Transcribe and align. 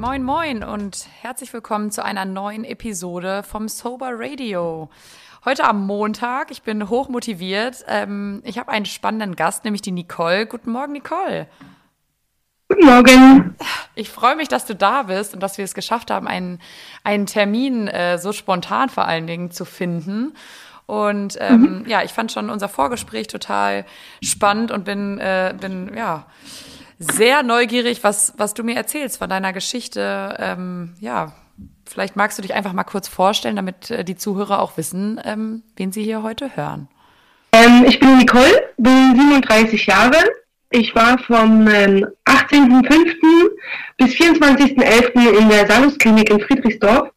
Moin, 0.00 0.22
moin 0.22 0.64
und 0.64 1.06
herzlich 1.20 1.52
willkommen 1.52 1.90
zu 1.90 2.02
einer 2.02 2.24
neuen 2.24 2.64
Episode 2.64 3.42
vom 3.42 3.68
Sober 3.68 4.12
Radio. 4.14 4.88
Heute 5.44 5.64
am 5.64 5.86
Montag, 5.86 6.50
ich 6.50 6.62
bin 6.62 6.88
hoch 6.88 7.10
motiviert. 7.10 7.84
Ähm, 7.86 8.40
ich 8.46 8.58
habe 8.58 8.70
einen 8.70 8.86
spannenden 8.86 9.36
Gast, 9.36 9.64
nämlich 9.64 9.82
die 9.82 9.92
Nicole. 9.92 10.46
Guten 10.46 10.70
Morgen, 10.72 10.94
Nicole. 10.94 11.48
Guten 12.70 12.86
Morgen. 12.86 13.56
Ich 13.94 14.08
freue 14.08 14.36
mich, 14.36 14.48
dass 14.48 14.64
du 14.64 14.74
da 14.74 15.02
bist 15.02 15.34
und 15.34 15.40
dass 15.40 15.58
wir 15.58 15.66
es 15.66 15.74
geschafft 15.74 16.10
haben, 16.10 16.26
einen, 16.26 16.60
einen 17.04 17.26
Termin 17.26 17.86
äh, 17.86 18.16
so 18.16 18.32
spontan 18.32 18.88
vor 18.88 19.04
allen 19.04 19.26
Dingen 19.26 19.50
zu 19.50 19.66
finden. 19.66 20.32
Und 20.86 21.36
ähm, 21.40 21.82
mhm. 21.82 21.86
ja, 21.86 22.02
ich 22.02 22.12
fand 22.12 22.32
schon 22.32 22.48
unser 22.48 22.70
Vorgespräch 22.70 23.26
total 23.26 23.84
spannend 24.24 24.70
und 24.70 24.86
bin, 24.86 25.18
äh, 25.18 25.54
bin 25.60 25.94
ja 25.94 26.24
sehr 27.00 27.42
neugierig, 27.42 28.04
was, 28.04 28.34
was 28.36 28.52
du 28.52 28.62
mir 28.62 28.76
erzählst 28.76 29.18
von 29.18 29.30
deiner 29.30 29.54
Geschichte. 29.54 30.36
Ähm, 30.38 30.94
ja, 31.00 31.32
vielleicht 31.86 32.14
magst 32.14 32.36
du 32.38 32.42
dich 32.42 32.52
einfach 32.52 32.74
mal 32.74 32.84
kurz 32.84 33.08
vorstellen, 33.08 33.56
damit 33.56 33.90
äh, 33.90 34.04
die 34.04 34.16
Zuhörer 34.16 34.60
auch 34.60 34.76
wissen, 34.76 35.18
ähm, 35.24 35.62
wen 35.76 35.92
sie 35.92 36.04
hier 36.04 36.22
heute 36.22 36.54
hören. 36.56 36.88
Ähm, 37.52 37.86
ich 37.88 37.98
bin 37.98 38.18
Nicole, 38.18 38.68
bin 38.76 39.16
37 39.16 39.86
Jahre. 39.86 40.18
Ich 40.68 40.94
war 40.94 41.18
vom 41.18 41.66
ähm, 41.68 42.06
18.05. 42.26 43.50
bis 43.96 44.12
24.11. 44.12 45.38
in 45.38 45.48
der 45.48 45.66
Salus-Klinik 45.66 46.30
in 46.30 46.40
Friedrichsdorf 46.40 47.08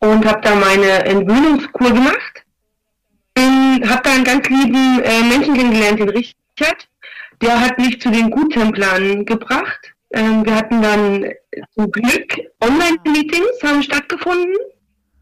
und 0.00 0.26
habe 0.26 0.42
da 0.42 0.54
meine 0.54 1.04
Entwöhnungskur 1.06 1.88
gemacht. 1.88 2.42
Habe 3.36 4.02
da 4.04 4.12
einen 4.12 4.24
ganz 4.24 4.48
lieben 4.48 5.00
äh, 5.02 5.22
Menschen 5.22 5.54
kennengelernt, 5.54 5.98
den 5.98 6.10
Richard 6.10 6.88
der 7.44 7.60
hat 7.60 7.78
mich 7.78 8.00
zu 8.00 8.10
den 8.10 8.30
Guttemplern 8.30 9.24
gebracht. 9.24 9.94
Ähm, 10.12 10.44
wir 10.44 10.54
hatten 10.54 10.80
dann 10.80 11.32
zum 11.74 11.90
Glück 11.90 12.38
Online-Meetings 12.60 13.62
haben 13.62 13.82
stattgefunden 13.82 14.56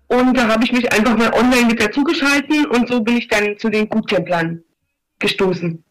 und 0.09 0.37
da 0.37 0.48
habe 0.48 0.65
ich 0.65 0.73
mich 0.73 0.93
einfach 0.93 1.17
mal 1.17 1.33
online 1.33 1.67
mit 1.67 1.83
dazugeschalten 1.83 2.67
und 2.67 2.89
so 2.89 3.00
bin 3.00 3.17
ich 3.17 3.28
dann 3.28 3.59
zu 3.59 3.70
den 3.70 3.89
Guttemplern 3.89 4.62
gestoßen. 5.19 5.83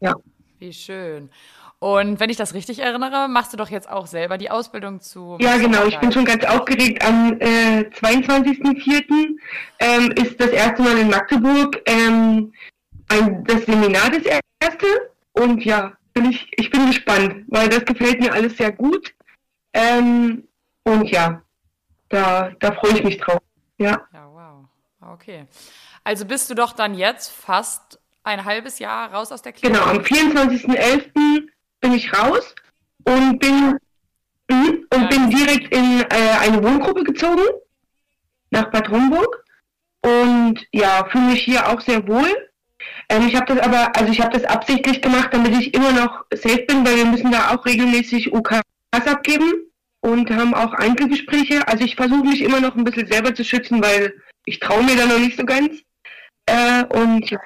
Ja. 0.00 0.14
Wie 0.58 0.72
schön. 0.72 1.30
Und 1.78 2.20
wenn 2.20 2.28
ich 2.28 2.36
das 2.36 2.52
richtig 2.52 2.80
erinnere, 2.80 3.28
machst 3.28 3.52
du 3.54 3.56
doch 3.56 3.70
jetzt 3.70 3.88
auch 3.88 4.06
selber 4.06 4.36
die 4.36 4.50
Ausbildung 4.50 5.00
zu. 5.00 5.38
Ja, 5.40 5.56
genau. 5.56 5.86
Ich 5.86 5.98
bin 5.98 6.12
schon 6.12 6.26
ganz 6.26 6.44
aufgeregt. 6.44 7.02
Am 7.02 7.38
äh, 7.40 7.88
22.04. 7.88 9.36
Ähm, 9.78 10.12
ist 10.12 10.38
das 10.38 10.50
erste 10.50 10.82
Mal 10.82 10.98
in 10.98 11.08
Magdeburg 11.08 11.80
ähm, 11.86 12.52
ein, 13.08 13.44
das 13.44 13.64
Seminar 13.64 14.10
das 14.10 14.24
erste. 14.60 15.09
Und 15.32 15.64
ja, 15.64 15.92
bin 16.12 16.30
ich, 16.30 16.46
ich 16.56 16.70
bin 16.70 16.86
gespannt, 16.86 17.44
weil 17.48 17.68
das 17.68 17.84
gefällt 17.84 18.20
mir 18.20 18.32
alles 18.32 18.56
sehr 18.56 18.72
gut. 18.72 19.14
Ähm, 19.72 20.48
und 20.84 21.08
ja, 21.10 21.42
da, 22.08 22.50
da 22.58 22.72
freue 22.72 22.92
ich 22.92 23.04
mich 23.04 23.18
drauf. 23.18 23.40
Ja. 23.78 24.06
Ja, 24.12 24.28
wow. 24.28 25.12
Okay. 25.12 25.46
Also 26.04 26.24
bist 26.24 26.50
du 26.50 26.54
doch 26.54 26.72
dann 26.72 26.94
jetzt 26.94 27.30
fast 27.30 28.00
ein 28.22 28.44
halbes 28.44 28.78
Jahr 28.78 29.12
raus 29.12 29.32
aus 29.32 29.42
der 29.42 29.52
Klinik? 29.52 29.78
Genau, 29.78 29.90
am 29.90 29.98
24.11. 29.98 31.48
bin 31.80 31.92
ich 31.92 32.12
raus 32.12 32.54
und 33.04 33.38
bin, 33.38 33.78
mhm, 34.50 34.86
und 34.92 35.00
ja, 35.02 35.06
bin 35.06 35.30
direkt 35.30 35.74
in 35.74 36.00
äh, 36.02 36.36
eine 36.40 36.62
Wohngruppe 36.62 37.04
gezogen 37.04 37.42
nach 38.50 38.70
Bad 38.70 38.88
Homburg 38.88 39.44
und 40.02 40.66
ja, 40.72 41.04
fühle 41.10 41.26
mich 41.26 41.44
hier 41.44 41.68
auch 41.68 41.80
sehr 41.80 42.06
wohl 42.06 42.49
ähm, 43.08 43.26
ich 43.26 43.36
habe 43.36 43.54
das 43.54 43.58
aber, 43.58 43.96
also 43.96 44.12
ich 44.12 44.20
habe 44.20 44.32
das 44.32 44.44
absichtlich 44.44 45.02
gemacht, 45.02 45.28
damit 45.32 45.52
ich 45.58 45.74
immer 45.74 45.92
noch 45.92 46.24
safe 46.32 46.64
bin, 46.66 46.84
weil 46.86 46.96
wir 46.96 47.06
müssen 47.06 47.30
da 47.30 47.54
auch 47.54 47.64
regelmäßig 47.64 48.32
UKs 48.32 48.62
abgeben 48.92 49.52
und 50.00 50.30
haben 50.30 50.54
auch 50.54 50.72
Einzelgespräche. 50.72 51.66
Also 51.68 51.84
ich 51.84 51.96
versuche 51.96 52.24
mich 52.24 52.42
immer 52.42 52.60
noch 52.60 52.76
ein 52.76 52.84
bisschen 52.84 53.06
selber 53.06 53.34
zu 53.34 53.44
schützen, 53.44 53.82
weil 53.82 54.14
ich 54.44 54.58
traue 54.58 54.82
mir 54.82 54.96
da 54.96 55.06
noch 55.06 55.18
nicht 55.18 55.38
so 55.38 55.44
ganz. 55.44 55.82
Äh, 56.46 56.84
und 56.84 57.36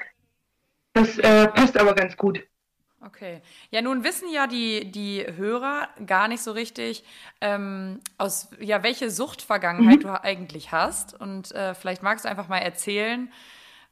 das 0.92 1.18
äh, 1.18 1.48
passt 1.48 1.78
aber 1.78 1.94
ganz 1.94 2.16
gut. 2.16 2.42
Okay. 3.04 3.42
Ja, 3.70 3.82
nun 3.82 4.02
wissen 4.02 4.30
ja 4.32 4.46
die, 4.46 4.90
die 4.90 5.26
Hörer 5.36 5.88
gar 6.06 6.26
nicht 6.26 6.42
so 6.42 6.52
richtig, 6.52 7.04
ähm, 7.40 8.00
aus 8.16 8.48
ja, 8.60 8.82
welche 8.82 9.10
Suchtvergangenheit 9.10 9.98
mhm. 9.98 10.02
du 10.02 10.24
eigentlich 10.24 10.72
hast. 10.72 11.18
Und 11.20 11.52
äh, 11.52 11.74
vielleicht 11.74 12.02
magst 12.02 12.24
du 12.24 12.30
einfach 12.30 12.48
mal 12.48 12.58
erzählen, 12.58 13.30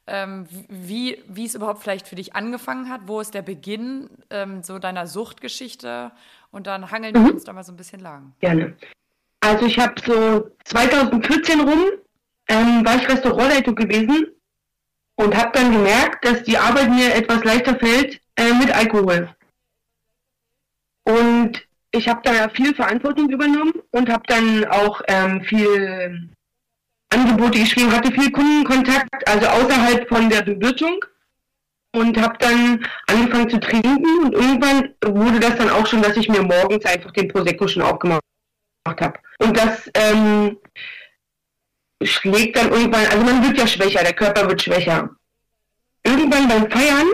ähm, 0.07 0.47
wie, 0.69 1.23
wie 1.29 1.47
es 1.47 1.55
überhaupt 1.55 1.83
vielleicht 1.83 2.09
für 2.09 2.17
dich 2.17 2.35
angefangen 2.35 2.89
hat. 2.89 3.03
Wo 3.07 3.21
ist 3.21 3.35
der 3.35 3.43
Beginn 3.43 4.11
ähm, 4.31 4.63
so 4.63 4.79
deiner 4.79 5.07
Suchtgeschichte? 5.07 6.13
Und 6.51 6.67
dann 6.67 6.91
hangeln 6.91 7.15
mhm. 7.17 7.25
wir 7.25 7.33
uns 7.35 7.45
da 7.45 7.53
mal 7.53 7.65
so 7.65 7.73
ein 7.73 7.77
bisschen 7.77 8.01
lang. 8.01 8.33
Gerne. 8.41 8.77
Also 9.41 9.67
ich 9.67 9.79
habe 9.79 9.95
so 10.05 10.51
2014 10.65 11.61
rum, 11.61 11.81
ähm, 12.49 12.85
war 12.85 12.97
ich 12.97 13.09
Restaurantleitung 13.09 13.75
gewesen 13.75 14.27
und 15.17 15.37
habe 15.37 15.51
dann 15.53 15.73
gemerkt, 15.73 16.25
dass 16.25 16.43
die 16.45 16.59
Arbeit 16.59 16.91
mir 16.91 17.15
etwas 17.15 17.45
leichter 17.45 17.77
fällt 17.77 18.21
äh, 18.37 18.53
mit 18.55 18.71
Alkohol. 18.75 19.35
Und 21.05 21.67
ich 21.91 22.09
habe 22.09 22.21
da 22.23 22.49
viel 22.49 22.75
Verantwortung 22.75 23.29
übernommen 23.31 23.75
und 23.91 24.09
habe 24.09 24.23
dann 24.27 24.65
auch 24.67 25.03
ähm, 25.09 25.43
viel 25.43 26.31
Angebote 27.13 27.59
geschrieben, 27.59 27.93
hatte 27.93 28.13
viel 28.13 28.31
Kundenkontakt, 28.33 29.29
also 29.29 29.47
außerhalb 29.47 30.09
von 30.09 30.29
der 30.31 30.43
Bewirtung 30.43 31.05
und 31.95 32.19
habe 32.21 32.37
dann 32.39 32.85
angefangen 33.07 33.51
zu 33.51 33.61
trinken 33.61 34.25
und 34.25 34.33
irgendwann 34.33 34.95
wurde 35.05 35.41
das 35.41 35.57
dann 35.57 35.71
auch 35.71 35.87
schon, 35.87 36.03
dass 36.03 36.17
ich 36.17 36.29
mir 36.29 36.43
morgens 36.43 36.85
einfach 36.85 37.13
den 37.13 37.29
Prosecco 37.29 37.69
schon 37.69 37.83
aufgemacht 37.83 38.23
habe. 38.87 39.19
Und 39.39 39.57
das 39.57 39.91
ähm, 39.95 40.59
schlägt 42.03 42.57
dann 42.57 42.73
irgendwann, 42.73 43.07
also 43.07 43.25
man 43.25 43.45
wird 43.47 43.59
ja 43.59 43.67
schwächer, 43.67 44.03
der 44.03 44.15
Körper 44.15 44.49
wird 44.49 44.63
schwächer. 44.63 45.11
Irgendwann 46.05 46.49
beim 46.49 46.71
Feiern, 46.71 47.09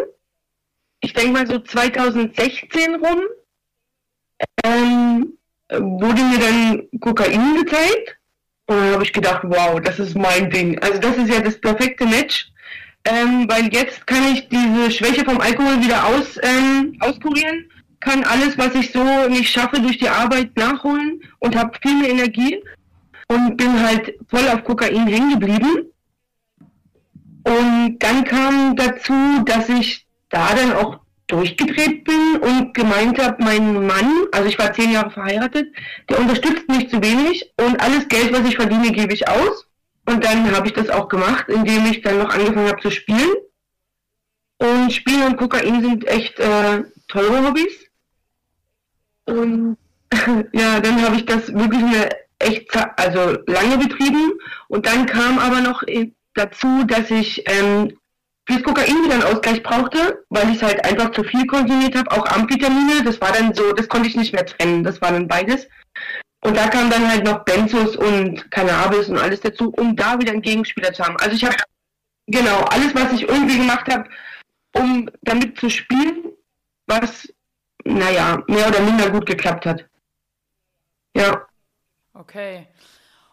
ich 1.00 1.12
denke 1.12 1.32
mal 1.32 1.46
so 1.46 1.58
2016 1.58 2.94
rum, 2.94 3.20
ähm, 4.64 5.38
wurde 5.70 6.22
mir 6.22 6.38
dann 6.38 7.00
Kokain 7.00 7.56
gezeigt 7.56 8.17
und 8.68 8.76
dann 8.76 8.92
habe 8.92 9.02
ich 9.04 9.12
gedacht, 9.12 9.42
wow, 9.44 9.80
das 9.80 9.98
ist 9.98 10.14
mein 10.14 10.50
Ding. 10.50 10.78
Also 10.80 10.98
das 10.98 11.16
ist 11.16 11.30
ja 11.30 11.40
das 11.40 11.58
perfekte 11.58 12.06
Match, 12.06 12.52
ähm, 13.04 13.48
weil 13.48 13.72
jetzt 13.72 14.06
kann 14.06 14.22
ich 14.32 14.46
diese 14.48 14.90
Schwäche 14.90 15.24
vom 15.24 15.40
Alkohol 15.40 15.80
wieder 15.82 16.06
aus, 16.06 16.38
ähm, 16.42 16.94
auskurieren, 17.00 17.70
kann 18.00 18.24
alles, 18.24 18.58
was 18.58 18.74
ich 18.74 18.92
so 18.92 19.02
nicht 19.28 19.50
schaffe, 19.50 19.80
durch 19.80 19.98
die 19.98 20.08
Arbeit 20.08 20.54
nachholen 20.56 21.22
und 21.38 21.56
habe 21.56 21.78
viel 21.80 21.94
mehr 21.94 22.10
Energie 22.10 22.62
und 23.28 23.56
bin 23.56 23.82
halt 23.82 24.14
voll 24.28 24.46
auf 24.48 24.62
Kokain 24.64 25.06
hängen 25.06 25.40
geblieben. 25.40 25.86
Und 27.44 27.98
dann 28.00 28.24
kam 28.24 28.76
dazu, 28.76 29.14
dass 29.46 29.70
ich 29.70 30.06
da 30.28 30.54
dann 30.54 30.72
auch 30.74 31.00
durchgedreht 31.28 32.04
bin 32.04 32.38
und 32.40 32.74
gemeint 32.74 33.22
habe, 33.22 33.42
mein 33.42 33.86
Mann, 33.86 34.26
also 34.32 34.48
ich 34.48 34.58
war 34.58 34.72
zehn 34.72 34.92
Jahre 34.92 35.10
verheiratet, 35.10 35.68
der 36.08 36.18
unterstützt 36.18 36.68
mich 36.68 36.90
zu 36.90 37.02
wenig 37.02 37.52
und 37.60 37.80
alles 37.80 38.08
Geld, 38.08 38.32
was 38.32 38.48
ich 38.48 38.56
verdiene, 38.56 38.90
gebe 38.92 39.12
ich 39.12 39.28
aus. 39.28 39.66
Und 40.06 40.24
dann 40.24 40.50
habe 40.56 40.66
ich 40.66 40.72
das 40.72 40.88
auch 40.88 41.08
gemacht, 41.08 41.48
indem 41.48 41.84
ich 41.86 42.00
dann 42.00 42.18
noch 42.18 42.30
angefangen 42.30 42.68
habe 42.68 42.80
zu 42.80 42.90
spielen. 42.90 43.36
Und 44.56 44.92
Spielen 44.92 45.22
und 45.22 45.36
Kokain 45.36 45.82
sind 45.82 46.08
echt 46.08 46.40
äh, 46.40 46.82
teure 47.08 47.46
Hobbys. 47.46 47.86
Und 49.26 49.76
ja, 50.52 50.80
dann 50.80 51.02
habe 51.02 51.16
ich 51.16 51.26
das 51.26 51.52
wirklich 51.52 51.82
eine 51.82 52.08
echt 52.38 52.74
also 52.98 53.38
lange 53.46 53.76
betrieben. 53.76 54.32
Und 54.68 54.86
dann 54.86 55.04
kam 55.04 55.38
aber 55.38 55.60
noch 55.60 55.82
dazu, 56.34 56.84
dass 56.86 57.10
ich 57.10 57.44
ähm, 57.46 57.98
fürs 58.48 58.62
Kokain 58.62 59.04
wieder 59.04 59.14
einen 59.14 59.22
Ausgleich 59.24 59.62
brauchte, 59.62 60.24
weil 60.30 60.50
ich 60.50 60.62
halt 60.62 60.82
einfach 60.84 61.12
zu 61.12 61.22
viel 61.22 61.46
konsumiert 61.46 61.94
habe, 61.94 62.10
auch 62.10 62.26
Amphetamine, 62.26 63.04
das 63.04 63.20
war 63.20 63.30
dann 63.32 63.54
so, 63.54 63.72
das 63.72 63.88
konnte 63.88 64.08
ich 64.08 64.16
nicht 64.16 64.32
mehr 64.32 64.46
trennen, 64.46 64.82
das 64.82 65.00
war 65.02 65.12
dann 65.12 65.28
beides. 65.28 65.68
Und 66.40 66.56
da 66.56 66.68
kam 66.68 66.88
dann 66.88 67.08
halt 67.10 67.24
noch 67.24 67.44
Benzos 67.44 67.96
und 67.96 68.50
Cannabis 68.50 69.08
und 69.08 69.18
alles 69.18 69.40
dazu, 69.40 69.70
um 69.76 69.94
da 69.96 70.18
wieder 70.18 70.32
einen 70.32 70.42
Gegenspieler 70.42 70.92
zu 70.92 71.04
haben. 71.04 71.16
Also 71.18 71.36
ich 71.36 71.44
habe 71.44 71.56
genau 72.26 72.60
alles, 72.70 72.94
was 72.94 73.12
ich 73.12 73.28
irgendwie 73.28 73.58
gemacht 73.58 73.92
habe, 73.92 74.08
um 74.72 75.10
damit 75.22 75.58
zu 75.58 75.68
spielen, 75.68 76.32
was, 76.86 77.28
naja, 77.84 78.42
mehr 78.46 78.68
oder 78.68 78.80
minder 78.80 79.10
gut 79.10 79.26
geklappt 79.26 79.66
hat. 79.66 79.84
Ja. 81.14 81.46
Okay. 82.14 82.66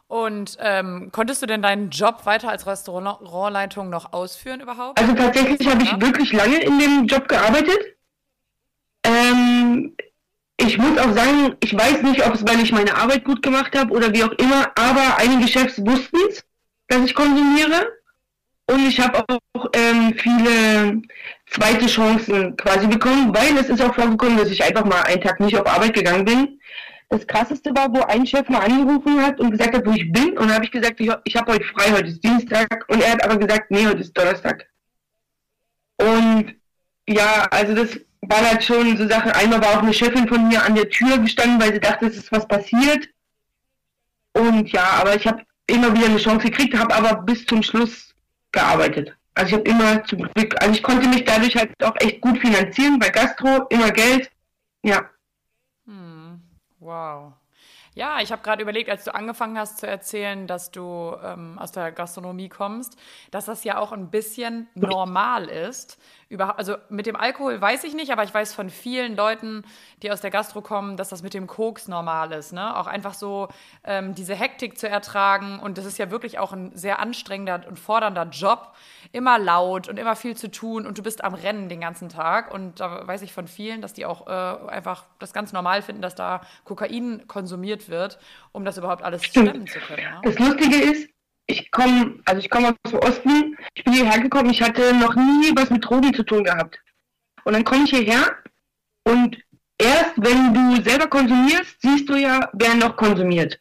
Und 0.07 0.57
ähm, 0.59 1.09
konntest 1.11 1.41
du 1.41 1.47
denn 1.47 1.63
deinen 1.63 1.89
Job 1.89 2.25
weiter 2.25 2.49
als 2.49 2.67
Restaurantleitung 2.67 3.89
noch 3.89 4.13
ausführen 4.13 4.61
überhaupt? 4.61 4.99
Also 4.99 5.13
tatsächlich 5.13 5.67
habe 5.67 5.83
ich 5.83 5.99
wirklich 5.99 6.31
lange 6.31 6.61
in 6.61 6.77
dem 6.77 7.07
Job 7.07 7.27
gearbeitet. 7.27 7.79
Ähm, 9.03 9.95
ich 10.57 10.77
muss 10.77 10.97
auch 10.99 11.11
sagen, 11.11 11.55
ich 11.59 11.75
weiß 11.75 12.03
nicht, 12.03 12.25
ob 12.25 12.35
es, 12.35 12.47
weil 12.47 12.61
ich 12.61 12.71
meine 12.71 12.95
Arbeit 12.95 13.23
gut 13.25 13.41
gemacht 13.41 13.75
habe 13.77 13.91
oder 13.91 14.13
wie 14.13 14.23
auch 14.23 14.31
immer, 14.33 14.71
aber 14.75 15.17
einige 15.17 15.47
Chefs 15.47 15.83
wussten 15.83 16.17
es, 16.29 16.45
dass 16.87 17.03
ich 17.03 17.15
konsumiere. 17.15 17.87
Und 18.67 18.87
ich 18.87 18.99
habe 18.99 19.23
auch 19.27 19.69
ähm, 19.73 20.15
viele 20.17 21.01
zweite 21.47 21.85
Chancen 21.87 22.55
quasi 22.57 22.87
bekommen, 22.87 23.35
weil 23.35 23.57
es 23.57 23.69
ist 23.69 23.81
auch 23.81 23.93
vorgekommen, 23.93 24.37
dass 24.37 24.49
ich 24.49 24.63
einfach 24.63 24.85
mal 24.85 25.01
einen 25.01 25.21
Tag 25.21 25.39
nicht 25.39 25.57
auf 25.57 25.67
Arbeit 25.67 25.93
gegangen 25.93 26.25
bin 26.25 26.59
das 27.09 27.27
Krasseste 27.27 27.71
war, 27.75 27.93
wo 27.93 28.01
ein 28.01 28.25
Chef 28.25 28.49
mal 28.49 28.59
angerufen 28.59 29.21
hat 29.21 29.39
und 29.39 29.51
gesagt 29.51 29.75
hat, 29.75 29.85
wo 29.85 29.91
ich 29.91 30.11
bin. 30.11 30.37
Und 30.37 30.47
dann 30.47 30.55
habe 30.55 30.65
ich 30.65 30.71
gesagt, 30.71 30.99
ich, 30.99 31.11
ich 31.23 31.35
habe 31.35 31.53
heute 31.53 31.65
frei, 31.65 31.91
heute 31.91 32.07
ist 32.07 32.23
Dienstag. 32.23 32.85
Und 32.87 33.01
er 33.01 33.11
hat 33.11 33.23
aber 33.23 33.37
gesagt, 33.37 33.71
nee, 33.71 33.85
heute 33.85 34.01
ist 34.01 34.17
Donnerstag. 34.17 34.65
Und 35.97 36.55
ja, 37.07 37.47
also 37.51 37.75
das 37.75 37.99
waren 38.21 38.49
halt 38.49 38.63
schon 38.63 38.97
so 38.97 39.07
Sachen. 39.07 39.31
Einmal 39.31 39.61
war 39.61 39.77
auch 39.77 39.83
eine 39.83 39.93
Chefin 39.93 40.27
von 40.27 40.47
mir 40.47 40.63
an 40.63 40.75
der 40.75 40.89
Tür 40.89 41.17
gestanden, 41.19 41.61
weil 41.61 41.73
sie 41.73 41.79
dachte, 41.79 42.07
es 42.07 42.17
ist 42.17 42.31
was 42.31 42.47
passiert. 42.47 43.07
Und 44.33 44.71
ja, 44.71 44.85
aber 44.99 45.15
ich 45.15 45.25
habe 45.25 45.43
immer 45.67 45.93
wieder 45.95 46.07
eine 46.07 46.17
Chance 46.17 46.49
gekriegt, 46.49 46.77
habe 46.77 46.93
aber 46.93 47.21
bis 47.21 47.45
zum 47.45 47.63
Schluss 47.63 48.13
gearbeitet. 48.51 49.15
Also 49.33 49.49
ich 49.49 49.53
habe 49.53 49.69
immer 49.69 50.03
zum 50.05 50.19
Glück, 50.33 50.55
also 50.61 50.73
ich 50.73 50.83
konnte 50.83 51.07
mich 51.09 51.25
dadurch 51.25 51.55
halt 51.55 51.71
auch 51.83 51.95
echt 51.99 52.21
gut 52.21 52.39
finanzieren 52.39 52.99
bei 52.99 53.09
Gastro, 53.09 53.67
immer 53.69 53.91
Geld. 53.91 54.29
Ja. 54.83 55.09
Wow. 56.85 57.33
Ja, 57.95 58.19
ich 58.21 58.31
habe 58.31 58.43
gerade 58.43 58.61
überlegt, 58.61 58.89
als 58.89 59.05
du 59.05 59.15
angefangen 59.15 59.57
hast 59.57 59.79
zu 59.79 59.87
erzählen, 59.87 60.45
dass 60.45 60.69
du 60.69 61.15
ähm, 61.23 61.57
aus 61.57 61.71
der 61.71 61.91
Gastronomie 61.91 62.49
kommst, 62.49 62.97
dass 63.31 63.45
das 63.45 63.63
ja 63.63 63.79
auch 63.79 63.91
ein 63.91 64.11
bisschen 64.11 64.67
normal 64.75 65.49
ist. 65.49 65.97
Über, 66.27 66.57
also 66.57 66.75
mit 66.89 67.05
dem 67.05 67.15
Alkohol 67.15 67.61
weiß 67.61 67.83
ich 67.83 67.93
nicht, 67.93 68.11
aber 68.11 68.23
ich 68.23 68.33
weiß 68.33 68.53
von 68.53 68.71
vielen 68.71 69.15
Leuten, 69.15 69.63
die 70.01 70.11
aus 70.11 70.21
der 70.21 70.31
Gastro 70.31 70.61
kommen, 70.61 70.97
dass 70.97 71.09
das 71.09 71.21
mit 71.21 71.35
dem 71.35 71.45
Koks 71.45 71.87
normal 71.87 72.31
ist. 72.31 72.51
Ne? 72.51 72.75
Auch 72.75 72.87
einfach 72.87 73.13
so 73.13 73.47
ähm, 73.83 74.15
diese 74.15 74.33
Hektik 74.33 74.79
zu 74.79 74.89
ertragen. 74.89 75.59
Und 75.59 75.77
das 75.77 75.85
ist 75.85 75.99
ja 75.99 76.09
wirklich 76.09 76.39
auch 76.39 76.51
ein 76.51 76.71
sehr 76.75 76.99
anstrengender 76.99 77.61
und 77.67 77.77
fordernder 77.77 78.27
Job. 78.31 78.73
Immer 79.11 79.37
laut 79.37 79.87
und 79.87 79.99
immer 79.99 80.15
viel 80.15 80.35
zu 80.35 80.49
tun 80.49 80.87
und 80.87 80.97
du 80.97 81.03
bist 81.03 81.23
am 81.23 81.35
Rennen 81.35 81.69
den 81.69 81.81
ganzen 81.81 82.09
Tag. 82.09 82.51
Und 82.53 82.79
da 82.79 83.05
weiß 83.05 83.21
ich 83.21 83.31
von 83.31 83.47
vielen, 83.47 83.81
dass 83.81 83.93
die 83.93 84.05
auch 84.05 84.25
äh, 84.25 84.69
einfach 84.69 85.05
das 85.19 85.31
ganz 85.31 85.53
normal 85.53 85.83
finden, 85.83 86.01
dass 86.01 86.15
da 86.15 86.41
Kokain 86.63 87.27
konsumiert 87.27 87.87
wird, 87.87 88.17
um 88.51 88.65
das 88.65 88.77
überhaupt 88.77 89.03
alles 89.03 89.23
stemmen 89.23 89.67
zu 89.67 89.79
können. 89.79 90.03
Ne? 90.03 90.21
Das 90.23 90.39
Lustige 90.39 90.75
ist, 90.75 91.14
ich 91.47 91.71
komme, 91.71 92.19
also 92.25 92.39
ich 92.39 92.49
komme 92.49 92.69
aus 92.69 92.91
dem 92.91 92.99
Osten, 92.99 93.57
ich 93.73 93.83
bin 93.83 93.93
hierher 93.93 94.19
gekommen, 94.19 94.49
ich 94.49 94.61
hatte 94.61 94.93
noch 94.95 95.15
nie 95.15 95.51
was 95.55 95.69
mit 95.69 95.85
Drogen 95.85 96.13
zu 96.13 96.23
tun 96.23 96.43
gehabt. 96.43 96.79
Und 97.43 97.53
dann 97.53 97.63
komme 97.63 97.83
ich 97.83 97.91
hierher 97.91 98.37
und 99.03 99.37
erst 99.77 100.13
wenn 100.17 100.53
du 100.53 100.81
selber 100.81 101.07
konsumierst, 101.07 101.77
siehst 101.81 102.09
du 102.09 102.15
ja, 102.15 102.49
wer 102.53 102.75
noch 102.75 102.95
konsumiert. 102.97 103.59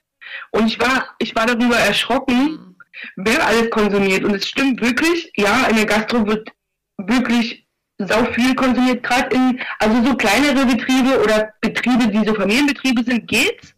Und 0.50 0.66
ich 0.66 0.80
war, 0.80 1.14
ich 1.18 1.34
war 1.36 1.46
darüber 1.46 1.76
erschrocken, 1.76 2.76
wer 3.16 3.46
alles 3.46 3.70
konsumiert. 3.70 4.24
Und 4.24 4.34
es 4.34 4.48
stimmt 4.48 4.80
wirklich, 4.80 5.30
ja, 5.36 5.66
in 5.66 5.76
der 5.76 5.86
Gastro 5.86 6.26
wird 6.26 6.50
wirklich 6.96 7.66
sau 7.98 8.24
viel 8.32 8.54
konsumiert, 8.54 9.02
gerade 9.02 9.34
in, 9.34 9.60
also 9.78 10.02
so 10.02 10.16
kleinere 10.16 10.66
Betriebe 10.66 11.22
oder 11.22 11.52
Betriebe, 11.60 12.08
die 12.08 12.26
so 12.26 12.34
Familienbetriebe 12.34 13.04
sind, 13.04 13.28
geht's. 13.28 13.74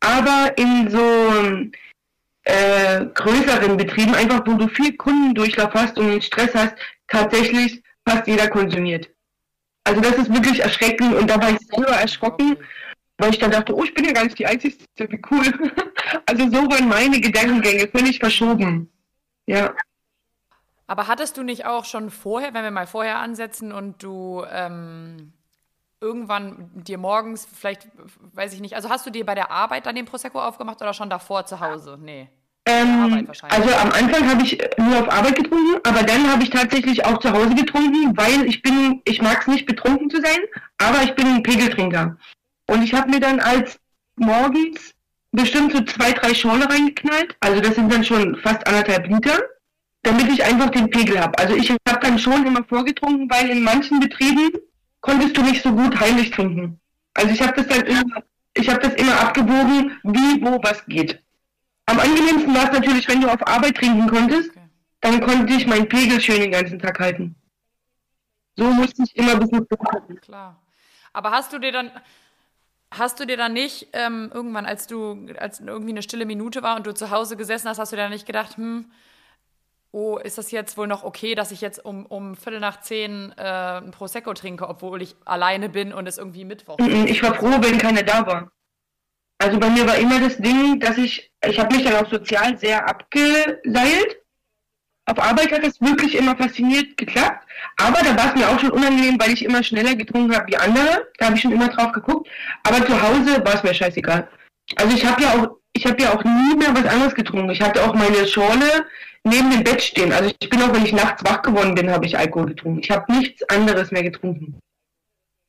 Aber 0.00 0.52
in 0.58 0.90
so 0.90 1.70
äh, 2.46 3.06
größeren 3.06 3.76
Betrieben, 3.76 4.14
einfach 4.14 4.46
wo 4.46 4.54
du 4.54 4.68
viel 4.68 4.96
Kundendurchlauf 4.96 5.74
hast 5.74 5.98
und 5.98 6.22
Stress 6.22 6.54
hast, 6.54 6.74
tatsächlich 7.08 7.82
fast 8.06 8.26
jeder 8.28 8.48
konsumiert. 8.48 9.10
Also 9.82 10.00
das 10.00 10.16
ist 10.16 10.32
wirklich 10.32 10.60
erschreckend 10.60 11.14
und 11.14 11.28
da 11.28 11.40
war 11.40 11.50
ich 11.50 11.58
selber 11.68 11.92
erschrocken, 11.92 12.56
weil 13.18 13.30
ich 13.30 13.38
dann 13.38 13.50
dachte, 13.50 13.74
oh, 13.74 13.82
ich 13.82 13.94
bin 13.94 14.04
ja 14.04 14.12
gar 14.12 14.24
nicht 14.24 14.38
die 14.38 14.46
Einzige, 14.46 14.76
wie 14.96 15.20
cool. 15.30 15.44
also 16.26 16.48
so 16.48 16.70
waren 16.70 16.88
meine 16.88 17.20
Gedankengänge 17.20 17.88
völlig 17.88 18.20
verschoben. 18.20 18.92
Ja. 19.46 19.74
Aber 20.86 21.08
hattest 21.08 21.36
du 21.36 21.42
nicht 21.42 21.66
auch 21.66 21.84
schon 21.84 22.10
vorher, 22.10 22.54
wenn 22.54 22.62
wir 22.62 22.70
mal 22.70 22.86
vorher 22.86 23.18
ansetzen 23.18 23.72
und 23.72 24.04
du 24.04 24.44
ähm, 24.52 25.32
irgendwann 26.00 26.70
dir 26.74 26.98
morgens, 26.98 27.44
vielleicht, 27.52 27.88
weiß 28.34 28.52
ich 28.52 28.60
nicht, 28.60 28.76
also 28.76 28.88
hast 28.88 29.04
du 29.04 29.10
dir 29.10 29.26
bei 29.26 29.34
der 29.34 29.50
Arbeit 29.50 29.86
dann 29.86 29.96
den 29.96 30.04
Prosecco 30.04 30.40
aufgemacht 30.40 30.80
oder 30.80 30.94
schon 30.94 31.10
davor 31.10 31.44
zu 31.44 31.58
Hause? 31.58 31.98
Nee. 32.00 32.28
Ähm, 32.68 33.28
also 33.48 33.74
am 33.74 33.92
Anfang 33.92 34.28
habe 34.28 34.42
ich 34.42 34.58
nur 34.76 34.98
auf 34.98 35.12
Arbeit 35.12 35.36
getrunken, 35.36 35.80
aber 35.84 36.02
dann 36.02 36.28
habe 36.28 36.42
ich 36.42 36.50
tatsächlich 36.50 37.04
auch 37.04 37.18
zu 37.18 37.30
Hause 37.30 37.54
getrunken, 37.54 38.16
weil 38.16 38.44
ich 38.44 38.60
bin, 38.60 39.00
ich 39.04 39.22
mag 39.22 39.42
es 39.42 39.46
nicht 39.46 39.66
betrunken 39.66 40.10
zu 40.10 40.20
sein, 40.20 40.38
aber 40.78 41.04
ich 41.04 41.14
bin 41.14 41.26
ein 41.26 41.42
Pegeltrinker. 41.44 42.16
Und 42.66 42.82
ich 42.82 42.92
habe 42.92 43.08
mir 43.08 43.20
dann 43.20 43.38
als 43.38 43.78
morgens 44.16 44.92
bestimmt 45.30 45.72
so 45.72 45.80
zwei, 45.82 46.10
drei 46.12 46.34
Schorle 46.34 46.68
reingeknallt, 46.68 47.36
also 47.38 47.60
das 47.60 47.76
sind 47.76 47.92
dann 47.92 48.02
schon 48.02 48.36
fast 48.38 48.66
anderthalb 48.66 49.06
Liter, 49.06 49.38
damit 50.02 50.28
ich 50.28 50.42
einfach 50.42 50.70
den 50.70 50.90
Pegel 50.90 51.20
habe. 51.20 51.38
Also 51.38 51.54
ich 51.54 51.70
habe 51.70 52.00
dann 52.00 52.18
schon 52.18 52.46
immer 52.46 52.64
vorgetrunken, 52.64 53.30
weil 53.30 53.48
in 53.50 53.62
manchen 53.62 54.00
Betrieben 54.00 54.50
konntest 55.02 55.36
du 55.36 55.42
nicht 55.42 55.62
so 55.62 55.70
gut 55.70 56.00
heimlich 56.00 56.32
trinken. 56.32 56.80
Also 57.14 57.30
ich 57.30 57.40
habe 57.40 57.62
das 57.62 57.68
dann 57.68 57.86
immer, 57.86 58.22
ich 58.54 58.68
habe 58.68 58.80
das 58.80 58.94
immer 58.94 59.20
abgewogen, 59.20 59.92
wie, 60.02 60.42
wo, 60.42 60.58
was 60.62 60.84
geht. 60.86 61.22
Am 61.86 62.00
angenehmsten 62.00 62.54
war 62.54 62.64
es 62.64 62.72
natürlich, 62.72 63.08
wenn 63.08 63.20
du 63.20 63.28
auf 63.28 63.46
Arbeit 63.46 63.76
trinken 63.76 64.08
konntest, 64.08 64.50
okay. 64.50 64.68
dann 65.00 65.20
konnte 65.20 65.54
ich 65.54 65.66
meinen 65.66 65.88
Pegel 65.88 66.20
schön 66.20 66.40
den 66.40 66.50
ganzen 66.50 66.78
Tag 66.78 66.98
halten. 66.98 67.36
So 68.56 68.64
musste 68.64 69.02
ich 69.04 69.16
immer 69.16 69.32
ein 69.32 69.38
bisschen. 69.38 69.66
Klar. 70.20 70.60
Aber 71.12 71.30
hast 71.30 71.52
du 71.52 71.58
dir 71.58 71.72
dann, 71.72 71.90
hast 72.90 73.20
du 73.20 73.26
dir 73.26 73.36
dann 73.36 73.52
nicht 73.52 73.88
ähm, 73.92 74.30
irgendwann, 74.34 74.66
als 74.66 74.86
du, 74.86 75.28
als 75.38 75.60
irgendwie 75.60 75.90
eine 75.90 76.02
stille 76.02 76.26
Minute 76.26 76.62
war 76.62 76.76
und 76.76 76.86
du 76.86 76.94
zu 76.94 77.10
Hause 77.10 77.36
gesessen 77.36 77.68
hast, 77.68 77.78
hast 77.78 77.92
du 77.92 77.96
dir 77.96 78.02
dann 78.02 78.12
nicht 78.12 78.26
gedacht, 78.26 78.56
hm, 78.56 78.90
oh, 79.92 80.18
ist 80.18 80.38
das 80.38 80.50
jetzt 80.50 80.76
wohl 80.76 80.86
noch 80.86 81.04
okay, 81.04 81.34
dass 81.34 81.52
ich 81.52 81.60
jetzt 81.60 81.84
um, 81.84 82.04
um 82.06 82.34
Viertel 82.34 82.60
nach 82.60 82.80
zehn 82.80 83.32
äh, 83.36 83.78
ein 83.78 83.92
Prosecco 83.92 84.34
trinke, 84.34 84.68
obwohl 84.68 85.00
ich 85.02 85.16
alleine 85.24 85.68
bin 85.68 85.92
und 85.92 86.06
es 86.06 86.18
irgendwie 86.18 86.44
Mittwoch 86.44 86.78
ist? 86.78 87.10
Ich 87.10 87.22
war 87.22 87.34
froh, 87.34 87.56
wenn 87.60 87.78
keiner 87.78 88.02
da 88.02 88.26
war. 88.26 88.50
Also 89.38 89.58
bei 89.58 89.68
mir 89.68 89.86
war 89.86 89.96
immer 89.96 90.20
das 90.20 90.38
Ding, 90.38 90.80
dass 90.80 90.96
ich, 90.96 91.30
ich 91.46 91.58
habe 91.58 91.74
mich 91.74 91.84
dann 91.84 91.96
auch 91.96 92.10
sozial 92.10 92.56
sehr 92.58 92.88
abgeseilt. 92.88 94.22
Auf 95.08 95.20
Arbeit 95.20 95.52
hat 95.52 95.64
das 95.64 95.80
wirklich 95.80 96.16
immer 96.16 96.36
fasziniert 96.36 96.96
geklappt, 96.96 97.46
aber 97.76 98.00
da 98.02 98.16
war 98.16 98.28
es 98.28 98.34
mir 98.34 98.48
auch 98.48 98.58
schon 98.58 98.70
unangenehm, 98.70 99.20
weil 99.20 99.32
ich 99.32 99.44
immer 99.44 99.62
schneller 99.62 99.94
getrunken 99.94 100.34
habe 100.34 100.48
wie 100.48 100.56
andere. 100.56 101.06
Da 101.18 101.26
habe 101.26 101.36
ich 101.36 101.42
schon 101.42 101.52
immer 101.52 101.68
drauf 101.68 101.92
geguckt. 101.92 102.28
Aber 102.64 102.84
zu 102.84 103.00
Hause 103.00 103.44
war 103.44 103.54
es 103.54 103.62
mir 103.62 103.74
scheißegal. 103.74 104.26
Also 104.74 104.96
ich 104.96 105.06
habe 105.06 105.22
ja 105.22 105.34
auch, 105.34 105.58
ich 105.74 105.86
habe 105.86 106.02
ja 106.02 106.12
auch 106.12 106.24
nie 106.24 106.56
mehr 106.56 106.74
was 106.74 106.86
anderes 106.86 107.14
getrunken. 107.14 107.50
Ich 107.50 107.62
hatte 107.62 107.84
auch 107.84 107.94
meine 107.94 108.26
Schorle 108.26 108.86
neben 109.22 109.50
dem 109.50 109.62
Bett 109.62 109.80
stehen. 109.80 110.12
Also 110.12 110.32
ich 110.40 110.48
bin 110.48 110.60
auch, 110.62 110.74
wenn 110.74 110.84
ich 110.84 110.92
nachts 110.92 111.22
wach 111.24 111.42
geworden 111.42 111.74
bin, 111.74 111.90
habe 111.90 112.06
ich 112.06 112.18
Alkohol 112.18 112.46
getrunken. 112.46 112.80
Ich 112.82 112.90
habe 112.90 113.12
nichts 113.12 113.48
anderes 113.48 113.92
mehr 113.92 114.02
getrunken. 114.02 114.58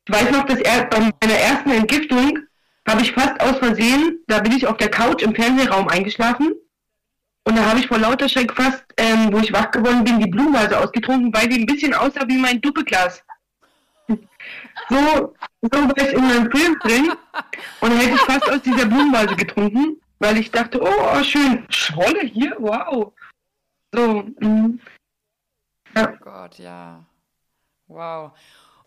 Ich 0.07 0.13
weiß 0.13 0.31
noch, 0.31 0.45
dass 0.45 0.59
er 0.59 0.85
bei 0.85 0.99
meiner 0.99 1.39
ersten 1.39 1.71
Entgiftung 1.71 2.46
habe 2.87 3.01
ich 3.01 3.11
fast 3.11 3.39
aus 3.41 3.57
Versehen, 3.57 4.19
da 4.27 4.39
bin 4.39 4.53
ich 4.53 4.65
auf 4.65 4.77
der 4.77 4.89
Couch 4.89 5.21
im 5.21 5.35
Fernsehraum 5.35 5.87
eingeschlafen 5.89 6.53
und 7.43 7.55
da 7.55 7.65
habe 7.65 7.79
ich 7.79 7.87
vor 7.87 7.97
lauter 7.97 8.27
Schreck 8.27 8.53
fast, 8.53 8.83
ähm, 8.97 9.31
wo 9.31 9.39
ich 9.39 9.53
wach 9.53 9.71
geworden 9.71 10.03
bin, 10.03 10.19
die 10.19 10.29
Blumenvase 10.29 10.77
ausgetrunken, 10.79 11.33
weil 11.33 11.47
die 11.47 11.61
ein 11.61 11.65
bisschen 11.65 11.93
aussah 11.93 12.27
wie 12.27 12.37
mein 12.37 12.61
Duppeglas. 12.61 13.23
So, 14.89 15.35
so 15.61 15.69
war 15.71 15.97
ich 15.97 16.13
in 16.13 16.25
meinem 16.25 16.49
Film 16.49 16.79
drin 16.79 17.11
und 17.81 17.91
hätte 17.91 18.15
ich 18.15 18.21
fast 18.21 18.49
aus 18.49 18.61
dieser 18.61 18.85
Blumenvase 18.85 19.35
getrunken, 19.35 19.99
weil 20.19 20.37
ich 20.37 20.49
dachte, 20.49 20.79
oh, 20.81 21.23
schön, 21.23 21.65
Scholle 21.69 22.21
hier, 22.21 22.55
wow. 22.57 23.11
So, 23.93 24.23
mh. 24.39 24.77
ja. 25.93 26.13
Oh 26.13 26.17
Gott, 26.21 26.59
ja. 26.59 27.05
Wow. 27.87 28.31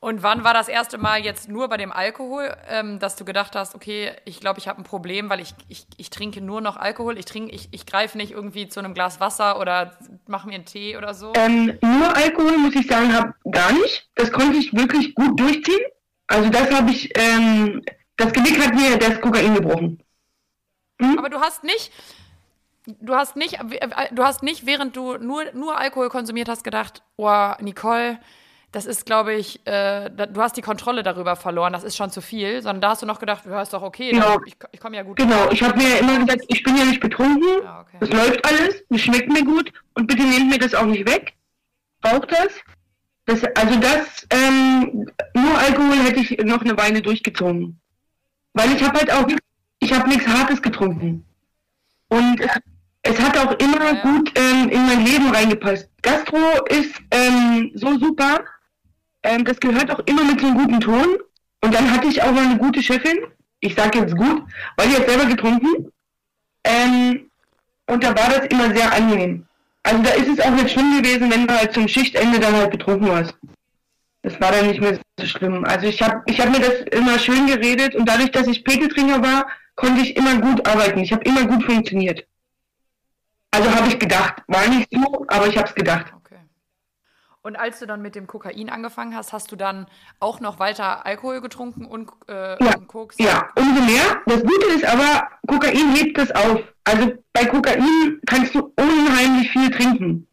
Und 0.03 0.23
wann 0.23 0.45
war 0.45 0.55
das 0.55 0.69
erste 0.69 0.97
Mal 0.97 1.23
jetzt 1.23 1.51
nur 1.51 1.69
bei 1.69 1.77
dem 1.77 1.93
Alkohol, 1.93 2.57
ähm, 2.69 2.99
dass 2.99 3.17
du 3.17 3.27
gedacht 3.27 3.55
hast, 3.55 3.75
okay, 3.75 4.13
ich 4.25 4.41
glaube, 4.41 4.59
ich 4.59 4.67
habe 4.67 4.81
ein 4.81 4.85
Problem, 4.85 5.29
weil 5.29 5.41
ich, 5.41 5.55
ich, 5.69 5.87
ich 5.99 6.09
trinke 6.09 6.41
nur 6.41 6.63
noch 6.63 6.79
Alkohol, 6.79 7.19
ich 7.19 7.27
trinke, 7.27 7.55
ich, 7.55 7.69
ich 7.71 7.85
greife 7.85 8.17
nicht 8.17 8.33
irgendwie 8.33 8.67
zu 8.67 8.81
einem 8.81 8.95
Glas 8.95 9.21
Wasser 9.21 9.61
oder 9.61 9.99
mache 10.27 10.49
mir 10.49 10.55
einen 10.55 10.65
Tee 10.65 10.97
oder 10.97 11.13
so? 11.13 11.35
Ähm, 11.37 11.79
nur 11.83 12.17
Alkohol, 12.17 12.57
muss 12.57 12.75
ich 12.77 12.87
sagen, 12.87 13.15
hab 13.15 13.35
gar 13.51 13.73
nicht. 13.73 14.09
Das 14.15 14.33
konnte 14.33 14.57
ich 14.57 14.73
wirklich 14.73 15.15
gut 15.15 15.39
durchziehen. 15.39 15.85
Also 16.29 16.49
das 16.49 16.73
habe 16.73 16.91
ich, 16.91 17.11
ähm, 17.19 17.83
das 18.17 18.33
Genick 18.33 18.59
hat 18.59 18.75
mir 18.75 18.97
das 18.97 19.21
Kokain 19.21 19.55
gebrochen. 19.55 20.03
Hm? 20.99 21.19
Aber 21.19 21.29
du 21.29 21.41
hast 21.41 21.63
nicht, 21.63 21.93
du 22.87 23.15
hast 23.15 23.37
nicht, 23.37 23.59
du 24.13 24.25
hast 24.25 24.43
nicht, 24.43 24.65
während 24.65 24.97
du 24.97 25.19
nur, 25.19 25.53
nur 25.53 25.77
Alkohol 25.77 26.09
konsumiert 26.09 26.49
hast, 26.49 26.65
gedacht, 26.65 27.03
oh, 27.17 27.53
Nicole, 27.61 28.19
das 28.73 28.87
ist, 28.87 29.05
glaube 29.05 29.35
ich, 29.35 29.67
äh, 29.67 30.11
da, 30.11 30.27
du 30.27 30.41
hast 30.41 30.57
die 30.57 30.63
Kontrolle 30.63 31.03
darüber 31.03 31.35
verloren, 31.35 31.73
das 31.73 31.83
ist 31.83 31.97
schon 31.97 32.11
zu 32.11 32.21
viel, 32.21 32.63
sondern 32.63 32.81
da 32.81 32.91
hast 32.91 33.03
du 33.03 33.07
noch 33.07 33.19
gedacht, 33.19 33.45
du 33.45 33.51
hörst 33.51 33.73
doch 33.73 33.83
okay, 33.83 34.13
genau. 34.13 34.41
ich, 34.47 34.57
ich 34.71 34.81
komme 34.81 34.97
ja 34.97 35.03
gut. 35.03 35.17
Genau, 35.17 35.51
ich 35.51 35.63
habe 35.63 35.77
mir 35.77 35.99
immer 35.99 36.25
gesagt, 36.25 36.45
ich 36.49 36.63
bin 36.63 36.77
ja 36.77 36.85
nicht 36.85 37.01
betrunken, 37.01 37.65
ja, 37.65 37.81
okay. 37.81 37.97
das 37.99 38.11
läuft 38.11 38.45
alles, 38.45 38.83
es 38.89 39.01
schmeckt 39.01 39.29
mir 39.33 39.45
gut 39.45 39.73
und 39.95 40.07
bitte 40.07 40.23
nehmt 40.23 40.51
mir 40.51 40.59
das 40.59 40.75
auch 40.75 40.87
nicht 40.87 41.09
weg. 41.09 41.35
Braucht 42.01 42.31
das? 42.31 42.61
das 43.27 43.45
also 43.57 43.81
das, 43.81 44.27
ähm, 44.31 45.11
nur 45.35 45.59
Alkohol 45.59 45.97
hätte 46.05 46.21
ich 46.21 46.39
noch 46.45 46.63
eine 46.63 46.77
Weile 46.77 47.03
durchgezogen. 47.03 47.81
Weil 48.55 48.73
ich 48.73 48.83
habe 48.83 48.99
halt 48.99 49.13
auch, 49.13 49.27
ich 49.81 49.93
habe 49.93 50.09
nichts 50.09 50.27
Hartes 50.27 50.63
getrunken. 50.63 51.25
Und 52.09 52.41
es, 52.41 52.51
es 53.03 53.21
hat 53.21 53.37
auch 53.39 53.53
immer 53.59 53.95
ja. 53.95 54.03
gut 54.03 54.33
ähm, 54.37 54.69
in 54.69 54.87
mein 54.87 55.05
Leben 55.05 55.31
reingepasst. 55.31 55.89
Gastro 56.03 56.65
ist 56.69 56.95
ähm, 57.11 57.71
so 57.75 57.99
super, 57.99 58.45
ähm, 59.23 59.45
das 59.45 59.61
gehört 59.61 59.91
auch 59.91 60.01
immer 60.07 60.25
mit 60.25 60.41
so 60.41 60.47
einem 60.47 60.57
guten 60.57 60.81
Ton. 60.81 61.19
Und 61.63 61.75
dann 61.75 61.91
hatte 61.91 62.09
ich 62.09 62.23
auch 62.23 62.33
mal 62.33 62.45
eine 62.45 62.59
gute 62.59 62.83
Chefin. 62.83 63.19
ich 63.61 63.75
sage 63.75 63.99
jetzt 63.99 64.17
gut, 64.17 64.43
weil 64.77 64.89
ich 64.89 64.99
jetzt 64.99 65.11
selber 65.11 65.27
getrunken. 65.27 65.93
Ähm, 66.65 67.31
und 67.87 68.03
da 68.03 68.09
war 68.09 68.29
das 68.29 68.47
immer 68.49 68.75
sehr 68.75 68.93
angenehm. 68.93 69.47
Also 69.83 70.03
da 70.03 70.11
ist 70.11 70.29
es 70.29 70.41
auch 70.41 70.51
nicht 70.51 70.71
schlimm 70.71 71.03
gewesen, 71.03 71.31
wenn 71.31 71.47
du 71.47 71.55
halt 71.55 71.73
zum 71.73 71.89
Schichtende 71.89 72.39
dann 72.39 72.55
halt 72.55 72.71
betrunken 72.71 73.09
warst. 73.09 73.35
Das 74.23 74.39
war 74.41 74.53
dann 74.53 74.67
nicht 74.67 74.81
mehr 74.81 74.99
so 75.19 75.27
schlimm. 75.27 75.65
Also 75.65 75.87
ich 75.87 76.01
habe 76.03 76.23
ich 76.27 76.41
hab 76.41 76.51
mir 76.51 76.61
das 76.61 76.81
immer 76.93 77.19
schön 77.19 77.47
geredet 77.47 77.95
und 77.95 78.07
dadurch, 78.07 78.31
dass 78.31 78.47
ich 78.47 78.65
Pegeltrinker 78.65 79.23
war, 79.23 79.47
konnte 79.75 80.03
ich 80.03 80.17
immer 80.17 80.37
gut 80.37 80.67
arbeiten. 80.67 81.01
Ich 81.01 81.13
habe 81.13 81.25
immer 81.25 81.47
gut 81.47 81.65
funktioniert. 81.65 82.27
Also 83.51 83.75
habe 83.75 83.89
ich 83.89 83.99
gedacht. 83.99 84.43
War 84.47 84.69
nicht 84.69 84.89
so, 84.91 85.25
aber 85.29 85.47
ich 85.49 85.57
habe 85.57 85.69
es 85.69 85.75
gedacht. 85.75 86.13
Und 87.43 87.57
als 87.57 87.79
du 87.79 87.87
dann 87.87 88.03
mit 88.03 88.15
dem 88.15 88.27
Kokain 88.27 88.69
angefangen 88.69 89.17
hast, 89.17 89.33
hast 89.33 89.51
du 89.51 89.57
dann 89.57 89.87
auch 90.19 90.41
noch 90.41 90.59
weiter 90.59 91.07
Alkohol 91.07 91.41
getrunken 91.41 91.87
und, 91.87 92.11
äh, 92.29 92.63
ja, 92.63 92.77
und 92.77 92.87
Koks? 92.87 93.17
Ja, 93.19 93.49
umso 93.57 93.81
mehr. 93.83 94.21
Das 94.27 94.43
Gute 94.43 94.67
ist 94.75 94.85
aber, 94.85 95.27
Kokain 95.47 95.95
hebt 95.95 96.19
das 96.19 96.31
auf. 96.33 96.61
Also 96.85 97.13
bei 97.33 97.47
Kokain 97.47 98.21
kannst 98.27 98.55
du 98.55 98.73
unheimlich 98.77 99.51
viel 99.51 99.71
trinken. 99.71 100.27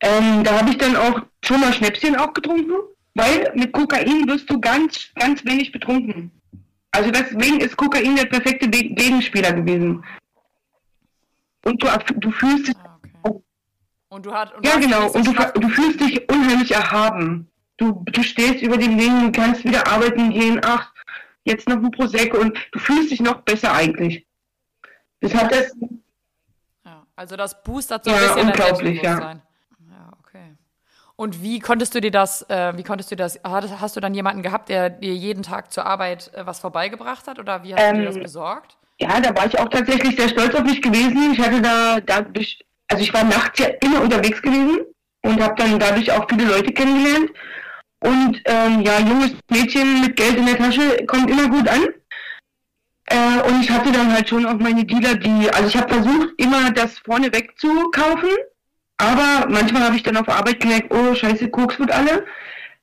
Ähm, 0.00 0.44
da 0.44 0.60
habe 0.60 0.70
ich 0.70 0.78
dann 0.78 0.94
auch 0.94 1.22
schon 1.44 1.60
mal 1.60 1.72
Schnäpschen 1.72 2.14
auch 2.16 2.32
getrunken, 2.32 2.74
weil 3.14 3.52
mit 3.56 3.72
Kokain 3.72 4.28
wirst 4.28 4.48
du 4.48 4.60
ganz, 4.60 5.10
ganz 5.16 5.44
wenig 5.44 5.72
betrunken. 5.72 6.30
Also 6.92 7.10
deswegen 7.10 7.60
ist 7.60 7.76
Kokain 7.76 8.14
der 8.14 8.26
perfekte 8.26 8.68
Gegenspieler 8.68 9.52
gewesen. 9.52 10.04
Und 11.64 11.82
du, 11.82 11.88
du 12.16 12.30
fühlst 12.30 12.68
dich. 12.68 12.74
Und 14.12 14.26
du 14.26 14.34
hast, 14.34 14.52
und 14.52 14.66
ja, 14.66 14.78
genau. 14.78 15.10
Und 15.10 15.26
du, 15.26 15.32
du 15.32 15.68
fühlst 15.70 15.98
dich 16.00 16.30
unheimlich 16.30 16.70
erhaben. 16.70 17.50
Du, 17.78 18.04
du 18.12 18.22
stehst 18.22 18.60
über 18.60 18.76
dem 18.76 18.98
Ding, 18.98 19.32
kannst 19.32 19.64
wieder 19.64 19.86
arbeiten 19.86 20.28
gehen. 20.28 20.60
Ach, 20.62 20.92
jetzt 21.44 21.66
noch 21.66 21.76
ein 21.76 21.90
Prosecco 21.90 22.36
und 22.36 22.54
du 22.72 22.78
fühlst 22.78 23.10
dich 23.10 23.22
noch 23.22 23.40
besser 23.40 23.72
eigentlich. 23.72 24.26
Das 25.20 25.34
hat 25.34 25.50
das. 25.50 25.74
Ja, 26.84 27.06
also 27.16 27.36
das 27.36 27.62
boostert 27.62 28.04
so 28.04 28.10
ein 28.10 28.16
ja, 28.16 28.34
bisschen 28.34 28.48
unglaublich, 28.48 29.00
dein 29.00 29.18
Ja. 29.18 29.30
ja, 29.30 30.12
okay. 30.20 30.56
Und 31.16 31.42
wie 31.42 31.60
konntest 31.60 31.94
du 31.94 32.02
dir 32.02 32.10
das, 32.10 32.42
äh, 32.50 32.76
wie 32.76 32.82
konntest 32.82 33.10
du 33.12 33.16
das, 33.16 33.40
hast, 33.42 33.96
du 33.96 34.00
dann 34.00 34.12
jemanden 34.12 34.42
gehabt, 34.42 34.68
der 34.68 34.90
dir 34.90 35.14
jeden 35.14 35.42
Tag 35.42 35.72
zur 35.72 35.86
Arbeit 35.86 36.30
äh, 36.34 36.44
was 36.44 36.60
vorbeigebracht 36.60 37.28
hat 37.28 37.38
oder 37.38 37.62
wie 37.62 37.74
hast 37.74 37.80
ähm, 37.80 37.94
du 37.94 38.00
dir 38.00 38.06
das 38.08 38.16
ähm, 38.16 38.22
besorgt? 38.24 38.76
Ja, 38.98 39.18
da 39.22 39.34
war 39.34 39.46
ich 39.46 39.58
auch 39.58 39.70
tatsächlich 39.70 40.16
sehr 40.16 40.28
stolz 40.28 40.54
auf 40.54 40.64
mich 40.64 40.82
gewesen. 40.82 41.32
Ich 41.32 41.40
hatte 41.40 41.62
da 41.62 41.98
dadurch, 41.98 42.62
also 42.92 43.02
ich 43.02 43.14
war 43.14 43.24
nachts 43.24 43.58
ja 43.58 43.68
immer 43.82 44.00
unterwegs 44.00 44.40
gewesen 44.40 44.80
und 45.22 45.42
habe 45.42 45.54
dann 45.56 45.78
dadurch 45.78 46.10
auch 46.12 46.26
viele 46.28 46.44
Leute 46.44 46.72
kennengelernt. 46.72 47.30
Und 48.00 48.40
ähm, 48.44 48.82
ja, 48.82 48.98
junges 48.98 49.32
Mädchen 49.50 50.00
mit 50.00 50.16
Geld 50.16 50.36
in 50.36 50.46
der 50.46 50.58
Tasche 50.58 51.04
kommt 51.06 51.30
immer 51.30 51.48
gut 51.48 51.68
an. 51.68 51.82
Äh, 53.06 53.48
und 53.48 53.62
ich 53.62 53.70
hatte 53.70 53.92
dann 53.92 54.12
halt 54.12 54.28
schon 54.28 54.46
auch 54.46 54.58
meine 54.58 54.84
Dealer, 54.84 55.14
die, 55.14 55.50
also 55.50 55.68
ich 55.68 55.76
habe 55.76 55.92
versucht, 55.92 56.30
immer 56.38 56.70
das 56.72 56.98
vorne 56.98 57.32
wegzukaufen 57.32 58.30
aber 59.02 59.48
manchmal 59.48 59.82
habe 59.82 59.96
ich 59.96 60.04
dann 60.04 60.16
auf 60.16 60.28
Arbeit 60.28 60.60
gemerkt, 60.60 60.94
oh 60.94 61.12
scheiße, 61.12 61.50
Koks 61.50 61.78
wird 61.80 61.90
alle. 61.90 62.24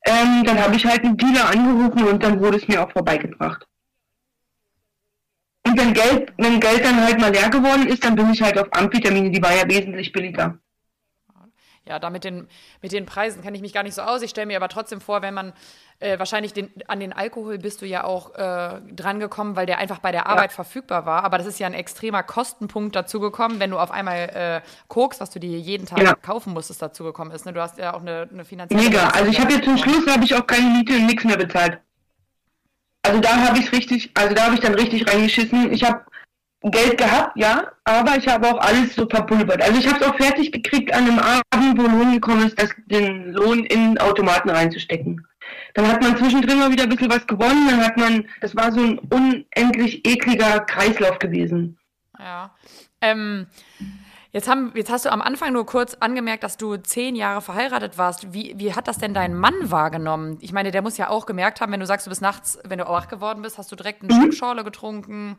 Ähm, 0.04 0.44
dann 0.44 0.62
habe 0.62 0.76
ich 0.76 0.84
halt 0.84 1.02
einen 1.02 1.16
Dealer 1.16 1.48
angerufen 1.48 2.04
und 2.04 2.22
dann 2.22 2.40
wurde 2.40 2.58
es 2.58 2.68
mir 2.68 2.82
auch 2.82 2.90
vorbeigebracht. 2.90 3.66
Und 5.66 5.78
wenn 5.78 5.92
Geld, 5.92 6.32
wenn 6.38 6.60
Geld 6.60 6.84
dann 6.84 7.04
halt 7.04 7.20
mal 7.20 7.32
leer 7.32 7.50
geworden 7.50 7.86
ist, 7.86 8.04
dann 8.04 8.14
bin 8.14 8.32
ich 8.32 8.42
halt 8.42 8.58
auf 8.58 8.68
Amphetamine, 8.72 9.30
die 9.30 9.42
war 9.42 9.54
ja 9.54 9.68
wesentlich 9.68 10.12
billiger 10.12 10.58
ja, 11.90 11.98
da 11.98 12.08
mit 12.08 12.24
den, 12.24 12.46
mit 12.82 12.92
den 12.92 13.04
Preisen 13.04 13.42
kenne 13.42 13.56
ich 13.56 13.62
mich 13.62 13.72
gar 13.72 13.82
nicht 13.82 13.94
so 13.94 14.02
aus. 14.02 14.22
Ich 14.22 14.30
stelle 14.30 14.46
mir 14.46 14.56
aber 14.56 14.68
trotzdem 14.68 15.00
vor, 15.00 15.22
wenn 15.22 15.34
man 15.34 15.52
äh, 15.98 16.18
wahrscheinlich 16.18 16.52
den, 16.52 16.70
an 16.86 17.00
den 17.00 17.12
Alkohol 17.12 17.58
bist 17.58 17.82
du 17.82 17.86
ja 17.86 18.04
auch 18.04 18.34
äh, 18.36 18.80
drangekommen, 18.92 19.56
weil 19.56 19.66
der 19.66 19.78
einfach 19.78 19.98
bei 19.98 20.12
der 20.12 20.26
Arbeit 20.26 20.50
ja. 20.50 20.54
verfügbar 20.54 21.04
war. 21.04 21.24
Aber 21.24 21.36
das 21.36 21.48
ist 21.48 21.58
ja 21.58 21.66
ein 21.66 21.74
extremer 21.74 22.22
Kostenpunkt 22.22 22.94
dazugekommen, 22.94 23.58
wenn 23.58 23.70
du 23.70 23.78
auf 23.78 23.90
einmal 23.90 24.62
äh, 24.62 24.68
Koks, 24.88 25.20
was 25.20 25.30
du 25.30 25.40
dir 25.40 25.58
jeden 25.58 25.86
Tag 25.86 26.00
ja. 26.00 26.14
kaufen 26.14 26.52
musstest, 26.52 26.80
dazugekommen 26.80 27.34
ist. 27.34 27.44
Ne? 27.44 27.52
Du 27.52 27.60
hast 27.60 27.76
ja 27.78 27.94
auch 27.94 28.02
eine, 28.02 28.28
eine 28.32 28.44
finanzielle. 28.44 28.84
Mega. 28.84 29.08
Also 29.08 29.30
ich 29.30 29.40
habe 29.40 29.52
jetzt 29.52 29.64
zum 29.64 29.76
Schluss 29.76 30.06
habe 30.06 30.24
ich 30.24 30.34
auch 30.34 30.46
keine 30.46 30.66
Miete 30.68 30.94
und 30.94 31.06
nichts 31.06 31.24
mehr 31.24 31.36
bezahlt. 31.36 31.80
Also 33.02 33.20
da 33.20 33.36
habe 33.36 33.58
ich 33.58 33.72
richtig, 33.72 34.10
also 34.14 34.34
da 34.34 34.44
habe 34.44 34.54
ich 34.54 34.60
dann 34.60 34.74
richtig 34.74 35.08
reingeschissen. 35.08 35.72
Ich 35.72 35.84
habe 35.84 36.04
Geld 36.62 36.98
gehabt, 36.98 37.36
ja, 37.36 37.72
aber 37.84 38.16
ich 38.16 38.28
habe 38.28 38.46
auch 38.48 38.60
alles 38.60 38.94
so 38.94 39.08
verpulvert. 39.08 39.62
Also 39.62 39.80
ich 39.80 39.88
habe 39.88 39.98
es 39.98 40.06
auch 40.06 40.16
fertig 40.16 40.52
gekriegt 40.52 40.92
an 40.92 41.08
einem 41.08 41.18
Abend, 41.18 41.78
wo 41.78 41.82
Lohn 41.86 42.12
gekommen 42.12 42.46
ist, 42.46 42.60
das, 42.60 42.70
den 42.86 43.32
Lohn 43.32 43.64
in 43.64 43.96
Automaten 43.98 44.50
reinzustecken. 44.50 45.26
Dann 45.74 45.88
hat 45.88 46.02
man 46.02 46.16
zwischendrin 46.18 46.58
mal 46.58 46.70
wieder 46.70 46.82
ein 46.82 46.90
bisschen 46.90 47.10
was 47.10 47.26
gewonnen, 47.26 47.68
dann 47.68 47.84
hat 47.84 47.96
man, 47.96 48.28
das 48.42 48.54
war 48.54 48.72
so 48.72 48.80
ein 48.80 48.98
unendlich 48.98 50.06
ekliger 50.06 50.60
Kreislauf 50.60 51.18
gewesen. 51.18 51.78
Ja. 52.18 52.54
Ähm, 53.00 53.46
jetzt, 54.32 54.48
haben, 54.48 54.72
jetzt 54.74 54.90
hast 54.90 55.04
du 55.04 55.12
am 55.12 55.22
Anfang 55.22 55.52
nur 55.52 55.66
kurz 55.66 55.94
angemerkt, 55.94 56.44
dass 56.44 56.56
du 56.56 56.76
zehn 56.76 57.16
Jahre 57.16 57.40
verheiratet 57.40 57.98
warst. 57.98 58.32
Wie, 58.32 58.54
wie 58.56 58.74
hat 58.74 58.88
das 58.88 58.98
denn 58.98 59.14
dein 59.14 59.34
Mann 59.34 59.54
wahrgenommen? 59.70 60.38
Ich 60.40 60.52
meine, 60.52 60.70
der 60.70 60.82
muss 60.82 60.96
ja 60.96 61.08
auch 61.08 61.26
gemerkt 61.26 61.60
haben, 61.60 61.72
wenn 61.72 61.80
du 61.80 61.86
sagst, 61.86 62.06
du 62.06 62.10
bist 62.10 62.22
nachts, 62.22 62.58
wenn 62.64 62.78
du 62.78 62.86
wach 62.86 63.08
geworden 63.08 63.42
bist, 63.42 63.58
hast 63.58 63.70
du 63.72 63.76
direkt 63.76 64.02
eine 64.02 64.12
mhm. 64.26 64.32
Schorle 64.32 64.64
getrunken 64.64 65.38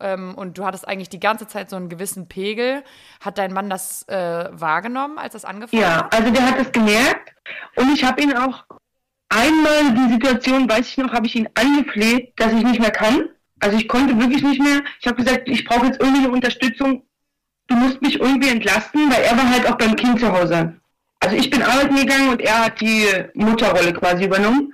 ähm, 0.00 0.34
und 0.34 0.58
du 0.58 0.64
hattest 0.64 0.86
eigentlich 0.86 1.08
die 1.08 1.20
ganze 1.20 1.46
Zeit 1.46 1.70
so 1.70 1.76
einen 1.76 1.88
gewissen 1.88 2.28
Pegel. 2.28 2.84
Hat 3.20 3.38
dein 3.38 3.52
Mann 3.52 3.70
das 3.70 4.06
äh, 4.08 4.48
wahrgenommen, 4.50 5.18
als 5.18 5.32
das 5.32 5.44
angefangen 5.44 5.82
ja, 5.82 6.04
hat? 6.04 6.14
Ja, 6.14 6.18
also 6.20 6.32
der 6.32 6.46
hat 6.50 6.58
es 6.58 6.72
gemerkt 6.72 7.34
und 7.76 7.92
ich 7.92 8.04
habe 8.04 8.22
ihn 8.22 8.36
auch 8.36 8.64
einmal 9.28 9.94
die 9.94 10.12
Situation, 10.12 10.68
weiß 10.68 10.88
ich 10.88 10.96
noch, 10.98 11.12
habe 11.12 11.26
ich 11.26 11.36
ihn 11.36 11.48
angefleht, 11.54 12.32
dass 12.36 12.52
ich 12.52 12.62
nicht 12.62 12.80
mehr 12.80 12.90
kann. 12.90 13.28
Also 13.60 13.76
ich 13.76 13.88
konnte 13.88 14.18
wirklich 14.18 14.42
nicht 14.42 14.62
mehr. 14.62 14.82
Ich 15.00 15.06
habe 15.06 15.22
gesagt, 15.22 15.48
ich 15.48 15.64
brauche 15.64 15.86
jetzt 15.86 16.00
irgendwie 16.00 16.24
eine 16.24 16.30
Unterstützung. 16.30 17.02
Du 17.68 17.76
musst 17.76 18.02
mich 18.02 18.18
irgendwie 18.18 18.48
entlasten, 18.48 19.10
weil 19.10 19.22
er 19.22 19.36
war 19.36 19.50
halt 19.50 19.70
auch 19.70 19.76
beim 19.76 19.94
Kind 19.94 20.20
zu 20.20 20.32
Hause. 20.32 20.74
Also 21.20 21.36
ich 21.36 21.50
bin 21.50 21.62
arbeiten 21.62 21.96
gegangen 21.96 22.30
und 22.30 22.40
er 22.40 22.66
hat 22.66 22.80
die 22.80 23.06
Mutterrolle 23.34 23.92
quasi 23.92 24.24
übernommen. 24.24 24.72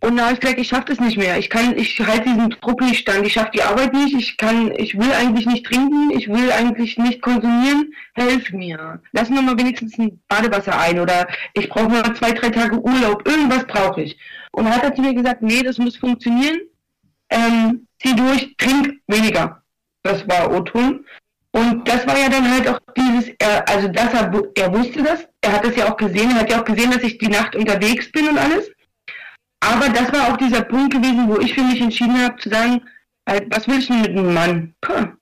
Und 0.00 0.18
da 0.18 0.24
habe 0.24 0.34
ich 0.34 0.40
gesagt, 0.40 0.58
ich 0.58 0.68
schaffe 0.68 0.84
das 0.88 1.00
nicht 1.00 1.16
mehr. 1.16 1.38
Ich 1.38 1.48
kann, 1.48 1.78
ich 1.78 1.98
halte 1.98 2.28
diesen 2.28 2.50
Druck 2.50 2.82
nicht 2.82 3.00
stand. 3.00 3.26
Ich 3.26 3.32
schaffe 3.32 3.52
die 3.54 3.62
Arbeit 3.62 3.94
nicht. 3.94 4.14
Ich 4.14 4.36
kann, 4.36 4.70
ich 4.76 4.98
will 4.98 5.10
eigentlich 5.12 5.46
nicht 5.46 5.64
trinken. 5.64 6.10
Ich 6.10 6.28
will 6.28 6.52
eigentlich 6.52 6.98
nicht 6.98 7.22
konsumieren. 7.22 7.94
Helf 8.12 8.50
mir. 8.52 9.00
Lass 9.12 9.30
mir 9.30 9.40
mal 9.40 9.58
wenigstens 9.58 9.96
ein 9.98 10.20
Badewasser 10.28 10.78
ein 10.78 11.00
oder 11.00 11.26
ich 11.54 11.70
brauche 11.70 11.88
mal 11.88 12.14
zwei, 12.16 12.32
drei 12.32 12.50
Tage 12.50 12.78
Urlaub. 12.78 13.26
Irgendwas 13.26 13.66
brauche 13.66 14.02
ich. 14.02 14.18
Und 14.52 14.64
dann 14.64 14.76
hat 14.76 14.84
er 14.84 14.94
zu 14.94 15.00
mir 15.00 15.14
gesagt, 15.14 15.40
nee, 15.40 15.62
das 15.62 15.78
muss 15.78 15.96
funktionieren. 15.96 16.60
Ähm, 17.30 17.86
zieh 18.02 18.14
durch, 18.14 18.54
trink 18.58 19.00
weniger. 19.06 19.62
Das 20.02 20.28
war 20.28 20.50
O-Ton. 20.50 21.06
Und 21.54 21.88
das 21.88 22.04
war 22.04 22.18
ja 22.18 22.28
dann 22.28 22.50
halt 22.50 22.66
auch 22.66 22.80
dieses, 22.96 23.30
er, 23.38 23.68
also 23.68 23.86
dass 23.86 24.12
er, 24.12 24.32
wusste 24.72 25.04
das, 25.04 25.28
er 25.40 25.52
hat 25.52 25.64
das 25.64 25.76
ja 25.76 25.88
auch 25.88 25.96
gesehen, 25.96 26.30
er 26.30 26.40
hat 26.40 26.50
ja 26.50 26.60
auch 26.60 26.64
gesehen, 26.64 26.90
dass 26.90 27.04
ich 27.04 27.16
die 27.18 27.28
Nacht 27.28 27.54
unterwegs 27.54 28.10
bin 28.10 28.28
und 28.28 28.38
alles. 28.38 28.72
Aber 29.60 29.88
das 29.88 30.12
war 30.12 30.32
auch 30.32 30.36
dieser 30.36 30.62
Punkt 30.62 30.92
gewesen, 30.92 31.28
wo 31.28 31.38
ich 31.38 31.54
für 31.54 31.62
mich 31.62 31.80
entschieden 31.80 32.20
habe 32.20 32.36
zu 32.40 32.48
sagen, 32.48 32.82
halt, 33.28 33.46
was 33.54 33.68
will 33.68 33.78
ich 33.78 33.86
denn 33.86 34.00
mit 34.00 34.10
einem 34.10 34.34
Mann? 34.34 34.74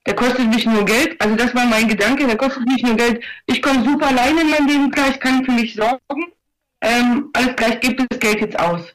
Der 0.06 0.14
kostet 0.14 0.48
mich 0.48 0.64
nur 0.64 0.86
Geld. 0.86 1.20
Also 1.20 1.36
das 1.36 1.54
war 1.54 1.66
mein 1.66 1.86
Gedanke, 1.86 2.26
der 2.26 2.38
kostet 2.38 2.64
mich 2.64 2.82
nur 2.82 2.96
Geld. 2.96 3.22
Ich 3.44 3.60
komme 3.60 3.84
super 3.84 4.06
alleine 4.06 4.40
in 4.40 4.50
mein 4.50 4.66
Leben 4.66 4.90
klar, 4.90 5.10
ich 5.10 5.20
kann 5.20 5.44
für 5.44 5.52
mich 5.52 5.74
sorgen. 5.74 6.32
Ähm, 6.80 7.28
alles 7.34 7.56
gleich, 7.56 7.78
gibt 7.80 8.10
das 8.10 8.18
Geld 8.18 8.40
jetzt 8.40 8.58
aus. 8.58 8.94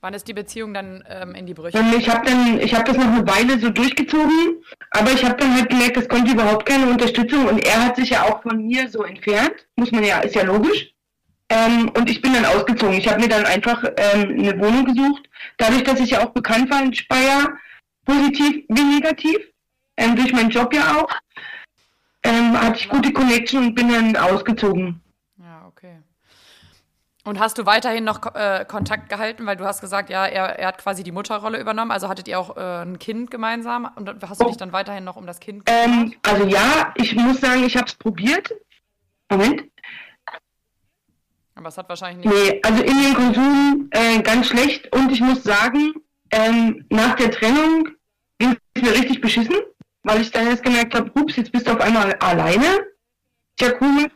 Wann 0.00 0.14
ist 0.14 0.28
die 0.28 0.34
Beziehung 0.34 0.74
dann 0.74 1.02
ähm, 1.08 1.34
in 1.34 1.46
die 1.46 1.54
Brüche? 1.54 1.76
Und 1.76 1.92
ich 1.94 2.08
habe 2.08 2.24
dann, 2.24 2.60
ich 2.60 2.72
habe 2.72 2.84
das 2.84 2.96
noch 2.96 3.06
eine 3.06 3.26
Weile 3.26 3.58
so 3.58 3.68
durchgezogen, 3.70 4.62
aber 4.92 5.10
ich 5.10 5.24
habe 5.24 5.36
dann 5.36 5.54
halt 5.54 5.68
gemerkt, 5.70 5.96
das 5.96 6.08
konnte 6.08 6.32
überhaupt 6.32 6.66
keine 6.66 6.86
Unterstützung 6.86 7.46
und 7.46 7.58
er 7.58 7.84
hat 7.84 7.96
sich 7.96 8.10
ja 8.10 8.22
auch 8.22 8.42
von 8.42 8.64
mir 8.64 8.88
so 8.88 9.02
entfernt, 9.02 9.66
muss 9.74 9.90
man 9.90 10.04
ja, 10.04 10.20
ist 10.20 10.36
ja 10.36 10.44
logisch. 10.44 10.92
Ähm, 11.48 11.90
und 11.96 12.08
ich 12.08 12.20
bin 12.20 12.34
dann 12.34 12.44
ausgezogen. 12.44 12.96
Ich 12.96 13.08
habe 13.08 13.20
mir 13.20 13.28
dann 13.28 13.44
einfach 13.46 13.82
ähm, 13.96 14.38
eine 14.38 14.58
Wohnung 14.60 14.84
gesucht. 14.84 15.28
Dadurch, 15.56 15.82
dass 15.82 15.98
ich 15.98 16.10
ja 16.10 16.24
auch 16.24 16.30
bekannt 16.30 16.70
war 16.70 16.82
in 16.82 16.94
Speyer, 16.94 17.48
positiv 18.04 18.64
wie 18.68 18.84
negativ, 18.84 19.38
ähm, 19.96 20.14
durch 20.14 20.32
meinen 20.32 20.50
Job 20.50 20.72
ja 20.74 20.96
auch, 20.96 21.10
ähm, 22.22 22.60
hatte 22.60 22.78
ich 22.80 22.88
gute 22.88 23.12
Connection 23.12 23.68
und 23.68 23.74
bin 23.74 23.88
dann 23.88 24.14
ausgezogen. 24.16 25.00
Ja. 27.28 27.30
Und 27.30 27.38
hast 27.38 27.58
du 27.58 27.66
weiterhin 27.66 28.04
noch 28.04 28.34
äh, 28.34 28.64
Kontakt 28.66 29.08
gehalten, 29.08 29.44
weil 29.46 29.56
du 29.56 29.64
hast 29.64 29.80
gesagt, 29.80 30.10
ja, 30.10 30.26
er, 30.26 30.58
er 30.58 30.68
hat 30.68 30.78
quasi 30.78 31.02
die 31.02 31.12
Mutterrolle 31.12 31.60
übernommen, 31.60 31.90
also 31.90 32.08
hattet 32.08 32.26
ihr 32.28 32.38
auch 32.38 32.56
äh, 32.56 32.82
ein 32.82 32.98
Kind 32.98 33.30
gemeinsam 33.30 33.90
und 33.96 34.10
hast 34.22 34.40
du 34.40 34.46
dich 34.46 34.56
dann 34.56 34.72
weiterhin 34.72 35.04
noch 35.04 35.16
um 35.16 35.26
das 35.26 35.38
Kind 35.40 35.66
gekümmert? 35.66 35.88
Ähm, 35.88 36.14
also 36.22 36.46
ja, 36.46 36.94
ich 36.96 37.14
muss 37.14 37.40
sagen, 37.40 37.64
ich 37.64 37.76
habe 37.76 37.86
es 37.86 37.94
probiert. 37.94 38.54
Moment. 39.30 39.64
Aber 41.54 41.68
es 41.68 41.76
hat 41.76 41.88
wahrscheinlich 41.88 42.24
nicht. 42.24 42.34
Nee, 42.34 42.60
also 42.64 42.82
in 42.82 43.02
den 43.02 43.14
Konsum 43.14 43.88
äh, 43.90 44.22
ganz 44.22 44.46
schlecht. 44.46 44.94
Und 44.94 45.10
ich 45.12 45.20
muss 45.20 45.42
sagen, 45.42 45.92
ähm, 46.30 46.86
nach 46.88 47.16
der 47.16 47.30
Trennung 47.30 47.88
ging 48.38 48.56
es 48.74 48.82
mir 48.82 48.92
richtig 48.92 49.20
beschissen, 49.20 49.56
weil 50.04 50.20
ich 50.22 50.30
dann 50.30 50.46
erst 50.46 50.62
gemerkt 50.62 50.94
habe, 50.94 51.10
ups, 51.20 51.36
jetzt 51.36 51.52
bist 51.52 51.66
du 51.66 51.72
auf 51.72 51.80
einmal 51.80 52.14
alleine. 52.20 52.86
Tja, 53.56 53.72
cool, 53.80 54.08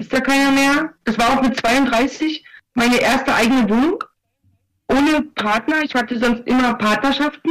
ist 0.00 0.12
da 0.12 0.20
keiner 0.20 0.50
mehr. 0.50 0.94
Das 1.04 1.18
war 1.18 1.30
auch 1.30 1.42
mit 1.42 1.56
32 1.58 2.44
meine 2.74 3.00
erste 3.00 3.34
eigene 3.34 3.68
Wohnung. 3.68 4.02
Ohne 4.88 5.22
Partner. 5.34 5.82
Ich 5.82 5.94
hatte 5.94 6.18
sonst 6.18 6.46
immer 6.46 6.74
Partnerschaften. 6.74 7.50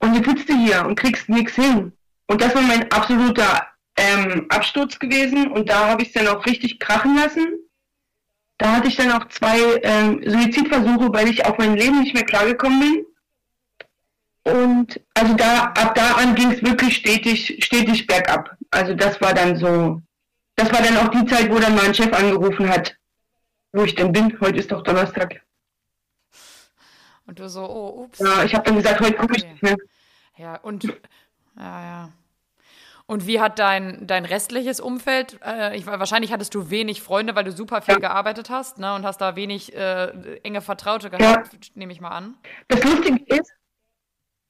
Und 0.00 0.14
jetzt 0.14 0.28
sitzt 0.28 0.48
du 0.48 0.54
hier 0.54 0.84
und 0.86 0.98
kriegst 0.98 1.28
nichts 1.28 1.54
hin. 1.54 1.92
Und 2.26 2.40
das 2.40 2.54
war 2.54 2.62
mein 2.62 2.90
absoluter 2.92 3.66
ähm, 3.96 4.46
Absturz 4.50 4.98
gewesen. 4.98 5.50
Und 5.50 5.68
da 5.68 5.88
habe 5.88 6.02
ich 6.02 6.08
es 6.08 6.14
dann 6.14 6.28
auch 6.28 6.44
richtig 6.46 6.78
krachen 6.78 7.16
lassen. 7.16 7.46
Da 8.58 8.76
hatte 8.76 8.88
ich 8.88 8.96
dann 8.96 9.12
auch 9.12 9.26
zwei 9.28 9.58
ähm, 9.82 10.20
Suizidversuche, 10.24 11.12
weil 11.12 11.28
ich 11.28 11.46
auf 11.46 11.58
mein 11.58 11.76
Leben 11.76 12.00
nicht 12.00 12.14
mehr 12.14 12.24
klargekommen 12.24 12.80
bin. 12.80 13.06
Und 14.52 15.00
also 15.14 15.34
da, 15.34 15.64
ab 15.64 15.94
da 15.94 16.12
an 16.12 16.34
ging 16.34 16.50
es 16.50 16.62
wirklich 16.62 16.96
stetig, 16.96 17.58
stetig 17.64 18.06
bergab. 18.06 18.56
Also 18.70 18.94
das 18.94 19.20
war 19.20 19.34
dann 19.34 19.56
so, 19.56 20.00
das 20.58 20.72
war 20.72 20.82
dann 20.82 20.96
auch 20.96 21.08
die 21.08 21.24
Zeit, 21.26 21.50
wo 21.50 21.58
dann 21.58 21.74
mein 21.76 21.94
Chef 21.94 22.12
angerufen 22.12 22.68
hat, 22.68 22.96
wo 23.72 23.84
ich 23.84 23.94
denn 23.94 24.12
bin. 24.12 24.38
Heute 24.40 24.58
ist 24.58 24.72
doch 24.72 24.82
Donnerstag. 24.82 25.40
Und 27.26 27.38
du 27.38 27.48
so, 27.48 27.64
oh, 27.64 28.04
ups. 28.04 28.18
Ja, 28.18 28.42
ich 28.42 28.54
habe 28.54 28.64
dann 28.64 28.76
gesagt, 28.76 29.00
heute 29.00 29.14
komme 29.14 29.36
ich 29.36 29.46
nicht 29.46 29.62
mehr. 29.62 29.76
Ja, 30.36 30.56
und 30.56 30.84
ja, 30.84 30.92
ja. 31.56 32.12
Und 33.06 33.26
wie 33.26 33.40
hat 33.40 33.58
dein, 33.58 34.06
dein 34.06 34.24
restliches 34.24 34.80
Umfeld, 34.80 35.38
äh, 35.44 35.76
ich, 35.76 35.86
wahrscheinlich 35.86 36.32
hattest 36.32 36.54
du 36.54 36.70
wenig 36.70 37.02
Freunde, 37.02 37.34
weil 37.34 37.44
du 37.44 37.52
super 37.52 37.80
viel 37.80 37.94
ja. 37.94 38.00
gearbeitet 38.00 38.50
hast 38.50 38.78
ne, 38.78 38.94
und 38.94 39.04
hast 39.04 39.20
da 39.20 39.34
wenig 39.34 39.74
äh, 39.74 40.38
enge 40.42 40.60
Vertraute 40.60 41.08
gehabt, 41.08 41.52
ja. 41.52 41.58
nehme 41.74 41.92
ich 41.92 42.00
mal 42.00 42.10
an. 42.10 42.34
Das 42.68 42.84
Lustige 42.84 43.24
ist. 43.34 43.52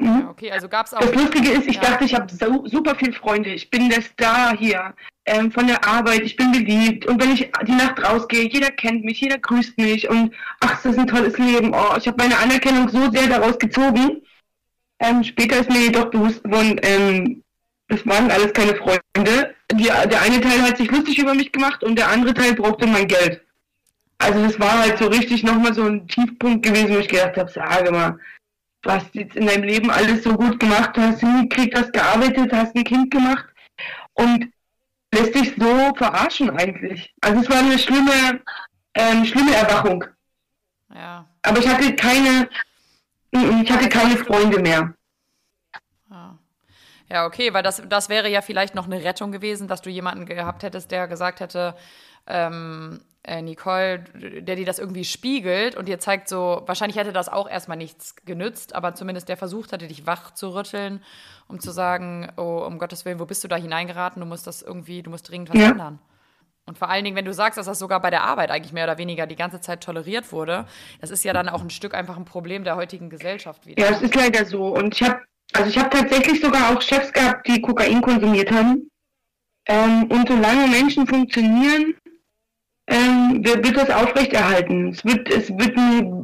Ja, 0.01 0.29
okay, 0.31 0.51
also 0.53 0.69
gab's 0.69 0.95
auch. 0.95 1.01
Das 1.01 1.15
Lustige 1.15 1.51
ist, 1.51 1.67
ich 1.67 1.77
ja. 1.77 1.83
dachte, 1.83 2.05
ich 2.05 2.15
habe 2.15 2.33
so, 2.33 2.67
super 2.67 2.95
viele 2.95 3.13
Freunde. 3.13 3.51
Ich 3.51 3.69
bin 3.69 3.91
der 3.91 4.03
Star 4.03 4.57
hier 4.57 4.95
ähm, 5.27 5.51
von 5.51 5.67
der 5.67 5.85
Arbeit. 5.85 6.21
Ich 6.21 6.37
bin 6.37 6.53
beliebt. 6.53 7.07
Und 7.07 7.21
wenn 7.21 7.33
ich 7.33 7.51
die 7.67 7.73
Nacht 7.73 8.03
rausgehe, 8.03 8.49
jeder 8.49 8.71
kennt 8.71 9.05
mich, 9.05 9.21
jeder 9.21 9.39
grüßt 9.39 9.77
mich. 9.77 10.09
Und 10.09 10.33
ach, 10.61 10.81
das 10.83 10.93
ist 10.93 10.99
ein 10.99 11.09
tolles 11.09 11.37
Leben. 11.37 11.75
Oh, 11.75 11.97
ich 11.97 12.07
habe 12.07 12.17
meine 12.17 12.39
Anerkennung 12.39 12.89
so 12.89 13.11
sehr 13.11 13.27
daraus 13.27 13.59
gezogen. 13.59 14.23
Ähm, 15.01 15.23
später 15.25 15.59
ist 15.59 15.71
mir 15.71 15.81
jedoch 15.81 16.11
bewusst 16.11 16.43
geworden, 16.43 16.81
ähm, 16.83 17.43
das 17.89 18.07
waren 18.07 18.31
alles 18.31 18.53
keine 18.53 18.75
Freunde. 18.75 19.55
Die, 19.73 19.85
der 19.85 20.23
eine 20.23 20.41
Teil 20.41 20.63
hat 20.63 20.77
sich 20.77 20.91
lustig 20.91 21.19
über 21.19 21.35
mich 21.35 21.53
gemacht 21.53 21.83
und 21.85 21.97
der 21.97 22.09
andere 22.09 22.35
Teil 22.35 22.55
brauchte 22.55 22.87
mein 22.87 23.07
Geld. 23.07 23.43
Also 24.19 24.43
das 24.43 24.59
war 24.59 24.79
halt 24.81 24.99
so 24.99 25.07
richtig 25.07 25.45
nochmal 25.45 25.73
so 25.73 25.85
ein 25.85 26.07
Tiefpunkt 26.09 26.67
gewesen, 26.67 26.95
wo 26.95 26.99
ich 26.99 27.09
gedacht 27.09 27.37
habe, 27.37 27.51
sage 27.51 27.93
mal, 27.93 28.19
was 28.83 29.05
jetzt 29.13 29.37
in 29.37 29.47
deinem 29.47 29.65
Leben 29.65 29.91
alles 29.91 30.23
so 30.23 30.35
gut 30.35 30.61
gemacht 30.61 30.97
hast, 30.97 31.21
hingekriegt, 31.21 31.77
hast 31.77 31.93
gearbeitet, 31.93 32.53
hast 32.53 32.77
ein 32.77 32.85
Kind 32.85 33.11
gemacht 33.11 33.47
und 34.15 34.53
lässt 35.13 35.35
dich 35.35 35.55
so 35.59 35.95
verarschen 35.95 36.51
eigentlich. 36.51 37.13
Also 37.21 37.41
es 37.41 37.51
war 37.51 37.59
eine 37.59 37.79
schlimme, 37.79 38.41
ähm, 38.95 39.25
schlimme 39.25 39.55
Erwachung. 39.55 40.05
Ja. 40.95 41.29
Aber 41.43 41.59
ich 41.59 41.69
hatte 41.69 41.95
keine, 41.97 42.49
ich 43.31 43.71
hatte 43.71 43.89
keine 43.89 44.17
Freunde 44.17 44.61
mehr. 44.61 44.95
Ja, 47.11 47.25
okay, 47.25 47.55
weil 47.55 47.63
das, 47.63 47.83
das 47.89 48.09
wäre 48.09 48.29
ja 48.29 48.43
vielleicht 48.43 48.75
noch 48.75 48.85
eine 48.85 49.03
Rettung 49.03 49.33
gewesen, 49.33 49.67
dass 49.67 49.81
du 49.81 49.89
jemanden 49.89 50.27
gehabt 50.27 50.63
hättest, 50.63 50.91
der 50.91 51.09
gesagt 51.09 51.41
hätte, 51.41 51.75
ähm, 52.27 53.01
äh, 53.01 53.18
Nicole, 53.43 54.01
der 54.15 54.57
dir 54.57 54.65
das 54.65 54.79
irgendwie 54.79 55.05
spiegelt 55.05 55.77
und 55.77 55.87
dir 55.87 55.99
zeigt 55.99 56.29
so, 56.29 56.63
wahrscheinlich 56.67 56.97
hätte 56.97 57.13
das 57.13 57.29
auch 57.29 57.49
erstmal 57.49 57.77
nichts 57.77 58.17
genützt, 58.25 58.75
aber 58.75 58.95
zumindest 58.95 59.29
der 59.29 59.37
versucht 59.37 59.73
hatte, 59.73 59.87
dich 59.87 60.07
wach 60.07 60.33
zu 60.33 60.55
rütteln, 60.55 61.03
um 61.47 61.61
zu 61.61 61.71
sagen, 61.71 62.31
oh, 62.37 62.65
um 62.67 62.79
Gottes 62.79 63.05
Willen, 63.05 63.19
wo 63.19 63.27
bist 63.27 63.45
du 63.45 63.49
da 63.49 63.57
hineingeraten? 63.57 64.21
Du 64.21 64.27
musst 64.27 64.47
das 64.47 64.63
irgendwie, 64.63 65.03
du 65.03 65.11
musst 65.11 65.29
dringend 65.29 65.51
was 65.51 65.61
ja. 65.61 65.71
ändern. 65.71 65.99
Und 66.69 66.77
vor 66.77 66.91
allen 66.91 67.03
Dingen, 67.03 67.17
wenn 67.17 67.25
du 67.25 67.33
sagst, 67.33 67.57
dass 67.57 67.67
das 67.67 67.79
sogar 67.79 68.01
bei 68.01 68.11
der 68.11 68.25
Arbeit 68.25 68.51
eigentlich 68.51 68.75
mehr 68.75 68.85
oder 68.85 68.99
weniger 68.99 69.27
die 69.27 69.37
ganze 69.37 69.61
Zeit 69.61 69.83
toleriert 69.83 70.33
wurde, 70.33 70.67
das 71.01 71.11
ist 71.11 71.25
ja 71.25 71.33
dann 71.33 71.49
auch 71.49 71.63
ein 71.63 71.71
Stück 71.71 71.95
einfach 71.95 72.19
ein 72.19 72.27
Problem 72.27 72.63
der 72.63 72.77
heutigen 72.77 73.09
Gesellschaft 73.09 73.67
wieder. 73.67 73.83
Ja, 73.83 73.91
es 73.91 74.03
ist 74.03 74.15
leider 74.15 74.45
so. 74.45 74.67
Und 74.67 74.95
ich 74.95 75.03
habe, 75.03 75.21
also 75.55 75.71
ich 75.71 75.79
habe 75.79 75.89
tatsächlich 75.89 76.41
sogar 76.43 76.71
auch 76.71 76.83
Chefs 76.83 77.11
gehabt, 77.13 77.47
die 77.47 77.63
Kokain 77.63 78.03
konsumiert 78.03 78.51
haben. 78.51 78.91
Ähm, 79.67 80.11
und 80.11 80.29
solange 80.29 80.67
Menschen 80.69 81.07
funktionieren, 81.07 81.95
ähm, 82.89 83.45
wird 83.45 83.77
das 83.77 83.91
aufrechterhalten. 83.91 84.89
Es 84.89 85.05
wird, 85.05 85.29
es 85.29 85.51
wird, 85.51 85.77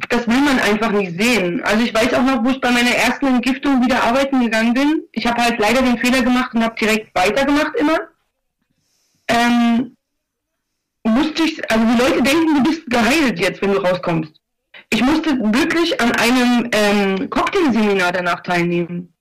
das 0.09 0.27
will 0.27 0.41
man 0.41 0.59
einfach 0.59 0.91
nicht 0.91 1.19
sehen. 1.19 1.63
Also 1.63 1.83
ich 1.85 1.93
weiß 1.93 2.13
auch 2.15 2.23
noch, 2.23 2.43
wo 2.43 2.49
ich 2.49 2.59
bei 2.59 2.71
meiner 2.71 2.89
ersten 2.89 3.27
Entgiftung 3.27 3.83
wieder 3.83 4.03
arbeiten 4.03 4.41
gegangen 4.41 4.73
bin. 4.73 5.03
Ich 5.11 5.27
habe 5.27 5.43
halt 5.43 5.59
leider 5.59 5.83
den 5.83 5.97
Fehler 5.99 6.23
gemacht 6.23 6.53
und 6.55 6.63
habe 6.63 6.75
direkt 6.75 7.13
weitergemacht 7.13 7.75
immer. 7.75 7.99
Ähm, 9.27 9.95
musste 11.03 11.43
ich, 11.43 11.71
also 11.71 11.85
die 11.85 12.01
Leute 12.01 12.23
denken, 12.23 12.55
du 12.55 12.63
bist 12.63 12.89
geheilt 12.89 13.39
jetzt, 13.39 13.61
wenn 13.61 13.73
du 13.73 13.79
rauskommst. 13.79 14.33
Ich 14.89 15.03
musste 15.03 15.37
wirklich 15.37 15.99
an 16.01 16.11
einem 16.13 16.69
ähm, 16.73 17.29
Cocktailseminar 17.29 18.11
danach 18.11 18.41
teilnehmen. 18.41 19.13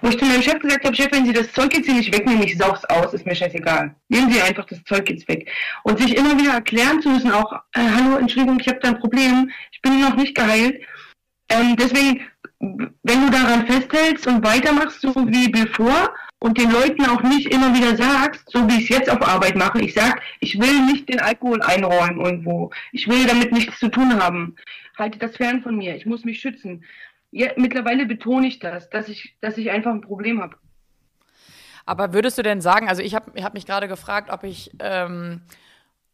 Wo 0.00 0.08
ich 0.08 0.18
zu 0.18 0.24
meinem 0.24 0.42
Chef 0.42 0.58
gesagt 0.58 0.84
habe, 0.84 0.96
Chef, 0.96 1.12
wenn 1.12 1.26
Sie 1.26 1.32
das 1.32 1.52
Zeug 1.52 1.74
jetzt 1.74 1.86
hier 1.86 1.94
nicht 1.94 2.12
wegnehmen, 2.12 2.42
ich 2.42 2.56
saug's 2.56 2.84
aus, 2.86 3.12
ist 3.14 3.26
mir 3.26 3.34
scheißegal. 3.34 3.94
Nehmen 4.08 4.30
Sie 4.30 4.40
einfach 4.40 4.64
das 4.66 4.82
Zeug 4.84 5.08
jetzt 5.08 5.28
weg. 5.28 5.50
Und 5.84 5.98
sich 5.98 6.16
immer 6.16 6.38
wieder 6.38 6.54
erklären 6.54 7.00
zu 7.02 7.10
müssen, 7.10 7.32
auch, 7.32 7.52
äh, 7.74 7.80
hallo, 7.80 8.16
Entschuldigung, 8.16 8.58
ich 8.60 8.68
habe 8.68 8.80
da 8.80 8.88
ein 8.88 9.00
Problem, 9.00 9.50
ich 9.72 9.80
bin 9.82 10.00
noch 10.00 10.16
nicht 10.16 10.34
geheilt. 10.34 10.82
Ähm, 11.48 11.76
deswegen, 11.76 12.20
wenn 12.58 13.26
du 13.26 13.30
daran 13.30 13.66
festhältst 13.66 14.26
und 14.26 14.44
weitermachst, 14.44 15.00
so 15.00 15.14
wie 15.14 15.48
bevor, 15.48 16.14
und 16.40 16.56
den 16.56 16.70
Leuten 16.70 17.04
auch 17.04 17.22
nicht 17.22 17.52
immer 17.52 17.74
wieder 17.74 17.96
sagst, 17.96 18.50
so 18.50 18.66
wie 18.68 18.78
ich 18.78 18.90
es 18.90 18.96
jetzt 18.96 19.10
auf 19.10 19.20
Arbeit 19.26 19.56
mache, 19.56 19.80
ich 19.82 19.92
sag, 19.92 20.22
ich 20.40 20.58
will 20.58 20.86
nicht 20.86 21.08
den 21.08 21.20
Alkohol 21.20 21.60
einräumen 21.60 22.18
irgendwo. 22.18 22.70
Ich 22.92 23.06
will 23.08 23.26
damit 23.26 23.52
nichts 23.52 23.78
zu 23.78 23.88
tun 23.88 24.22
haben. 24.22 24.56
Halte 24.96 25.18
das 25.18 25.36
fern 25.36 25.62
von 25.62 25.76
mir. 25.76 25.94
Ich 25.96 26.06
muss 26.06 26.24
mich 26.24 26.40
schützen 26.40 26.82
ja, 27.30 27.50
mittlerweile 27.56 28.06
betone 28.06 28.46
ich 28.46 28.58
das, 28.58 28.90
dass 28.90 29.08
ich, 29.08 29.36
dass 29.40 29.56
ich 29.56 29.70
einfach 29.70 29.92
ein 29.92 30.00
Problem 30.00 30.40
habe. 30.42 30.56
Aber 31.86 32.12
würdest 32.12 32.38
du 32.38 32.42
denn 32.42 32.60
sagen, 32.60 32.88
also 32.88 33.02
ich 33.02 33.14
habe 33.14 33.32
ich 33.34 33.44
hab 33.44 33.54
mich 33.54 33.66
gerade 33.66 33.88
gefragt, 33.88 34.30
ob 34.30 34.44
ich, 34.44 34.70
ähm, 34.80 35.42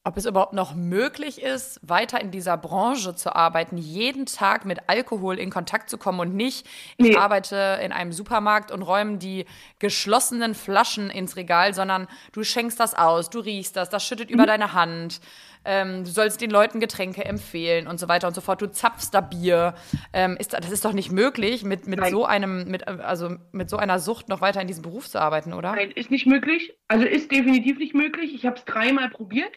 ob 0.05 0.17
es 0.17 0.25
überhaupt 0.25 0.53
noch 0.53 0.75
möglich 0.75 1.43
ist, 1.43 1.81
weiter 1.83 2.21
in 2.21 2.31
dieser 2.31 2.57
Branche 2.57 3.15
zu 3.15 3.35
arbeiten, 3.35 3.77
jeden 3.77 4.27
Tag 4.27 4.65
mit 4.65 4.89
Alkohol 4.89 5.39
in 5.39 5.51
Kontakt 5.51 5.91
zu 5.91 5.99
kommen 5.99 6.21
und 6.21 6.35
nicht, 6.35 6.67
ich 6.97 7.09
nee. 7.09 7.17
arbeite 7.17 7.81
in 7.83 7.93
einem 7.93 8.13
Supermarkt 8.13 8.71
und 8.71 8.83
räume 8.83 9.19
die 9.19 9.47
geschlossenen 9.79 10.55
Flaschen 10.55 11.11
ins 11.11 11.37
Regal, 11.37 11.75
sondern 11.75 12.07
du 12.33 12.45
schenkst 12.45 12.79
das 12.79 12.95
aus, 12.95 13.31
du 13.31 13.41
riechst 13.41 13.77
das, 13.77 13.91
das 13.91 14.05
schüttet 14.07 14.29
mhm. 14.29 14.35
über 14.35 14.47
deine 14.47 14.75
Hand 14.75 15.21
ähm, 15.67 16.05
du 16.05 16.11
sollst 16.11 16.41
den 16.41 16.51
Leuten 16.51 16.81
Getränke 16.81 17.25
empfehlen 17.25 17.87
und 17.87 17.99
so 17.99 18.09
weiter 18.09 18.29
und 18.29 18.35
so 18.35 18.41
fort. 18.41 18.63
Du 18.63 18.71
zapfst 18.71 19.11
da 19.13 19.21
Bier. 19.21 19.75
Ähm, 20.13 20.37
ist, 20.39 20.53
das 20.53 20.71
ist 20.71 20.85
doch 20.85 20.93
nicht 20.93 21.13
möglich, 21.13 21.65
mit, 21.65 21.87
mit 21.87 22.05
so 22.07 22.25
einem, 22.25 22.69
mit, 22.69 22.87
also 22.89 23.37
mit 23.53 23.69
so 23.69 23.77
einer 23.77 23.99
Sucht 23.99 24.29
noch 24.29 24.41
weiter 24.41 24.61
in 24.61 24.69
diesem 24.69 24.83
Beruf 24.83 25.09
zu 25.09 25.21
arbeiten, 25.21 25.53
oder? 25.53 25.73
Nein, 25.73 25.91
ist 25.91 26.11
nicht 26.11 26.27
möglich. 26.27 26.75
Also 26.89 27.05
ist 27.05 27.31
definitiv 27.31 27.79
nicht 27.79 27.95
möglich. 27.95 28.35
Ich 28.35 28.47
habe 28.47 28.57
es 28.57 28.65
dreimal 28.65 29.11
probiert. 29.11 29.53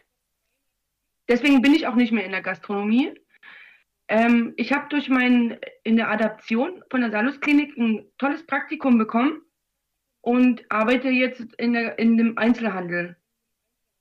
Deswegen 1.28 1.62
bin 1.62 1.74
ich 1.74 1.86
auch 1.86 1.94
nicht 1.94 2.12
mehr 2.12 2.24
in 2.24 2.32
der 2.32 2.42
Gastronomie. 2.42 3.14
Ähm, 4.08 4.54
ich 4.56 4.72
habe 4.72 4.88
durch 4.88 5.08
mein 5.08 5.58
in 5.84 5.96
der 5.96 6.10
Adaption 6.10 6.82
von 6.90 7.00
der 7.00 7.12
Salus 7.12 7.40
Klinik 7.40 7.76
ein 7.76 8.04
tolles 8.18 8.44
Praktikum 8.44 8.98
bekommen 8.98 9.40
und 10.20 10.64
arbeite 10.70 11.08
jetzt 11.08 11.54
in, 11.58 11.72
der, 11.72 11.98
in 11.98 12.16
dem 12.16 12.36
Einzelhandel. 12.36 13.16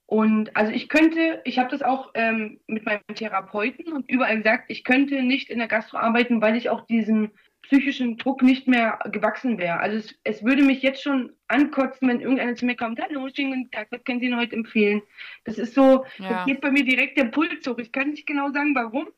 Und 0.09 0.57
also 0.57 0.71
ich 0.71 0.89
könnte, 0.89 1.39
ich 1.43 1.59
habe 1.59 1.69
das 1.69 1.83
auch 1.83 2.09
ähm, 2.15 2.59
mit 2.65 2.83
meinem 2.83 3.05
Therapeuten 3.13 3.93
und 3.93 4.09
überall 4.09 4.37
gesagt, 4.37 4.65
ich 4.69 4.83
könnte 4.83 5.21
nicht 5.21 5.51
in 5.51 5.59
der 5.59 5.67
Gastro 5.67 5.99
arbeiten, 5.99 6.41
weil 6.41 6.55
ich 6.55 6.71
auch 6.71 6.87
diesem 6.87 7.29
psychischen 7.61 8.17
Druck 8.17 8.41
nicht 8.41 8.67
mehr 8.67 8.97
gewachsen 9.11 9.59
wäre. 9.59 9.79
Also 9.79 9.97
es, 9.97 10.19
es 10.23 10.43
würde 10.43 10.63
mich 10.63 10.81
jetzt 10.81 11.03
schon 11.03 11.33
ankotzen, 11.47 12.07
wenn 12.07 12.21
irgendeiner 12.21 12.55
zu 12.55 12.65
mir 12.65 12.75
kommt, 12.75 12.99
hallo, 12.99 13.29
schönen 13.31 13.51
guten 13.51 13.69
Tag, 13.69 13.89
was 13.91 14.03
können 14.03 14.19
Sie 14.19 14.25
Ihnen 14.25 14.39
heute 14.39 14.55
empfehlen? 14.55 15.03
Das 15.43 15.59
ist 15.59 15.75
so, 15.75 16.03
ja. 16.17 16.29
das 16.29 16.45
geht 16.47 16.61
bei 16.61 16.71
mir 16.71 16.83
direkt 16.83 17.15
der 17.15 17.25
Puls 17.25 17.67
hoch. 17.67 17.77
Ich 17.77 17.91
kann 17.91 18.09
nicht 18.09 18.25
genau 18.25 18.49
sagen, 18.49 18.73
warum, 18.73 19.09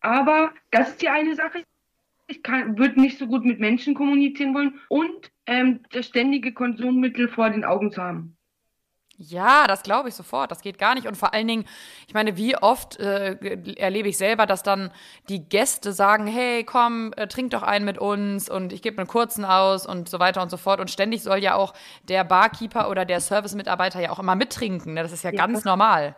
aber 0.00 0.54
das 0.70 0.88
ist 0.88 1.02
die 1.02 1.10
eine 1.10 1.34
Sache. 1.34 1.64
Ich 2.28 2.40
würde 2.48 2.98
nicht 2.98 3.18
so 3.18 3.26
gut 3.26 3.44
mit 3.44 3.60
Menschen 3.60 3.92
kommunizieren 3.92 4.54
wollen 4.54 4.80
und 4.88 5.30
ähm, 5.44 5.80
das 5.90 6.06
ständige 6.06 6.54
Konsummittel 6.54 7.28
vor 7.28 7.50
den 7.50 7.64
Augen 7.64 7.92
zu 7.92 8.02
haben. 8.02 8.38
Ja, 9.16 9.66
das 9.66 9.82
glaube 9.82 10.08
ich 10.08 10.14
sofort. 10.14 10.50
Das 10.50 10.60
geht 10.60 10.78
gar 10.78 10.94
nicht. 10.94 11.06
Und 11.06 11.16
vor 11.16 11.34
allen 11.34 11.46
Dingen, 11.46 11.64
ich 12.08 12.14
meine, 12.14 12.36
wie 12.36 12.56
oft 12.56 12.98
äh, 12.98 13.36
erlebe 13.76 14.08
ich 14.08 14.16
selber, 14.16 14.46
dass 14.46 14.62
dann 14.62 14.90
die 15.28 15.48
Gäste 15.48 15.92
sagen, 15.92 16.26
hey, 16.26 16.64
komm, 16.64 17.12
äh, 17.16 17.28
trink 17.28 17.50
doch 17.50 17.62
einen 17.62 17.84
mit 17.84 17.98
uns 17.98 18.50
und 18.50 18.72
ich 18.72 18.82
gebe 18.82 18.98
einen 18.98 19.06
kurzen 19.06 19.44
aus 19.44 19.86
und 19.86 20.08
so 20.08 20.18
weiter 20.18 20.42
und 20.42 20.50
so 20.50 20.56
fort. 20.56 20.80
Und 20.80 20.90
ständig 20.90 21.22
soll 21.22 21.38
ja 21.38 21.54
auch 21.54 21.74
der 22.08 22.24
Barkeeper 22.24 22.90
oder 22.90 23.04
der 23.04 23.20
Servicemitarbeiter 23.20 24.00
ja 24.00 24.10
auch 24.10 24.18
immer 24.18 24.34
mittrinken. 24.34 24.94
Ne? 24.94 25.02
Das 25.02 25.12
ist 25.12 25.22
ja, 25.22 25.30
ja 25.30 25.36
ganz 25.36 25.64
normal. 25.64 26.16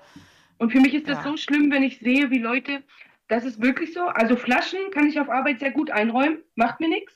Und 0.59 0.73
für 0.73 0.81
mich 0.81 0.95
ist 0.95 1.09
das 1.09 1.19
ja. 1.19 1.31
so 1.31 1.37
schlimm, 1.37 1.71
wenn 1.71 1.83
ich 1.83 1.99
sehe, 1.99 2.31
wie 2.31 2.39
Leute, 2.39 2.83
das 3.29 3.45
ist 3.45 3.61
wirklich 3.61 3.93
so. 3.93 4.07
Also 4.07 4.37
Flaschen 4.37 4.91
kann 4.91 5.07
ich 5.07 5.21
auf 5.21 5.29
Arbeit 5.29 5.61
sehr 5.61 5.71
gut 5.71 5.91
einräumen, 5.91 6.39
macht 6.55 6.81
mir 6.81 6.89
nichts. 6.89 7.15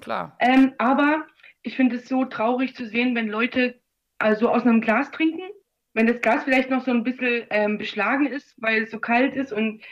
Klar. 0.00 0.36
Ähm, 0.40 0.74
aber 0.78 1.24
ich 1.62 1.76
finde 1.76 1.96
es 1.96 2.08
so 2.08 2.24
traurig 2.24 2.74
zu 2.74 2.86
sehen, 2.86 3.14
wenn 3.14 3.28
Leute 3.28 3.80
also 4.22 4.48
aus 4.48 4.62
einem 4.62 4.80
Glas 4.80 5.10
trinken, 5.10 5.42
wenn 5.94 6.06
das 6.06 6.20
Glas 6.20 6.44
vielleicht 6.44 6.70
noch 6.70 6.84
so 6.84 6.90
ein 6.90 7.04
bisschen 7.04 7.46
ähm, 7.50 7.78
beschlagen 7.78 8.26
ist, 8.26 8.54
weil 8.58 8.82
es 8.82 8.90
so 8.90 8.98
kalt 8.98 9.34
ist 9.34 9.52
und 9.52 9.82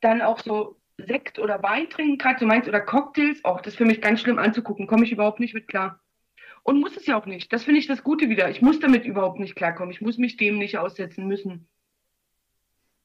dann 0.00 0.22
auch 0.22 0.38
so 0.38 0.76
Sekt 0.98 1.38
oder 1.38 1.62
Wein 1.62 1.88
trinken, 1.88 2.18
gerade 2.18 2.40
so 2.40 2.46
meinst, 2.46 2.68
oder 2.68 2.80
Cocktails, 2.80 3.44
auch 3.44 3.60
das 3.60 3.74
ist 3.74 3.78
für 3.78 3.84
mich 3.84 4.00
ganz 4.00 4.20
schlimm 4.20 4.38
anzugucken, 4.38 4.86
komme 4.86 5.04
ich 5.04 5.12
überhaupt 5.12 5.40
nicht 5.40 5.54
mit 5.54 5.68
klar. 5.68 6.00
Und 6.62 6.80
muss 6.80 6.96
es 6.96 7.06
ja 7.06 7.18
auch 7.18 7.26
nicht. 7.26 7.52
Das 7.52 7.64
finde 7.64 7.80
ich 7.80 7.86
das 7.86 8.02
Gute 8.02 8.28
wieder. 8.28 8.50
Ich 8.50 8.60
muss 8.60 8.78
damit 8.78 9.06
überhaupt 9.06 9.38
nicht 9.38 9.54
klarkommen. 9.56 9.90
Ich 9.90 10.02
muss 10.02 10.18
mich 10.18 10.36
dem 10.36 10.58
nicht 10.58 10.76
aussetzen 10.76 11.26
müssen. 11.26 11.66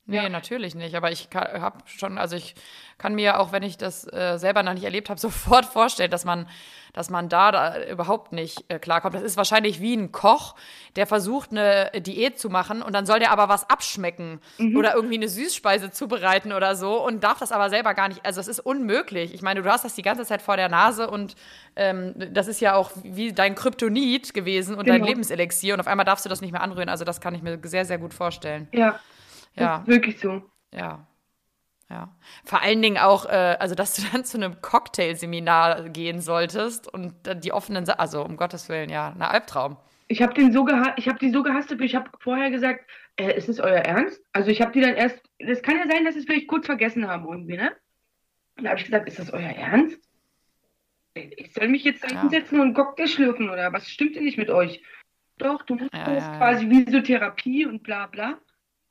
Nee, 0.05 0.17
ja. 0.17 0.29
natürlich 0.29 0.75
nicht. 0.75 0.95
Aber 0.95 1.11
ich 1.11 1.29
habe 1.33 1.77
schon, 1.85 2.17
also 2.17 2.35
ich 2.35 2.55
kann 2.97 3.15
mir 3.15 3.39
auch, 3.39 3.53
wenn 3.53 3.63
ich 3.63 3.77
das 3.77 4.05
äh, 4.11 4.37
selber 4.37 4.61
noch 4.61 4.73
nicht 4.73 4.83
erlebt 4.83 5.09
habe, 5.09 5.19
sofort 5.19 5.65
vorstellen, 5.65 6.11
dass 6.11 6.25
man, 6.25 6.47
dass 6.91 7.09
man 7.09 7.29
da, 7.29 7.51
da 7.51 7.85
überhaupt 7.85 8.33
nicht 8.33 8.65
äh, 8.67 8.79
klarkommt. 8.79 9.15
Das 9.15 9.23
ist 9.23 9.37
wahrscheinlich 9.37 9.79
wie 9.79 9.95
ein 9.95 10.11
Koch, 10.11 10.55
der 10.97 11.07
versucht, 11.07 11.51
eine 11.51 11.89
Diät 12.01 12.37
zu 12.37 12.49
machen 12.49 12.81
und 12.81 12.93
dann 12.93 13.05
soll 13.05 13.19
der 13.19 13.31
aber 13.31 13.47
was 13.47 13.69
abschmecken 13.69 14.41
mhm. 14.57 14.75
oder 14.75 14.93
irgendwie 14.93 15.15
eine 15.15 15.29
Süßspeise 15.29 15.91
zubereiten 15.91 16.51
oder 16.51 16.75
so 16.75 17.03
und 17.03 17.23
darf 17.23 17.39
das 17.39 17.53
aber 17.53 17.69
selber 17.69 17.93
gar 17.93 18.09
nicht. 18.09 18.25
Also 18.25 18.41
es 18.41 18.49
ist 18.49 18.59
unmöglich. 18.59 19.33
Ich 19.33 19.41
meine, 19.41 19.61
du 19.61 19.71
hast 19.71 19.85
das 19.85 19.95
die 19.95 20.01
ganze 20.01 20.25
Zeit 20.25 20.41
vor 20.41 20.57
der 20.57 20.67
Nase 20.67 21.09
und 21.09 21.35
ähm, 21.77 22.13
das 22.31 22.47
ist 22.47 22.59
ja 22.59 22.75
auch 22.75 22.91
wie 23.03 23.31
dein 23.31 23.55
Kryptonit 23.55 24.33
gewesen 24.33 24.75
und 24.75 24.83
genau. 24.83 24.97
dein 24.97 25.07
Lebenselixier 25.07 25.73
und 25.73 25.79
auf 25.79 25.87
einmal 25.87 26.05
darfst 26.05 26.25
du 26.25 26.29
das 26.29 26.41
nicht 26.41 26.51
mehr 26.51 26.61
anrühren. 26.61 26.89
Also 26.89 27.05
das 27.05 27.21
kann 27.21 27.33
ich 27.33 27.41
mir 27.41 27.57
sehr, 27.63 27.85
sehr 27.85 27.97
gut 27.97 28.13
vorstellen. 28.13 28.67
Ja. 28.73 28.99
Ja. 29.55 29.83
Wirklich 29.85 30.19
so. 30.19 30.41
Ja. 30.71 31.07
Ja. 31.89 32.15
Vor 32.43 32.61
allen 32.61 32.81
Dingen 32.81 32.97
auch, 32.97 33.25
äh, 33.25 33.57
also 33.59 33.75
dass 33.75 33.95
du 33.95 34.01
dann 34.11 34.25
zu 34.25 34.37
einem 34.37 34.61
Cocktailseminar 34.61 35.89
gehen 35.89 36.21
solltest 36.21 36.91
und 36.91 37.13
dann 37.23 37.41
die 37.41 37.51
offenen, 37.51 37.85
Sa 37.85 37.93
also 37.93 38.23
um 38.23 38.35
Gottes 38.37 38.69
Willen, 38.69 38.89
ja, 38.89 39.09
ein 39.09 39.21
Albtraum. 39.21 39.77
Ich 40.07 40.21
habe 40.21 40.33
den 40.33 40.51
so 40.51 40.67
ich 40.97 41.07
habe 41.07 41.19
die 41.19 41.29
so 41.29 41.43
gehasst, 41.43 41.71
ich 41.71 41.95
habe 41.95 42.09
vorher 42.19 42.49
gesagt, 42.49 42.85
äh, 43.15 43.35
ist 43.37 43.49
es 43.49 43.59
euer 43.59 43.79
Ernst? 43.79 44.21
Also 44.33 44.49
ich 44.49 44.61
habe 44.61 44.71
die 44.71 44.81
dann 44.81 44.95
erst, 44.95 45.21
das 45.39 45.61
kann 45.61 45.77
ja 45.77 45.87
sein, 45.87 46.03
dass 46.03 46.15
sie 46.15 46.21
es 46.21 46.25
vielleicht 46.25 46.47
kurz 46.47 46.65
vergessen 46.65 47.07
haben 47.07 47.27
irgendwie, 47.27 47.57
ne? 47.57 47.71
Und 48.57 48.63
da 48.63 48.71
habe 48.71 48.79
ich 48.79 48.85
gesagt, 48.85 49.07
ist 49.07 49.19
das 49.19 49.31
euer 49.31 49.49
Ernst? 49.49 49.99
Ich 51.15 51.53
soll 51.53 51.67
mich 51.67 51.83
jetzt 51.83 52.03
da 52.03 52.21
hinsetzen 52.21 52.57
ja. 52.57 52.63
und 52.63 52.73
Cocktail 52.73 53.07
schlürfen 53.07 53.49
oder 53.49 53.71
was 53.71 53.87
stimmt 53.87 54.15
denn 54.15 54.23
nicht 54.23 54.37
mit 54.37 54.49
euch? 54.49 54.81
Doch, 55.37 55.61
du 55.63 55.75
musst 55.75 55.93
ja, 55.93 56.11
ja, 56.11 56.37
quasi 56.37 56.69
wie 56.69 56.89
so 56.89 57.01
Therapie 57.01 57.65
und 57.65 57.83
bla 57.83 58.07
bla. 58.07 58.39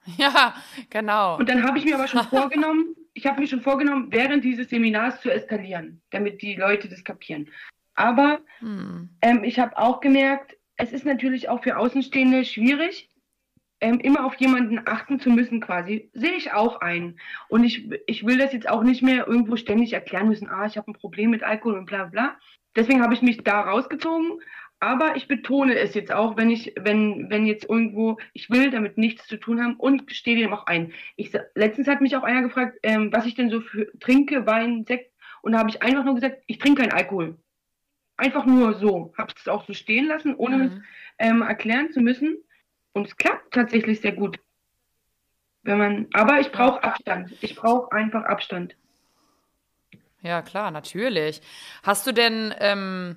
Ja, 0.19 0.55
genau. 0.91 1.39
Und 1.39 1.49
dann 1.49 1.63
habe 1.63 1.79
ich 1.79 1.85
mir 1.85 1.95
aber 1.95 2.09
schon 2.09 2.25
vorgenommen, 2.31 2.97
ich 3.15 3.27
habe 3.27 3.41
mir 3.41 3.47
schon 3.47 3.61
vorgenommen, 3.61 4.09
während 4.11 4.45
dieses 4.45 4.69
Seminars 4.71 5.21
zu 5.21 5.31
eskalieren, 5.31 6.01
damit 6.11 6.43
die 6.43 6.55
Leute 6.55 6.89
das 6.89 7.05
kapieren. 7.05 7.49
Aber 7.95 8.41
hm. 8.59 9.11
ähm, 9.21 9.45
ich 9.45 9.59
habe 9.59 9.77
auch 9.77 10.01
gemerkt, 10.01 10.57
es 10.77 10.93
ist 10.93 11.05
natürlich 11.05 11.49
auch 11.49 11.63
für 11.63 11.77
Außenstehende 11.77 12.45
schwierig, 12.45 13.11
ähm, 13.81 14.01
immer 14.01 14.25
auf 14.25 14.37
jemanden 14.37 14.81
achten 14.87 15.21
zu 15.21 15.29
müssen, 15.29 15.61
quasi. 15.61 16.11
Sehe 16.15 16.35
ich 16.35 16.53
auch 16.53 16.81
ein. 16.81 17.19
Und 17.49 17.65
ich, 17.65 17.91
ich 18.07 18.25
will 18.25 18.39
das 18.39 18.53
jetzt 18.53 18.69
auch 18.69 18.83
nicht 18.83 19.03
mehr 19.03 19.27
irgendwo 19.27 19.57
ständig 19.57 19.93
erklären 19.93 20.29
müssen, 20.29 20.49
ah, 20.49 20.67
ich 20.67 20.77
habe 20.77 20.91
ein 20.91 20.95
Problem 20.95 21.31
mit 21.31 21.43
Alkohol 21.43 21.79
und 21.79 21.87
bla 21.87 22.05
bla. 22.05 22.37
Deswegen 22.77 23.03
habe 23.03 23.13
ich 23.13 23.23
mich 23.23 23.43
da 23.45 23.61
rausgezogen, 23.61 24.41
aber 24.83 25.15
ich 25.15 25.29
betone 25.29 25.79
es 25.79 25.95
jetzt 25.95 26.11
auch, 26.11 26.37
wenn 26.37 26.51
ich, 26.51 26.73
wenn, 26.77 27.31
wenn 27.31 27.47
jetzt 27.47 27.71
irgendwo, 27.71 28.19
ich 28.33 28.51
will 28.51 28.73
damit 28.73 28.99
nichts 28.99 29.29
zu 29.29 29.37
tun 29.37 29.63
haben 29.63 29.77
und 29.77 30.11
stehe 30.11 30.37
dem 30.37 30.53
auch 30.53 30.67
ein. 30.67 30.93
Ich, 31.15 31.31
letztens 31.55 31.87
hat 31.87 32.01
mich 32.01 32.17
auch 32.17 32.25
einer 32.25 32.43
gefragt, 32.43 32.81
ähm, 32.83 33.13
was 33.13 33.25
ich 33.25 33.37
denn 33.37 33.49
so 33.49 33.61
für, 33.61 33.87
trinke, 34.01 34.45
Wein, 34.45 34.85
Sekt. 34.85 35.13
Und 35.41 35.53
da 35.53 35.59
habe 35.59 35.71
ich 35.71 35.81
einfach 35.83 36.03
nur 36.03 36.17
gesagt, 36.17 36.43
ich 36.49 36.59
trinke 36.59 36.83
keinen 36.83 36.93
Alkohol. 36.93 37.39
Einfach 38.17 38.45
nur 38.45 38.75
so. 38.75 39.15
Habe 39.17 39.33
es 39.39 39.47
auch 39.47 39.65
so 39.67 39.73
stehen 39.73 40.07
lassen, 40.07 40.35
ohne 40.35 40.57
mhm. 40.57 40.65
es 40.65 40.73
ähm, 41.19 41.43
erklären 41.43 41.93
zu 41.93 42.01
müssen. 42.01 42.39
Und 42.93 43.07
es 43.07 43.17
klappt 43.17 43.55
tatsächlich 43.55 44.01
sehr 44.01 44.13
gut. 44.13 44.41
Wenn 45.63 45.79
man, 45.79 46.07
aber 46.13 46.41
ich 46.41 46.51
brauche 46.51 46.83
Abstand. 46.83 47.33
Ich 47.41 47.55
brauche 47.55 47.93
einfach 47.93 48.25
Abstand. 48.25 48.75
Ja, 50.23 50.43
klar, 50.43 50.73
natürlich. 50.73 51.41
Hast 51.85 52.05
du 52.05 52.11
denn, 52.11 52.53
ähm, 52.59 53.17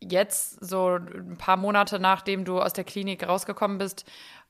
jetzt, 0.00 0.64
so 0.64 0.96
ein 0.96 1.36
paar 1.38 1.56
Monate 1.56 1.98
nachdem 1.98 2.44
du 2.44 2.60
aus 2.60 2.72
der 2.72 2.84
Klinik 2.84 3.26
rausgekommen 3.26 3.78
bist, 3.78 4.04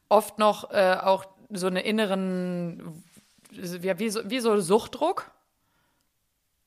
oft 0.08 0.38
noch 0.38 0.70
äh, 0.70 0.96
auch 1.00 1.24
so 1.50 1.66
einen 1.66 1.76
inneren, 1.76 3.02
wie, 3.50 3.98
wie, 3.98 4.08
so, 4.10 4.28
wie 4.28 4.40
so 4.40 4.60
Suchtdruck? 4.60 5.30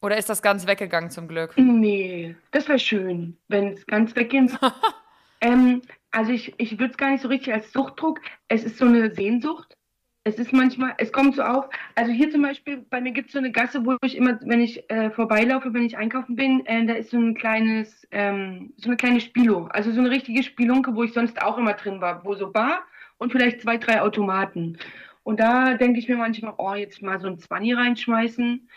Oder 0.02 0.18
ist 0.18 0.30
das 0.30 0.42
ganz 0.42 0.68
weggegangen 0.68 1.12
zum 1.12 1.30
Glück? 1.30 1.54
Nee, 1.56 2.36
das 2.52 2.68
wäre 2.68 2.80
schön, 2.80 3.38
wenn 3.48 3.70
es 3.70 3.86
ganz 3.86 4.16
weggehen 4.16 4.50
soll. 4.50 4.72
ähm, 5.42 5.82
also 6.12 6.32
ich, 6.32 6.54
ich 6.58 6.74
würde 6.74 6.92
es 6.92 6.98
gar 6.98 7.12
nicht 7.12 7.22
so 7.22 7.30
richtig 7.30 7.54
als 7.54 7.72
Suchtdruck, 7.72 8.20
es 8.50 8.64
ist 8.64 8.78
so 8.78 8.86
eine 8.86 9.14
Sehnsucht 9.14 9.78
es 10.26 10.36
ist 10.36 10.54
manchmal, 10.54 10.94
es 10.98 11.12
kommt 11.12 11.36
so 11.36 11.44
auf, 11.44 11.66
also 11.96 12.12
hier 12.12 12.32
zum 12.32 12.42
Beispiel, 12.42 12.86
bei 12.90 13.02
mir 13.02 13.12
gibt 13.12 13.28
es 13.28 13.34
so 13.34 13.40
eine 13.40 13.52
Gasse, 13.52 13.86
wo 13.86 13.98
ich 14.04 14.16
immer, 14.16 14.40
wenn 14.44 14.62
ich 14.62 14.90
äh, 14.90 15.10
vorbeilaufe, 15.12 15.74
wenn 15.74 15.84
ich 15.84 15.98
einkaufen 15.98 16.36
bin, 16.36 16.66
äh, 16.66 16.86
da 16.86 16.94
ist 16.94 17.10
so 17.10 17.18
ein 17.18 17.36
kleines, 17.36 18.08
ähm, 18.12 18.74
so 18.78 18.88
eine 18.90 18.98
kleine 18.98 19.20
Spilo, 19.20 19.66
also 19.72 19.92
so 19.92 20.00
eine 20.00 20.12
richtige 20.12 20.44
Spilunke, 20.44 20.96
wo 20.96 21.04
ich 21.04 21.14
sonst 21.14 21.42
auch 21.42 21.58
immer 21.58 21.74
drin 21.74 22.00
war, 22.00 22.24
wo 22.24 22.36
so 22.36 22.52
Bar 22.52 22.84
und 23.18 23.32
vielleicht 23.32 23.62
zwei, 23.62 23.78
drei 23.78 24.02
Automaten. 24.02 24.78
Und 25.24 25.40
da 25.40 25.76
denke 25.76 26.00
ich 26.00 26.08
mir 26.08 26.18
manchmal, 26.18 26.54
oh, 26.58 26.74
jetzt 26.74 27.02
mal 27.02 27.20
so 27.20 27.28
ein 27.28 27.40
Zwanni 27.40 27.74
reinschmeißen, 27.74 28.68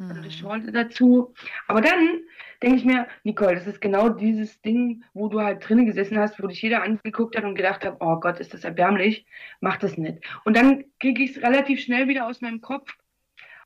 also 0.00 0.20
eine 0.20 0.30
Schorle 0.30 0.72
dazu. 0.72 1.34
Aber 1.66 1.80
dann 1.80 2.20
denke 2.62 2.76
ich 2.76 2.84
mir, 2.84 3.06
Nicole, 3.24 3.54
das 3.54 3.66
ist 3.66 3.80
genau 3.80 4.08
dieses 4.08 4.60
Ding, 4.62 5.04
wo 5.12 5.28
du 5.28 5.40
halt 5.40 5.68
drinnen 5.68 5.86
gesessen 5.86 6.18
hast, 6.18 6.42
wo 6.42 6.46
dich 6.46 6.62
jeder 6.62 6.82
angeguckt 6.82 7.36
hat 7.36 7.44
und 7.44 7.54
gedacht 7.54 7.84
hat, 7.84 7.96
oh 8.00 8.20
Gott, 8.20 8.40
ist 8.40 8.54
das 8.54 8.64
erbärmlich, 8.64 9.26
mach 9.60 9.76
das 9.76 9.96
nicht. 9.96 10.24
Und 10.44 10.56
dann 10.56 10.84
kriege 11.00 11.22
ich 11.22 11.36
es 11.36 11.42
relativ 11.42 11.80
schnell 11.80 12.08
wieder 12.08 12.26
aus 12.26 12.40
meinem 12.40 12.60
Kopf. 12.60 12.94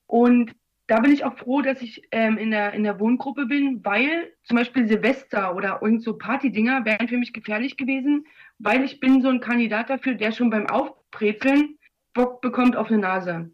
Und 0.06 0.54
da 0.86 1.00
bin 1.00 1.12
ich 1.12 1.24
auch 1.24 1.36
froh, 1.38 1.62
dass 1.62 1.80
ich 1.80 2.02
ähm, 2.10 2.36
in, 2.36 2.50
der, 2.50 2.72
in 2.72 2.82
der 2.84 2.98
Wohngruppe 2.98 3.46
bin, 3.46 3.84
weil 3.84 4.32
zum 4.42 4.56
Beispiel 4.56 4.86
Silvester 4.86 5.54
oder 5.54 5.80
irgend 5.80 6.02
so 6.02 6.18
Partydinger 6.18 6.84
wären 6.84 7.08
für 7.08 7.18
mich 7.18 7.32
gefährlich 7.32 7.76
gewesen, 7.76 8.26
weil 8.58 8.84
ich 8.84 9.00
bin 9.00 9.22
so 9.22 9.28
ein 9.28 9.40
Kandidat 9.40 9.90
dafür, 9.90 10.14
der 10.14 10.32
schon 10.32 10.50
beim 10.50 10.68
Aufbrezeln 10.68 11.78
Bock 12.14 12.40
bekommt 12.42 12.76
auf 12.76 12.88
eine 12.88 12.98
Nase. 12.98 13.50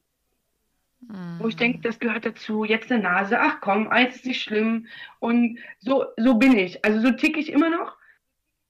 Mhm. 1.00 1.38
Wo 1.38 1.48
ich 1.48 1.56
denke, 1.56 1.80
das 1.80 1.98
gehört 1.98 2.26
dazu, 2.26 2.64
jetzt 2.64 2.90
eine 2.90 3.02
Nase, 3.02 3.40
ach 3.40 3.61
komm, 3.61 3.88
eins 3.88 4.16
ist 4.16 4.26
nicht 4.26 4.42
schlimm. 4.42 4.87
Und 5.20 5.58
so, 5.78 6.06
so 6.16 6.34
bin 6.34 6.56
ich. 6.56 6.84
Also 6.84 7.00
so 7.00 7.11
ticke 7.12 7.40
ich 7.40 7.52
immer 7.52 7.70
noch. 7.70 7.96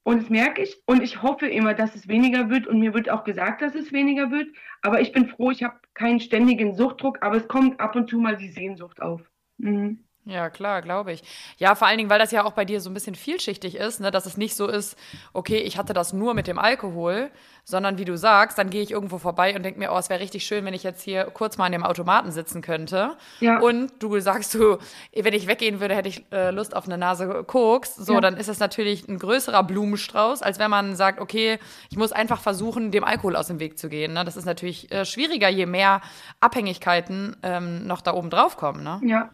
Und 0.03 0.23
das 0.23 0.31
merke 0.31 0.63
ich. 0.63 0.83
Und 0.87 1.03
ich 1.03 1.23
hoffe 1.23 1.47
immer, 1.47 1.75
dass 1.75 1.95
es 1.95 2.09
weniger 2.09 2.49
wird. 2.49 2.67
Und 2.67 2.79
mir 2.81 2.95
wird 2.95 3.11
auch 3.11 3.25
gesagt, 3.25 3.61
dass 3.61 3.75
es 3.75 3.93
weniger 3.93 4.31
wird. 4.31 4.49
Aber 4.83 5.01
ich 5.01 5.13
bin 5.13 5.29
froh, 5.29 5.51
ich 5.51 5.63
habe 5.63 5.79
keinen 5.95 6.21
ständigen 6.21 6.75
Suchtdruck. 6.75 7.19
Aber 7.23 7.37
es 7.37 7.49
kommt 7.49 7.79
ab 7.81 7.95
und 7.95 8.09
zu 8.09 8.19
mal 8.19 8.37
die 8.37 8.49
Sehnsucht 8.49 9.03
auf. 9.03 9.21
Mhm. 9.59 10.08
Ja, 10.25 10.51
klar, 10.51 10.83
glaube 10.83 11.13
ich. 11.13 11.23
Ja, 11.57 11.75
vor 11.75 11.89
allen 11.89 11.97
Dingen, 11.97 12.11
weil 12.11 12.19
das 12.19 12.33
ja 12.33 12.45
auch 12.45 12.53
bei 12.53 12.67
dir 12.67 12.83
so 12.83 12.91
ein 12.91 12.95
bisschen 12.95 13.15
vielschichtig 13.15 13.77
ist, 13.77 14.01
ne? 14.01 14.11
dass 14.11 14.27
es 14.27 14.37
nicht 14.37 14.55
so 14.57 14.67
ist, 14.67 14.99
okay, 15.33 15.59
ich 15.59 15.79
hatte 15.79 15.95
das 15.95 16.13
nur 16.13 16.35
mit 16.35 16.47
dem 16.47 16.59
Alkohol, 16.59 17.31
sondern 17.65 17.97
wie 17.97 18.05
du 18.05 18.17
sagst, 18.17 18.59
dann 18.59 18.69
gehe 18.69 18.83
ich 18.83 18.91
irgendwo 18.91 19.19
vorbei 19.19 19.55
und 19.57 19.63
denke 19.63 19.79
mir, 19.79 19.93
oh, 19.93 19.97
es 19.99 20.11
wäre 20.11 20.21
richtig 20.21 20.45
schön, 20.45 20.65
wenn 20.65 20.75
ich 20.75 20.83
jetzt 20.83 21.03
hier 21.03 21.25
kurz 21.25 21.57
mal 21.57 21.67
an 21.67 21.73
dem 21.73 21.83
Automaten 21.83 22.31
sitzen 22.31 22.61
könnte. 22.61 23.17
Ja. 23.41 23.61
Und 23.61 23.93
du 24.01 24.21
sagst 24.21 24.55
du, 24.55 24.79
wenn 25.15 25.35
ich 25.35 25.47
weggehen 25.47 25.81
würde, 25.81 25.95
hätte 25.95 26.09
ich 26.09 26.25
äh, 26.31 26.51
Lust 26.51 26.77
auf 26.77 26.85
eine 26.87 26.99
Nase 26.99 27.45
Koks. 27.45 27.95
So, 27.95 28.15
ja. 28.15 28.21
dann 28.21 28.37
ist 28.37 28.49
es 28.49 28.59
natürlich 28.59 29.09
ein 29.09 29.19
größerer 29.19 29.63
Blumenstrauß, 29.63 30.43
als 30.43 30.59
wenn 30.59 30.71
man 30.71 30.95
sagt, 30.97 31.21
okay, 31.21 31.59
ich 31.91 31.97
muss 31.97 32.13
einfach 32.13 32.41
versuchen, 32.41 32.91
dem 32.91 33.05
Alkohol 33.05 33.37
aus 33.37 33.47
dem 33.47 33.61
Weg 33.61 33.79
zu 33.79 33.89
gehen. 33.89 34.13
Ne? 34.13 34.25
Das 34.25 34.37
ist 34.37 34.47
natürlich 34.47 34.91
äh, 34.93 35.05
schwieriger, 35.05 35.49
je 35.49 35.67
mehr 35.67 36.03
Abhängigkeiten 36.41 37.37
ähm, 37.43 37.87
noch 37.87 38.01
da 38.01 38.13
oben 38.15 38.31
drauf 38.31 38.57
kommen. 38.57 38.83
Ne? 38.83 39.01
Ja. 39.05 39.31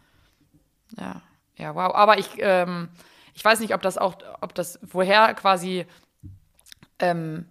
Ja, 0.99 1.23
ja, 1.57 1.75
wow. 1.75 1.95
Aber 1.95 2.19
ich, 2.19 2.29
ähm, 2.39 2.89
ich 3.35 3.45
weiß 3.45 3.61
nicht, 3.61 3.75
ob 3.75 3.83
das 3.83 3.99
auch, 3.99 4.17
ob 4.41 4.55
das, 4.55 4.79
woher 4.83 5.35
quasi 5.35 5.87
ähm, 6.99 7.47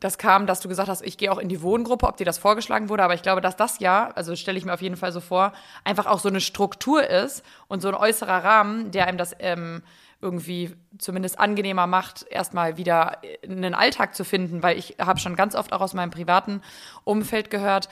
das 0.00 0.18
kam, 0.18 0.46
dass 0.46 0.60
du 0.60 0.68
gesagt 0.68 0.88
hast, 0.88 1.02
ich 1.02 1.16
gehe 1.16 1.30
auch 1.30 1.38
in 1.38 1.48
die 1.48 1.62
Wohngruppe, 1.62 2.06
ob 2.06 2.16
dir 2.16 2.24
das 2.24 2.38
vorgeschlagen 2.38 2.88
wurde, 2.88 3.04
aber 3.04 3.14
ich 3.14 3.22
glaube, 3.22 3.40
dass 3.40 3.56
das 3.56 3.78
ja, 3.78 4.10
also 4.14 4.34
stelle 4.34 4.58
ich 4.58 4.64
mir 4.64 4.74
auf 4.74 4.82
jeden 4.82 4.96
Fall 4.96 5.12
so 5.12 5.20
vor, 5.20 5.52
einfach 5.84 6.06
auch 6.06 6.18
so 6.18 6.28
eine 6.28 6.40
Struktur 6.40 7.08
ist 7.08 7.44
und 7.68 7.82
so 7.82 7.88
ein 7.88 7.94
äußerer 7.94 8.42
Rahmen, 8.42 8.90
der 8.90 9.06
einem 9.06 9.18
das 9.18 9.34
ähm, 9.38 9.82
irgendwie 10.20 10.74
zumindest 10.98 11.38
angenehmer 11.38 11.86
macht, 11.86 12.26
erstmal 12.28 12.76
wieder 12.76 13.18
einen 13.44 13.74
Alltag 13.74 14.14
zu 14.14 14.24
finden, 14.24 14.62
weil 14.62 14.78
ich 14.78 14.96
habe 15.00 15.20
schon 15.20 15.36
ganz 15.36 15.54
oft 15.54 15.72
auch 15.72 15.80
aus 15.80 15.94
meinem 15.94 16.10
privaten 16.10 16.62
Umfeld 17.04 17.50
gehört, 17.50 17.88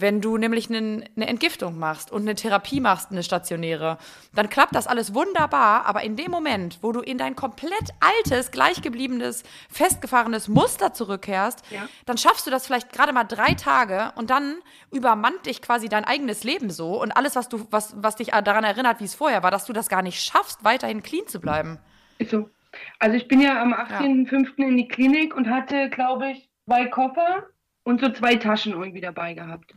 wenn 0.00 0.20
du 0.20 0.36
nämlich 0.36 0.68
eine, 0.70 1.04
Entgiftung 1.16 1.78
machst 1.78 2.10
und 2.10 2.22
eine 2.22 2.34
Therapie 2.34 2.80
machst, 2.80 3.10
eine 3.10 3.22
stationäre, 3.22 3.98
dann 4.34 4.48
klappt 4.48 4.74
das 4.74 4.86
alles 4.86 5.14
wunderbar, 5.14 5.86
aber 5.86 6.02
in 6.02 6.16
dem 6.16 6.30
Moment, 6.30 6.78
wo 6.82 6.92
du 6.92 7.00
in 7.00 7.18
dein 7.18 7.36
komplett 7.36 7.90
altes, 8.00 8.50
gleichgebliebenes, 8.50 9.42
festgefahrenes 9.70 10.48
Muster 10.48 10.92
zurückkehrst, 10.92 11.62
ja. 11.70 11.88
dann 12.06 12.18
schaffst 12.18 12.46
du 12.46 12.50
das 12.50 12.66
vielleicht 12.66 12.92
gerade 12.92 13.12
mal 13.12 13.24
drei 13.24 13.54
Tage 13.54 14.12
und 14.16 14.30
dann 14.30 14.56
übermannt 14.90 15.46
dich 15.46 15.62
quasi 15.62 15.88
dein 15.88 16.04
eigenes 16.04 16.44
Leben 16.44 16.70
so 16.70 17.00
und 17.00 17.12
alles, 17.12 17.36
was 17.36 17.48
du, 17.48 17.66
was, 17.70 17.94
was 17.96 18.16
dich 18.16 18.28
daran 18.28 18.64
erinnert, 18.64 19.00
wie 19.00 19.04
es 19.04 19.14
vorher 19.14 19.42
war, 19.42 19.50
dass 19.50 19.64
du 19.66 19.72
das 19.72 19.88
gar 19.88 20.02
nicht 20.02 20.22
schaffst, 20.22 20.64
weiterhin 20.64 21.02
clean 21.02 21.26
zu 21.26 21.40
bleiben. 21.40 21.78
Ist 22.18 22.30
so. 22.30 22.50
Also 22.98 23.16
ich 23.16 23.26
bin 23.28 23.40
ja 23.40 23.60
am 23.60 23.72
18.05. 23.72 24.48
Ja. 24.56 24.68
in 24.68 24.76
die 24.76 24.88
Klinik 24.88 25.34
und 25.34 25.48
hatte, 25.48 25.90
glaube 25.90 26.30
ich, 26.30 26.48
zwei 26.66 26.86
Koffer 26.86 27.46
und 27.82 28.00
so 28.00 28.10
zwei 28.10 28.36
Taschen 28.36 28.72
irgendwie 28.72 29.00
dabei 29.00 29.34
gehabt. 29.34 29.74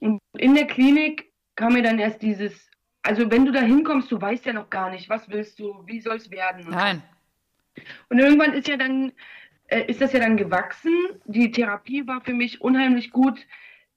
Und 0.00 0.20
in 0.36 0.54
der 0.54 0.66
Klinik 0.66 1.32
kam 1.56 1.74
mir 1.74 1.82
dann 1.82 1.98
erst 1.98 2.22
dieses, 2.22 2.70
also 3.02 3.30
wenn 3.30 3.44
du 3.44 3.52
da 3.52 3.60
hinkommst, 3.60 4.10
du 4.10 4.20
weißt 4.20 4.46
ja 4.46 4.52
noch 4.52 4.70
gar 4.70 4.90
nicht, 4.90 5.08
was 5.08 5.28
willst 5.28 5.58
du, 5.58 5.82
wie 5.86 6.00
soll 6.00 6.16
es 6.16 6.30
werden. 6.30 6.66
Nein. 6.70 7.02
Und 8.08 8.18
irgendwann 8.18 8.52
ist 8.52 8.68
ja 8.68 8.76
dann, 8.76 9.12
äh, 9.66 9.84
ist 9.86 10.00
das 10.00 10.12
ja 10.12 10.20
dann 10.20 10.36
gewachsen. 10.36 10.92
Die 11.24 11.50
Therapie 11.50 12.06
war 12.06 12.20
für 12.20 12.34
mich 12.34 12.60
unheimlich 12.60 13.10
gut. 13.10 13.46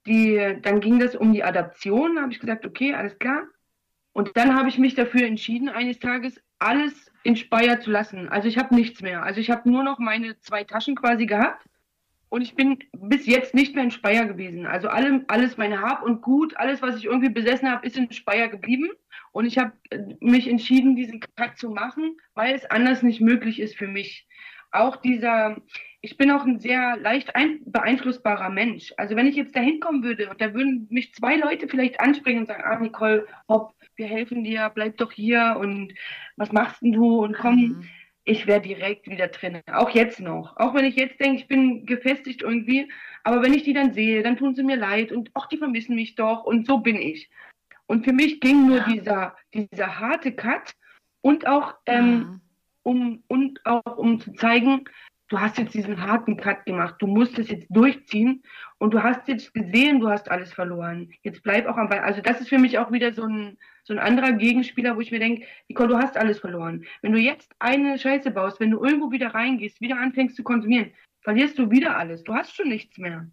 Die, 0.06 0.58
dann 0.62 0.80
ging 0.80 1.00
das 1.00 1.16
um 1.16 1.34
die 1.34 1.44
Adaption. 1.44 2.16
Da 2.16 2.22
habe 2.22 2.32
ich 2.32 2.40
gesagt, 2.40 2.66
okay, 2.66 2.94
alles 2.94 3.18
klar. 3.20 3.44
Und 4.14 4.36
dann 4.36 4.56
habe 4.56 4.70
ich 4.70 4.78
mich 4.78 4.96
dafür 4.96 5.28
entschieden, 5.28 5.70
eines 5.70 6.00
Tages 6.00 6.42
alles 6.60 7.12
in 7.24 7.36
Speyer 7.36 7.80
zu 7.82 7.92
lassen. 7.92 8.30
Also 8.30 8.48
ich 8.48 8.58
habe 8.58 8.74
nichts 8.74 9.02
mehr. 9.02 9.22
Also 9.22 9.40
ich 9.40 9.52
habe 9.52 9.70
nur 9.70 9.84
noch 9.84 10.00
meine 10.00 10.40
zwei 10.40 10.64
Taschen 10.64 10.96
quasi 10.96 11.26
gehabt 11.26 11.68
und 12.30 12.42
ich 12.42 12.56
bin 12.56 12.78
bis 12.92 13.26
jetzt 13.26 13.54
nicht 13.54 13.74
mehr 13.74 13.86
in 13.86 13.92
Speyer 13.92 14.26
gewesen. 14.26 14.66
Also 14.66 14.90
alle, 14.90 15.24
alles, 15.28 15.58
meine 15.58 15.82
Hab 15.82 16.04
und 16.04 16.22
Gut, 16.22 16.58
alles, 16.58 16.82
was 16.82 16.98
ich 16.98 17.06
irgendwie 17.06 17.30
besessen 17.30 17.70
habe, 17.70 17.86
ist 17.86 17.98
in 17.98 18.12
Speyer 18.12 18.50
geblieben. 18.50 18.90
Und 19.32 19.46
ich 19.46 19.58
habe 19.58 19.72
äh, 19.92 20.00
mich 20.20 20.48
entschieden, 20.48 20.96
diesen 20.96 21.22
Cut 21.36 21.58
zu 21.58 21.70
machen, 21.70 22.18
weil 22.34 22.54
es 22.54 22.66
anders 22.66 23.02
nicht 23.02 23.22
möglich 23.22 23.60
ist 23.60 23.78
für 23.78 23.88
mich. 23.88 24.28
Auch 24.72 24.98
dieser, 24.98 25.62
ich 26.02 26.18
bin 26.18 26.30
auch 26.32 26.44
ein 26.44 26.60
sehr 26.60 26.98
leicht 26.98 27.32
beeinflussbarer 27.66 28.50
Mensch. 28.50 28.94
Also 28.98 29.16
wenn 29.16 29.28
ich 29.28 29.36
jetzt 29.38 29.56
da 29.56 29.62
hinkommen 29.62 30.04
würde 30.04 30.30
und 30.30 30.42
da 30.42 30.54
würden 30.54 30.88
mich 30.90 31.14
zwei 31.14 31.38
Leute 31.38 31.70
vielleicht 31.70 32.02
ansprechen 32.02 32.40
und 32.40 32.48
sagen, 32.48 32.64
ah 32.66 32.78
Nicole, 32.78 33.26
hopp, 33.48 33.74
wir 33.96 34.08
helfen 34.08 34.44
dir, 34.44 34.70
bleib 34.76 34.98
doch 34.98 35.14
hier 35.14 35.56
und 35.60 35.94
was 36.36 36.52
machst 36.52 36.82
denn 36.82 36.92
du 36.92 37.24
und 37.24 37.38
komm, 37.38 37.56
mhm 37.56 37.90
ich 38.28 38.46
wäre 38.46 38.62
direkt 38.62 39.08
wieder 39.08 39.30
drin. 39.30 39.62
Auch 39.72 39.90
jetzt 39.92 40.20
noch. 40.20 40.58
Auch 40.58 40.74
wenn 40.74 40.84
ich 40.84 40.96
jetzt 40.96 41.20
denke, 41.20 41.40
ich 41.40 41.48
bin 41.48 41.86
gefestigt 41.86 42.42
irgendwie. 42.42 42.92
Aber 43.24 43.42
wenn 43.42 43.54
ich 43.54 43.64
die 43.64 43.74
dann 43.74 43.94
sehe, 43.94 44.22
dann 44.22 44.36
tun 44.36 44.54
sie 44.54 44.64
mir 44.64 44.76
leid 44.76 45.14
und 45.14 45.32
ach, 45.34 45.48
die 45.48 45.58
vermissen 45.58 45.96
mich 45.96 46.16
doch. 46.16 46.44
Und 46.44 46.68
so 46.68 46.80
bin 46.80 46.98
ich. 46.98 47.30
Und 47.86 48.04
für 48.04 48.12
mich 48.12 48.42
ging 48.42 48.68
nur 48.68 48.80
ja. 48.80 48.86
dieser, 48.86 49.36
dieser 49.54 50.00
harte 50.00 50.34
Cut 50.34 50.76
und 51.22 51.48
auch, 51.48 51.76
ähm, 51.86 52.22
ja. 52.22 52.40
um, 52.84 53.24
und 53.28 53.66
auch 53.66 53.98
um 53.98 54.20
zu 54.20 54.34
zeigen, 54.34 54.84
du 55.30 55.40
hast 55.40 55.58
jetzt 55.58 55.74
diesen 55.74 56.02
harten 56.06 56.38
Cut 56.38 56.66
gemacht, 56.66 56.96
du 57.00 57.08
musst 57.08 57.38
es 57.38 57.50
jetzt 57.50 57.68
durchziehen 57.70 58.44
und 58.78 58.94
du 58.94 59.04
hast 59.04 59.28
jetzt 59.28 59.54
gesehen, 59.54 60.00
du 60.00 60.10
hast 60.10 60.30
alles 60.32 60.54
verloren. 60.54 61.12
Jetzt 61.22 61.44
bleib 61.44 61.68
auch 61.68 61.78
am 61.78 61.90
Ball. 61.90 62.00
Also 62.00 62.22
das 62.22 62.40
ist 62.40 62.50
für 62.50 62.60
mich 62.60 62.78
auch 62.78 62.92
wieder 62.92 63.14
so 63.14 63.24
ein, 63.24 63.58
so 63.84 63.94
ein 63.94 64.00
anderer 64.00 64.34
Gegenspieler, 64.34 64.96
wo 64.96 65.02
ich 65.02 65.12
mir 65.12 65.20
denke, 65.20 65.46
Nicole, 65.68 65.90
du 65.90 65.98
hast 65.98 66.18
alles 66.18 66.40
verloren. 66.40 66.86
Wenn 67.02 67.12
du 67.12 67.20
jetzt 67.20 67.52
eine 67.60 67.98
Scheiße 67.98 68.32
baust, 68.32 68.60
wenn 68.60 68.72
du 68.72 68.84
irgendwo 68.84 69.12
wieder 69.12 69.34
reingehst, 69.34 69.82
wieder 69.82 69.98
anfängst 69.98 70.36
zu 70.36 70.44
konsumieren, 70.44 70.92
verlierst 71.22 71.60
du 71.60 71.70
wieder 71.70 71.98
alles. 71.98 72.24
Du 72.24 72.34
hast 72.34 72.56
schon 72.56 72.70
nichts 72.70 72.98
mehr. 72.98 73.28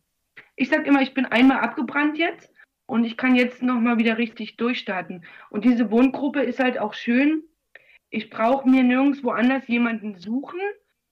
Ich 0.56 0.68
sage 0.68 0.84
immer, 0.84 1.02
ich 1.02 1.14
bin 1.14 1.26
einmal 1.26 1.60
abgebrannt 1.60 2.18
jetzt 2.18 2.52
und 2.86 3.04
ich 3.04 3.16
kann 3.16 3.34
jetzt 3.34 3.62
nochmal 3.62 3.98
wieder 3.98 4.18
richtig 4.18 4.56
durchstarten. 4.56 5.24
Und 5.50 5.64
diese 5.64 5.90
Wohngruppe 5.90 6.42
ist 6.42 6.58
halt 6.58 6.78
auch 6.78 6.94
schön. 6.94 7.44
Ich 8.10 8.30
brauche 8.30 8.68
mir 8.68 8.82
nirgendwo 8.82 9.30
anders 9.30 9.66
jemanden 9.66 10.16
suchen, 10.16 10.60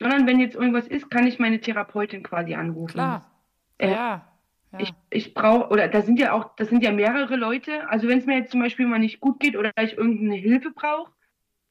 sondern 0.02 0.26
wenn 0.26 0.40
jetzt 0.40 0.56
irgendwas 0.56 0.86
ist, 0.86 1.10
kann 1.10 1.26
ich 1.26 1.38
meine 1.38 1.60
Therapeutin 1.60 2.22
quasi 2.22 2.54
anrufen. 2.54 2.92
Klar. 2.92 3.30
Äh, 3.78 3.90
ja. 3.90 4.28
Ja. 4.72 4.78
Ich, 4.80 4.94
ich 5.10 5.34
brauche, 5.34 5.68
oder 5.68 5.88
da 5.88 6.00
sind 6.00 6.18
ja 6.18 6.32
auch, 6.32 6.56
das 6.56 6.68
sind 6.68 6.82
ja 6.82 6.92
mehrere 6.92 7.36
Leute. 7.36 7.88
Also 7.90 8.08
wenn 8.08 8.18
es 8.18 8.26
mir 8.26 8.38
jetzt 8.38 8.50
zum 8.50 8.60
Beispiel 8.60 8.86
mal 8.86 8.98
nicht 8.98 9.20
gut 9.20 9.38
geht 9.38 9.56
oder 9.56 9.70
ich 9.80 9.98
irgendeine 9.98 10.36
Hilfe 10.36 10.70
brauche, 10.70 11.12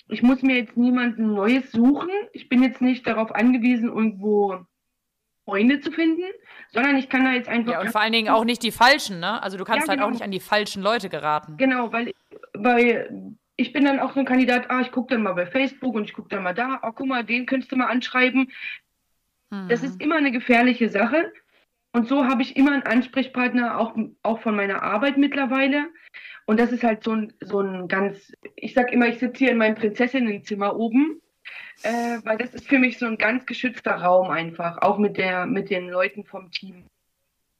ich 0.07 0.21
muss 0.21 0.43
mir 0.43 0.57
jetzt 0.57 0.77
niemanden 0.77 1.33
Neues 1.33 1.71
suchen. 1.71 2.11
Ich 2.33 2.49
bin 2.49 2.61
jetzt 2.61 2.81
nicht 2.81 3.07
darauf 3.07 3.33
angewiesen, 3.33 3.89
irgendwo 3.89 4.65
Freunde 5.45 5.79
zu 5.79 5.91
finden, 5.91 6.23
sondern 6.71 6.97
ich 6.97 7.09
kann 7.09 7.23
da 7.25 7.31
jetzt 7.31 7.49
einfach. 7.49 7.71
Ja, 7.71 7.81
und 7.81 7.89
vor 7.89 8.01
allen 8.01 8.13
Dingen 8.13 8.29
auch 8.29 8.43
nicht 8.43 8.61
die 8.61 8.71
falschen, 8.71 9.19
ne? 9.19 9.41
Also 9.41 9.57
du 9.57 9.63
kannst 9.63 9.87
ja, 9.87 9.93
genau. 9.93 10.03
halt 10.03 10.09
auch 10.09 10.13
nicht 10.13 10.23
an 10.23 10.31
die 10.31 10.39
falschen 10.39 10.83
Leute 10.83 11.09
geraten. 11.09 11.57
Genau, 11.57 11.91
weil, 11.91 12.13
weil 12.53 13.35
ich 13.61 13.73
bin 13.73 13.85
dann 13.85 13.99
auch 13.99 14.13
so 14.13 14.19
ein 14.19 14.25
Kandidat, 14.25 14.69
ah, 14.69 14.81
ich 14.81 14.91
gucke 14.91 15.13
dann 15.13 15.23
mal 15.23 15.33
bei 15.33 15.45
Facebook 15.45 15.93
und 15.95 16.05
ich 16.05 16.13
gucke 16.13 16.29
dann 16.29 16.43
mal 16.43 16.53
da, 16.53 16.79
oh, 16.83 16.91
guck 16.93 17.07
mal, 17.07 17.23
den 17.23 17.45
könntest 17.45 17.71
du 17.71 17.75
mal 17.75 17.87
anschreiben. 17.87 18.51
Hm. 19.53 19.69
Das 19.69 19.83
ist 19.83 20.01
immer 20.01 20.15
eine 20.17 20.31
gefährliche 20.31 20.89
Sache. 20.89 21.31
Und 21.93 22.07
so 22.07 22.25
habe 22.25 22.41
ich 22.41 22.55
immer 22.55 22.71
einen 22.71 22.83
Ansprechpartner, 22.83 23.77
auch, 23.77 23.95
auch 24.23 24.39
von 24.39 24.55
meiner 24.55 24.81
Arbeit 24.81 25.17
mittlerweile. 25.17 25.89
Und 26.45 26.59
das 26.59 26.71
ist 26.71 26.83
halt 26.83 27.03
so 27.03 27.11
ein, 27.11 27.33
so 27.41 27.59
ein 27.59 27.87
ganz, 27.87 28.33
ich 28.55 28.73
sag 28.73 28.91
immer, 28.91 29.07
ich 29.07 29.19
sitze 29.19 29.39
hier 29.39 29.51
in 29.51 29.57
meinem 29.57 29.75
Prinzessinnenzimmer 29.75 30.75
oben, 30.75 31.21
äh, 31.83 32.19
weil 32.23 32.37
das 32.37 32.53
ist 32.53 32.67
für 32.67 32.79
mich 32.79 32.97
so 32.97 33.05
ein 33.05 33.17
ganz 33.17 33.45
geschützter 33.45 33.95
Raum 33.95 34.31
einfach, 34.31 34.81
auch 34.81 34.97
mit, 34.97 35.17
der, 35.17 35.45
mit 35.45 35.69
den 35.69 35.89
Leuten 35.89 36.23
vom 36.23 36.49
Team. 36.49 36.85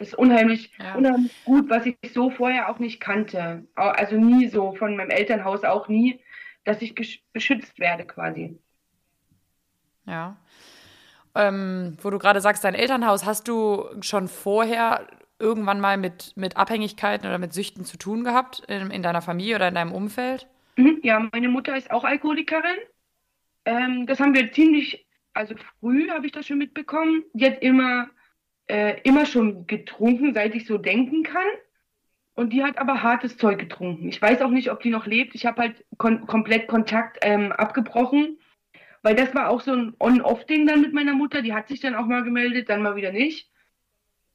Das 0.02 0.08
ist 0.08 0.16
unheimlich, 0.16 0.72
ja. 0.80 0.96
unheimlich 0.96 1.32
gut, 1.46 1.70
was 1.70 1.86
ich 1.86 1.96
so 2.12 2.32
vorher 2.32 2.70
auch 2.70 2.80
nicht 2.80 3.00
kannte. 3.00 3.68
Also 3.76 4.16
nie 4.16 4.48
so, 4.48 4.74
von 4.74 4.96
meinem 4.96 5.12
Elternhaus 5.12 5.64
auch 5.64 5.90
nie, 5.90 6.20
dass 6.64 6.82
ich 6.82 6.96
beschützt 7.32 7.78
werde 7.78 8.06
quasi. 8.06 8.58
Ja. 10.08 10.38
Ähm, 11.36 11.98
wo 12.02 12.10
du 12.10 12.18
gerade 12.18 12.42
sagst, 12.42 12.64
dein 12.64 12.74
Elternhaus, 12.74 13.28
hast 13.28 13.48
du 13.48 13.86
schon 14.00 14.28
vorher 14.28 15.06
irgendwann 15.38 15.80
mal 15.80 15.98
mit, 15.98 16.36
mit 16.36 16.58
Abhängigkeiten 16.58 17.28
oder 17.28 17.38
mit 17.38 17.54
Süchten 17.54 17.86
zu 17.86 17.98
tun 17.98 18.24
gehabt 18.24 18.64
in, 18.68 18.90
in 18.90 19.04
deiner 19.04 19.22
Familie 19.22 19.58
oder 19.58 19.68
in 19.68 19.76
deinem 19.76 19.92
Umfeld? 19.92 20.48
Mhm, 20.78 21.00
ja, 21.04 21.30
meine 21.32 21.48
Mutter 21.48 21.78
ist 21.78 21.92
auch 21.92 22.06
Alkoholikerin. 22.06 22.78
Ähm, 23.66 24.08
das 24.08 24.20
haben 24.20 24.34
wir 24.34 24.52
ziemlich, 24.52 25.06
also 25.36 25.54
früh 25.80 26.10
habe 26.10 26.26
ich 26.26 26.32
das 26.32 26.48
schon 26.48 26.58
mitbekommen. 26.58 27.24
Die 27.34 27.46
hat 27.46 27.62
immer, 27.62 28.10
äh, 28.72 29.00
immer 29.04 29.26
schon 29.26 29.68
getrunken, 29.68 30.34
seit 30.34 30.56
ich 30.56 30.66
so 30.66 30.78
denken 30.78 31.24
kann. 31.24 31.48
Und 32.34 32.54
die 32.54 32.64
hat 32.64 32.78
aber 32.78 33.04
hartes 33.04 33.38
Zeug 33.38 33.60
getrunken. 33.60 34.08
Ich 34.08 34.22
weiß 34.22 34.42
auch 34.42 34.50
nicht, 34.50 34.72
ob 34.72 34.82
die 34.82 34.90
noch 34.90 35.06
lebt. 35.06 35.36
Ich 35.36 35.46
habe 35.46 35.62
halt 35.62 35.86
kon 35.98 36.26
komplett 36.26 36.68
Kontakt 36.68 37.18
ähm, 37.22 37.52
abgebrochen 37.52 38.38
weil 39.04 39.16
das 39.16 39.34
war 39.34 39.50
auch 39.50 39.62
so 39.62 39.74
ein 39.74 39.94
On-Off-Ding 40.00 40.68
dann 40.68 40.82
mit 40.82 40.94
meiner 40.94 41.14
Mutter. 41.14 41.42
Die 41.42 41.54
hat 41.54 41.68
sich 41.68 41.80
dann 41.80 41.96
auch 41.96 42.06
mal 42.06 42.24
gemeldet, 42.24 42.70
dann 42.70 42.84
mal 42.84 42.96
wieder 42.96 43.12
nicht. 43.12 43.50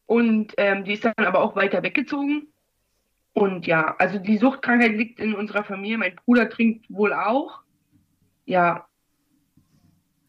Und 0.06 0.54
ähm, 0.56 0.84
die 0.84 0.92
ist 0.92 1.04
dann 1.04 1.14
aber 1.18 1.40
auch 1.40 1.56
weiter 1.56 1.82
weggezogen. 1.82 2.48
Und 3.32 3.66
ja, 3.66 3.94
also 3.98 4.18
die 4.18 4.38
Suchtkrankheit 4.38 4.92
liegt 4.92 5.20
in 5.20 5.34
unserer 5.34 5.64
Familie. 5.64 5.98
Mein 5.98 6.16
Bruder 6.16 6.48
trinkt 6.48 6.86
wohl 6.88 7.12
auch. 7.12 7.60
Ja. 8.44 8.88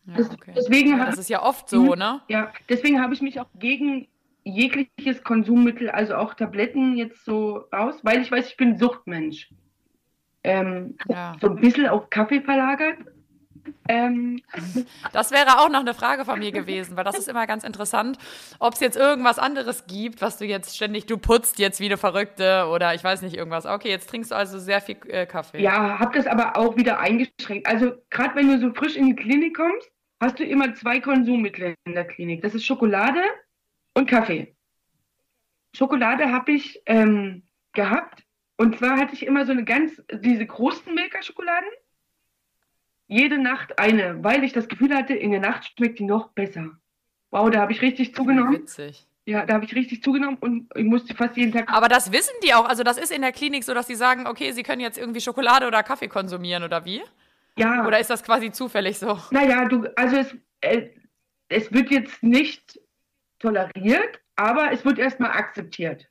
Ja 0.07 0.25
okay. 0.25 0.53
deswegen 0.55 0.97
ja, 0.97 1.05
das 1.05 1.17
ist 1.17 1.29
ja 1.29 1.43
oft 1.43 1.69
so, 1.69 1.95
ne? 1.95 2.21
Ja, 2.27 2.51
deswegen 2.69 3.01
habe 3.01 3.13
ich 3.13 3.21
mich 3.21 3.39
auch 3.39 3.47
gegen 3.55 4.07
jegliches 4.43 5.23
Konsummittel, 5.23 5.89
also 5.89 6.15
auch 6.15 6.33
Tabletten 6.33 6.95
jetzt 6.95 7.25
so 7.25 7.65
raus, 7.73 7.99
weil 8.03 8.21
ich 8.21 8.31
weiß, 8.31 8.47
ich 8.47 8.57
bin 8.57 8.77
Suchtmensch. 8.77 9.49
Ähm, 10.43 10.95
ja. 11.09 11.35
So 11.41 11.49
ein 11.49 11.57
bisschen 11.57 11.87
auf 11.87 12.09
Kaffee 12.09 12.41
verlagert, 12.41 12.97
ähm, 13.87 14.41
das 15.13 15.31
wäre 15.31 15.59
auch 15.59 15.69
noch 15.69 15.79
eine 15.79 15.93
Frage 15.93 16.25
von 16.25 16.39
mir 16.39 16.51
gewesen, 16.51 16.97
weil 16.97 17.03
das 17.03 17.17
ist 17.17 17.27
immer 17.27 17.47
ganz 17.47 17.63
interessant, 17.63 18.17
ob 18.59 18.73
es 18.73 18.79
jetzt 18.79 18.97
irgendwas 18.97 19.39
anderes 19.39 19.85
gibt, 19.87 20.21
was 20.21 20.37
du 20.37 20.45
jetzt 20.45 20.75
ständig, 20.75 21.05
du 21.05 21.17
putzt 21.17 21.59
jetzt 21.59 21.79
wie 21.79 21.85
eine 21.85 21.97
Verrückte 21.97 22.67
oder 22.67 22.93
ich 22.93 23.03
weiß 23.03 23.21
nicht 23.21 23.35
irgendwas. 23.35 23.65
Okay, 23.65 23.89
jetzt 23.89 24.09
trinkst 24.09 24.31
du 24.31 24.35
also 24.35 24.59
sehr 24.59 24.81
viel 24.81 24.97
äh, 25.07 25.25
Kaffee. 25.25 25.61
Ja, 25.61 25.99
hab 25.99 26.13
das 26.13 26.27
aber 26.27 26.57
auch 26.57 26.75
wieder 26.77 26.99
eingeschränkt. 26.99 27.67
Also 27.67 27.93
gerade 28.09 28.35
wenn 28.35 28.47
du 28.47 28.59
so 28.59 28.73
frisch 28.73 28.95
in 28.95 29.07
die 29.07 29.15
Klinik 29.15 29.55
kommst, 29.55 29.89
hast 30.19 30.39
du 30.39 30.43
immer 30.43 30.73
zwei 30.75 30.99
Konsummittel 30.99 31.75
in 31.85 31.93
der 31.93 32.05
Klinik. 32.05 32.41
Das 32.41 32.55
ist 32.55 32.65
Schokolade 32.65 33.21
und 33.93 34.09
Kaffee. 34.09 34.55
Schokolade 35.73 36.31
habe 36.31 36.53
ich 36.53 36.81
ähm, 36.85 37.43
gehabt 37.73 38.23
und 38.57 38.77
zwar 38.77 38.97
hatte 38.97 39.13
ich 39.13 39.25
immer 39.25 39.45
so 39.45 39.51
eine 39.51 39.63
ganz, 39.63 40.01
diese 40.11 40.45
großen 40.45 40.93
Milka-Schokoladen 40.93 41.69
jede 43.07 43.37
Nacht 43.37 43.79
eine, 43.79 44.23
weil 44.23 44.43
ich 44.43 44.53
das 44.53 44.67
Gefühl 44.67 44.93
hatte, 44.93 45.13
in 45.13 45.31
der 45.31 45.39
Nacht 45.39 45.65
schmeckt 45.65 45.99
die 45.99 46.03
noch 46.03 46.29
besser. 46.29 46.71
Wow, 47.31 47.49
da 47.49 47.61
habe 47.61 47.71
ich 47.71 47.81
richtig 47.81 48.13
zugenommen. 48.13 48.53
Witzig. 48.53 49.05
Ja, 49.25 49.45
da 49.45 49.55
habe 49.55 49.65
ich 49.65 49.75
richtig 49.75 50.03
zugenommen 50.03 50.37
und 50.39 50.69
ich 50.75 50.85
musste 50.85 51.13
fast 51.13 51.35
jeden 51.35 51.51
Tag. 51.51 51.69
Aber 51.69 51.89
das 51.89 52.11
wissen 52.13 52.33
die 52.43 52.53
auch. 52.53 52.65
Also, 52.65 52.83
das 52.83 52.97
ist 52.97 53.11
in 53.11 53.21
der 53.21 53.33
Klinik 53.33 53.65
so, 53.65 53.73
dass 53.73 53.87
sie 53.87 53.95
sagen, 53.95 54.25
okay, 54.25 54.51
sie 54.53 54.63
können 54.63 54.81
jetzt 54.81 54.97
irgendwie 54.97 55.19
Schokolade 55.19 55.67
oder 55.67 55.83
Kaffee 55.83 56.07
konsumieren 56.07 56.63
oder 56.63 56.85
wie? 56.85 57.01
Ja. 57.57 57.85
Oder 57.85 57.99
ist 57.99 58.09
das 58.09 58.23
quasi 58.23 58.51
zufällig 58.51 58.99
so? 58.99 59.19
Naja, 59.31 59.65
du, 59.65 59.85
also 59.95 60.17
es, 60.17 60.35
äh, 60.61 60.89
es 61.49 61.71
wird 61.71 61.91
jetzt 61.91 62.23
nicht 62.23 62.79
toleriert, 63.39 64.19
aber 64.35 64.71
es 64.71 64.85
wird 64.85 64.99
erstmal 64.99 65.31
akzeptiert. 65.31 66.07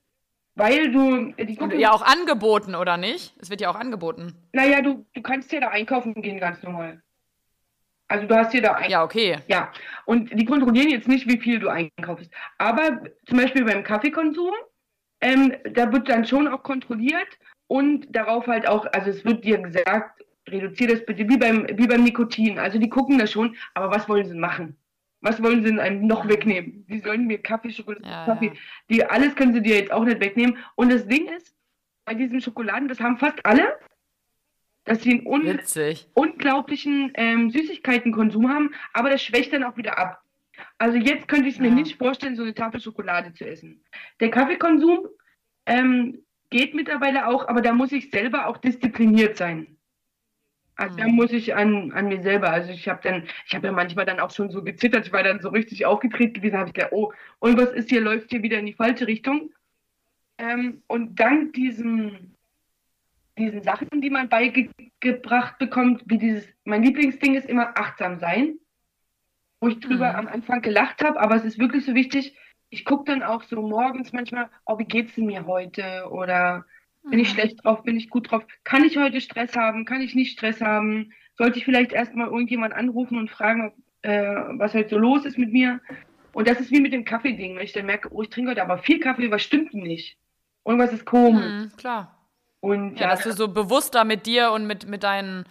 Weil 0.57 0.91
du. 0.91 1.33
Die 1.33 1.57
gucken, 1.57 1.79
ja 1.79 1.93
auch 1.93 2.03
angeboten, 2.03 2.75
oder 2.75 2.97
nicht? 2.97 3.35
Es 3.39 3.51
wird 3.51 3.61
ja 3.61 3.71
auch 3.71 3.77
angeboten. 3.77 4.35
Naja, 4.53 4.81
du, 4.81 5.07
du 5.13 5.23
kannst 5.23 5.53
ja 5.53 5.61
da 5.61 5.69
einkaufen 5.69 6.15
gehen, 6.15 6.41
ganz 6.41 6.63
normal. 6.63 7.03
Also 8.09 8.27
du 8.27 8.35
hast 8.37 8.53
hier 8.53 8.63
da 8.63 8.73
ein. 8.73 8.91
Ja, 8.91 9.05
okay. 9.05 9.37
Ja. 9.49 9.71
Und 10.07 10.31
die 10.33 10.45
kontrollieren 10.45 10.89
jetzt 10.89 11.09
nicht, 11.09 11.29
wie 11.29 11.39
viel 11.39 11.59
du 11.59 11.69
einkaufst. 11.69 12.31
Aber 12.57 13.03
zum 13.27 13.39
Beispiel 13.39 13.65
beim 13.65 13.83
Kaffeekonsum, 13.83 14.53
ähm, 15.21 15.55
da 15.73 15.93
wird 15.93 16.09
dann 16.09 16.25
schon 16.25 16.49
auch 16.49 16.63
kontrolliert 16.63 17.29
und 17.67 18.07
darauf 18.15 18.47
halt 18.47 18.69
auch, 18.69 18.87
also 18.93 19.11
es 19.11 19.25
wird 19.25 19.45
dir 19.45 19.59
gesagt, 19.59 20.23
reduziere 20.49 20.93
das 20.95 21.05
bitte, 21.07 21.29
wie 21.29 21.37
beim, 21.37 21.67
wie 21.75 21.87
beim 21.87 22.05
Nikotin. 22.05 22.59
Also 22.59 22.79
die 22.79 22.89
gucken 22.89 23.19
das 23.19 23.33
schon, 23.33 23.57
aber 23.75 23.91
was 23.91 24.09
wollen 24.09 24.27
sie 24.29 24.37
machen? 24.39 24.77
Was 25.21 25.43
wollen 25.43 25.65
sie 25.65 25.71
denn 25.71 25.81
einem 25.81 26.07
noch 26.07 26.29
wegnehmen? 26.29 26.87
Die 26.89 27.01
sollen 27.01 27.27
mir 27.27 27.39
Kaffee, 27.39 27.71
Schokolade, 27.71 28.07
ja, 28.07 28.25
Kaffee. 28.27 28.47
Ja. 28.47 28.53
Die, 28.91 29.05
alles 29.05 29.35
können 29.35 29.55
sie 29.55 29.63
dir 29.63 29.77
jetzt 29.77 29.91
auch 29.93 30.05
nicht 30.05 30.21
wegnehmen. 30.21 30.59
Und 30.77 30.93
das 30.93 31.07
Ding 31.09 31.27
ist, 31.29 31.55
bei 32.05 32.15
diesen 32.15 32.41
Schokoladen, 32.41 32.87
das 32.89 33.01
haben 33.01 33.17
fast 33.19 33.45
alle, 33.45 33.77
dass 34.85 35.03
sie 35.03 35.13
einen 35.19 35.27
un 35.27 35.45
Witzig. 35.45 36.07
unglaublichen 36.15 37.11
ähm, 37.15 37.51
Süßigkeitenkonsum 37.51 38.49
haben, 38.49 38.73
aber 38.93 39.11
das 39.11 39.23
schwächt 39.23 39.53
dann 39.53 39.65
auch 39.65 39.77
wieder 39.77 39.99
ab. 39.99 40.23
Also 40.79 40.97
jetzt 40.97 41.27
könnte 41.27 41.49
ich 41.49 41.55
es 41.55 41.61
mir 41.61 41.69
Ja. 41.69 41.75
nicht 41.75 41.99
vorstellen, 41.99 42.37
so 42.37 42.43
eine 42.43 42.55
Tafel 42.55 42.81
Schokolade 42.81 43.33
zu 43.35 43.45
essen. 43.49 43.83
Der 44.21 44.31
Kaffeekonsum 44.31 45.07
ähm, 45.67 46.23
geht 46.51 46.75
mittlerweile 46.75 47.27
auch, 47.27 47.49
aber 47.49 47.63
da 47.63 47.73
muss 47.73 47.91
ich 47.91 48.11
selber 48.11 48.47
auch 48.47 48.59
diszipliniert 48.59 49.37
sein. 49.37 49.76
Also 50.77 50.97
da 50.99 51.07
Mhm. 51.07 51.17
muss 51.17 51.33
ich 51.33 51.55
an, 51.55 51.91
an 51.93 52.09
mir 52.09 52.23
selber, 52.23 52.51
also 52.51 52.71
ich 52.71 52.87
habe 52.89 53.01
dann, 53.03 53.25
ich 53.47 53.55
habe 53.55 53.67
ja 53.67 53.73
manchmal 53.73 54.05
dann 54.05 54.21
auch 54.21 54.31
schon 54.31 54.51
so 54.51 54.63
gezittert, 54.63 55.07
ich 55.07 55.13
war 55.13 55.23
dann 55.23 55.41
so 55.41 55.49
richtig 55.49 55.87
aufgedreht 55.87 56.35
gewesen, 56.35 56.59
habe 56.59 56.69
ich 56.69 56.75
gedacht, 56.75 56.93
oh, 56.93 57.13
irgendwas 57.41 57.71
ist 57.73 57.89
hier, 57.89 58.03
läuft 58.03 58.31
hier 58.31 58.43
wieder 58.43 58.59
in 58.59 58.67
die 58.67 58.75
falsche 58.75 59.07
Richtung. 59.07 59.53
Ähm, 60.39 60.83
und 60.87 61.19
dank 61.19 61.55
diesem, 61.55 62.35
diesen 63.39 63.63
Sachen, 63.63 63.89
die 64.03 64.11
man 64.11 64.29
beigebracht 64.29 65.59
bekommt, 65.59 66.03
wie 66.07 66.19
dieses, 66.19 66.47
mein 66.65 66.83
Lieblingsding 66.83 67.35
ist 67.37 67.49
immer 67.49 67.77
achtsam 67.79 68.19
sein, 68.19 68.59
wo 69.63 69.69
ich 69.69 69.81
drüber 69.81 70.11
Mhm. 70.11 70.17
am 70.17 70.29
Anfang 70.29 70.61
gelacht 70.61 71.03
habe, 71.03 71.19
aber 71.19 71.37
es 71.37 71.45
ist 71.45 71.59
wirklich 71.59 71.87
so 71.87 71.95
wichtig, 71.95 72.37
ich 72.69 72.85
gucke 72.85 73.05
dann 73.11 73.23
auch 73.23 73.43
so 73.45 73.63
morgens 73.63 74.13
manchmal, 74.13 74.51
oh, 74.67 74.79
wie 74.79 74.85
geht's 74.85 75.15
denn 75.15 75.27
mir 75.27 75.47
heute? 75.47 76.09
Oder 76.11 76.67
bin 77.11 77.19
ich 77.19 77.29
Mhm. 77.31 77.35
schlecht 77.35 77.65
drauf, 77.65 77.83
bin 77.83 77.97
ich 77.97 78.11
gut 78.11 78.31
drauf? 78.31 78.45
Kann 78.65 78.85
ich 78.85 78.97
heute 78.97 79.21
Stress 79.21 79.57
haben? 79.57 79.85
Kann 79.85 80.01
ich 80.01 80.15
nicht 80.15 80.33
Stress 80.33 80.61
haben? 80.61 81.13
Sollte 81.37 81.59
ich 81.59 81.65
vielleicht 81.65 81.93
erstmal 81.93 82.27
irgendjemand 82.29 82.75
anrufen 82.75 83.19
und 83.19 83.31
fragen, 83.31 83.73
äh, 84.03 84.23
was 84.59 84.75
heute 84.75 84.91
so 84.91 84.99
los 84.99 85.25
ist 85.25 85.39
mit 85.39 85.53
mir? 85.53 85.81
Und 86.33 86.49
das 86.49 86.61
ist 86.61 86.71
wie 86.71 86.81
mit 86.81 86.93
dem 86.93 87.05
Kaffee-Ding, 87.05 87.57
wenn 87.57 87.65
ich 87.65 87.73
dann 87.73 87.87
merke, 87.87 88.13
oh, 88.13 88.23
ich 88.23 88.29
trinke 88.31 88.51
heute 88.51 88.63
aber 88.63 88.79
viel 88.79 89.01
Kaffee, 89.01 89.31
was 89.31 89.43
stimmt 89.43 89.73
denn 89.73 89.83
nicht? 89.83 90.19
Irgendwas 90.65 90.93
ist 90.93 91.05
komisch. 91.05 91.45
Mhm, 91.53 91.73
klar. 91.77 92.19
Und 92.61 92.99
Ja, 92.99 93.09
dass 93.09 93.23
du 93.23 93.33
so 93.33 93.49
bewusster 93.49 94.05
mit 94.05 94.27
dir 94.27 94.51
und 94.51 94.67
mit, 94.67 94.89
mit 94.89 95.03
deinen, 95.03 95.45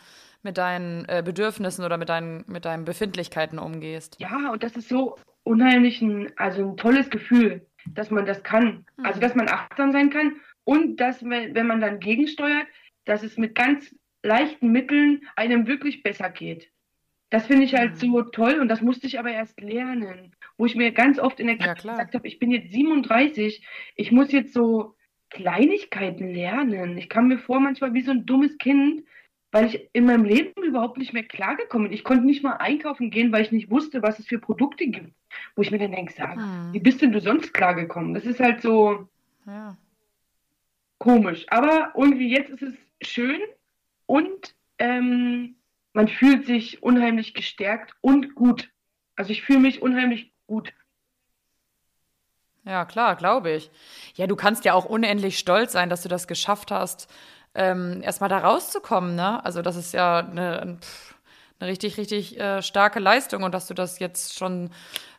mit 0.44 0.58
deinen 0.58 1.06
äh, 1.08 1.24
Bedürfnissen 1.24 1.86
oder 1.86 1.98
mit 1.98 2.10
deinen, 2.10 2.44
mit 2.48 2.65
deinen 2.65 2.86
Befindlichkeiten 2.86 3.58
umgehst. 3.58 4.18
Ja, 4.20 4.52
und 4.52 4.63
das 4.63 4.76
ist 4.76 4.89
so 4.89 5.15
unheimlich 5.44 6.02
ein, 6.02 6.32
also 6.36 6.72
ein 6.72 6.78
tolles 6.78 7.10
Gefühl, 7.10 7.65
dass 7.88 8.12
man 8.12 8.26
das 8.26 8.44
kann. 8.44 8.86
Mhm. 8.98 9.06
Also, 9.06 9.20
dass 9.20 9.36
man 9.36 9.48
achtsam 9.48 9.91
sein 9.91 10.10
kann 10.10 10.34
und 10.65 10.97
dass, 10.99 11.23
wenn, 11.23 11.67
man 11.67 11.82
dann 11.82 11.99
gegensteuert, 12.01 12.67
dass 13.06 13.23
es 13.23 13.38
mit 13.38 13.56
ganz 13.56 13.95
leichten 14.23 14.71
Mitteln 14.71 15.21
einem 15.36 15.67
wirklich 15.67 16.04
besser 16.04 16.30
geht. 16.30 16.71
Das 17.32 17.47
finde 17.47 17.63
ich 17.63 17.75
halt 17.75 17.95
Mhm. 17.95 17.99
so 17.99 18.21
toll 18.23 18.60
und 18.60 18.67
das 18.69 18.82
musste 18.82 19.08
ich 19.08 19.19
aber 19.19 19.32
erst 19.32 19.60
lernen, 19.62 20.36
wo 20.58 20.65
ich 20.65 20.75
mir 20.75 20.91
ganz 20.91 21.19
oft 21.19 21.39
in 21.39 21.47
der 21.47 21.58
Ja, 21.58 21.63
Klasse 21.63 21.82
klar. 21.82 21.97
gesagt 21.97 22.15
habe, 22.15 22.28
ich 22.28 22.39
bin 22.39 22.51
jetzt 22.51 22.71
37, 22.71 23.65
ich 23.95 24.12
muss 24.12 24.32
jetzt 24.32 24.54
so 24.54 24.95
Kleinigkeiten 25.30 26.34
lernen. 26.34 26.97
Ich 26.97 27.10
kam 27.10 27.28
mir 27.28 27.39
vor 27.39 27.60
manchmal 27.60 27.93
wie 27.93 28.01
so 28.04 28.12
ein 28.12 28.25
dummes 28.25 28.58
Kind, 28.58 29.04
weil 29.51 29.65
ich 29.67 29.89
in 29.93 30.06
meinem 30.06 30.25
Leben 30.25 30.63
überhaupt 30.63 30.97
nicht 30.97 31.13
mehr 31.13 31.23
klargekommen 31.23 31.88
bin. 31.89 31.93
Ich 31.95 32.04
konnte 32.04 32.25
nicht 32.25 32.43
mal 32.43 32.54
einkaufen 32.58 33.10
gehen, 33.12 33.32
weil 33.32 33.43
ich 33.43 33.51
nicht 33.51 33.69
wusste, 33.71 34.01
was 34.01 34.19
es 34.19 34.28
für 34.28 34.39
Produkte 34.39 34.88
gibt. 34.88 35.13
Wo 35.56 35.62
ich 35.62 35.71
mir 35.71 35.80
dann 35.80 35.91
denke, 35.91 36.13
sag, 36.13 36.38
Mhm. 36.38 36.73
wie 36.73 36.80
bist 36.80 37.01
denn 37.01 37.12
du 37.12 37.19
sonst 37.21 37.54
klargekommen? 37.54 38.13
Das 38.13 38.25
ist 38.25 38.39
halt 38.39 38.62
so 38.62 39.10
Ja. 39.45 39.78
Komisch. 41.06 41.46
Aber 41.50 41.94
irgendwie 41.96 42.30
jetzt 42.30 42.50
ist 42.50 42.63
es 42.63 42.74
schön 43.08 43.39
und 44.08 44.56
ähm, 44.80 45.56
man 45.94 46.08
fühlt 46.08 46.46
sich 46.46 46.82
unheimlich 46.82 47.34
gestärkt 47.34 47.94
und 48.02 48.34
gut. 48.36 48.70
Also 49.15 49.32
ich 49.32 49.44
fühle 49.44 49.60
mich 49.60 49.82
unheimlich 49.82 50.34
gut. 50.48 50.74
Ja, 52.65 52.86
klar, 52.86 53.15
glaube 53.15 53.52
ich. 53.52 53.70
Ja, 54.15 54.26
du 54.26 54.36
kannst 54.36 54.65
ja 54.65 54.74
auch 54.74 54.86
unendlich 54.86 55.38
stolz 55.38 55.72
sein, 55.72 55.89
dass 55.89 56.02
du 56.02 56.10
das 56.10 56.28
geschafft 56.28 56.72
hast, 56.72 57.08
ähm, 57.54 58.02
erstmal 58.02 58.30
da 58.30 58.39
rauszukommen, 58.39 59.15
ne? 59.15 59.46
Also 59.46 59.62
das 59.62 59.76
ist 59.76 59.94
ja 59.94 60.18
eine, 60.18 60.80
pff, 60.82 61.14
eine 61.60 61.70
richtig, 61.70 61.98
richtig 61.98 62.39
äh, 62.39 62.62
starke 62.62 63.00
Leistung 63.00 63.44
und 63.44 63.54
dass 63.54 63.68
du 63.68 63.74
das 63.74 64.00
jetzt 64.00 64.38
schon 64.38 64.70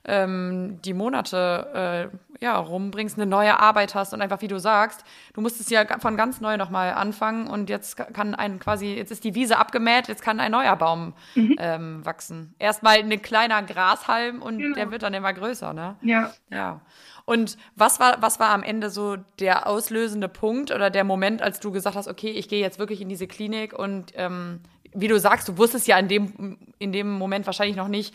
ähm, 0.04 0.78
die 0.84 0.92
Monate 0.94 2.10
äh, 2.12 2.44
ja, 2.44 2.56
rumbringst, 2.58 3.16
eine 3.16 3.26
neue 3.26 3.58
Arbeit 3.58 3.94
hast 3.94 4.12
und 4.12 4.20
einfach, 4.20 4.40
wie 4.42 4.48
du 4.48 4.60
sagst, 4.60 5.02
du 5.34 5.40
musstest 5.40 5.70
ja 5.70 5.84
von 5.98 6.16
ganz 6.16 6.40
neu 6.40 6.56
nochmal 6.56 6.92
anfangen 6.92 7.46
und 7.48 7.70
jetzt 7.70 7.96
kann 7.96 8.34
ein 8.34 8.58
quasi, 8.60 8.94
jetzt 8.94 9.10
ist 9.10 9.24
die 9.24 9.34
Wiese 9.34 9.56
abgemäht, 9.58 10.06
jetzt 10.08 10.22
kann 10.22 10.38
ein 10.38 10.52
neuer 10.52 10.76
Baum 10.76 11.14
ähm, 11.34 12.04
wachsen. 12.04 12.54
Erstmal 12.58 12.98
ein 12.98 13.22
kleiner 13.22 13.62
Grashalm 13.62 14.42
und 14.42 14.58
Genau. 14.58 14.74
der 14.76 14.90
wird 14.90 15.02
dann 15.02 15.14
immer 15.14 15.32
größer, 15.32 15.72
ne? 15.72 15.96
Ja. 16.02 16.30
Ja. 16.50 16.80
Und 17.24 17.56
was 17.74 17.98
war, 17.98 18.18
was 18.20 18.38
war 18.38 18.50
am 18.50 18.62
Ende 18.62 18.88
so 18.90 19.16
der 19.40 19.66
auslösende 19.66 20.28
Punkt 20.28 20.70
oder 20.70 20.90
der 20.90 21.02
Moment, 21.02 21.42
als 21.42 21.58
du 21.58 21.72
gesagt 21.72 21.96
hast, 21.96 22.06
okay, 22.06 22.30
ich 22.30 22.48
gehe 22.48 22.60
jetzt 22.60 22.78
wirklich 22.78 23.00
in 23.00 23.08
diese 23.08 23.26
Klinik 23.26 23.76
und 23.76 24.12
ähm, 24.14 24.60
wie 24.96 25.08
du 25.08 25.18
sagst, 25.18 25.48
du 25.48 25.58
wusstest 25.58 25.86
ja 25.86 25.98
in 25.98 26.08
dem, 26.08 26.58
in 26.78 26.92
dem 26.92 27.10
Moment 27.10 27.46
wahrscheinlich 27.46 27.76
noch 27.76 27.88
nicht, 27.88 28.14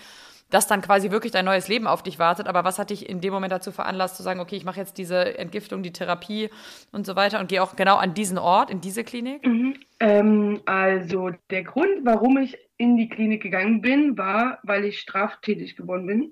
dass 0.49 0.67
dann 0.67 0.81
quasi 0.81 1.11
wirklich 1.11 1.31
dein 1.31 1.45
neues 1.45 1.67
Leben 1.67 1.87
auf 1.87 2.03
dich 2.03 2.19
wartet. 2.19 2.47
Aber 2.47 2.63
was 2.63 2.77
hat 2.77 2.89
dich 2.89 3.09
in 3.09 3.21
dem 3.21 3.33
Moment 3.33 3.53
dazu 3.53 3.71
veranlasst, 3.71 4.17
zu 4.17 4.23
sagen, 4.23 4.39
okay, 4.39 4.57
ich 4.57 4.65
mache 4.65 4.79
jetzt 4.79 4.97
diese 4.97 5.37
Entgiftung, 5.37 5.81
die 5.81 5.93
Therapie 5.93 6.49
und 6.91 7.05
so 7.05 7.15
weiter 7.15 7.39
und 7.39 7.47
gehe 7.47 7.63
auch 7.63 7.75
genau 7.75 7.95
an 7.95 8.13
diesen 8.13 8.37
Ort, 8.37 8.69
in 8.69 8.81
diese 8.81 9.03
Klinik? 9.03 9.45
Mhm. 9.45 9.75
Ähm, 9.99 10.61
also 10.65 11.31
der 11.49 11.63
Grund, 11.63 12.03
warum 12.03 12.37
ich 12.37 12.57
in 12.77 12.97
die 12.97 13.09
Klinik 13.09 13.41
gegangen 13.43 13.81
bin, 13.81 14.17
war, 14.17 14.59
weil 14.63 14.85
ich 14.85 14.99
straftätig 14.99 15.75
geworden 15.75 16.05
bin. 16.05 16.31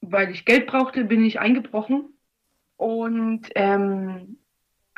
Weil 0.00 0.30
ich 0.30 0.44
Geld 0.44 0.66
brauchte, 0.66 1.04
bin 1.04 1.24
ich 1.24 1.40
eingebrochen 1.40 2.18
und 2.76 3.48
ähm, 3.56 4.38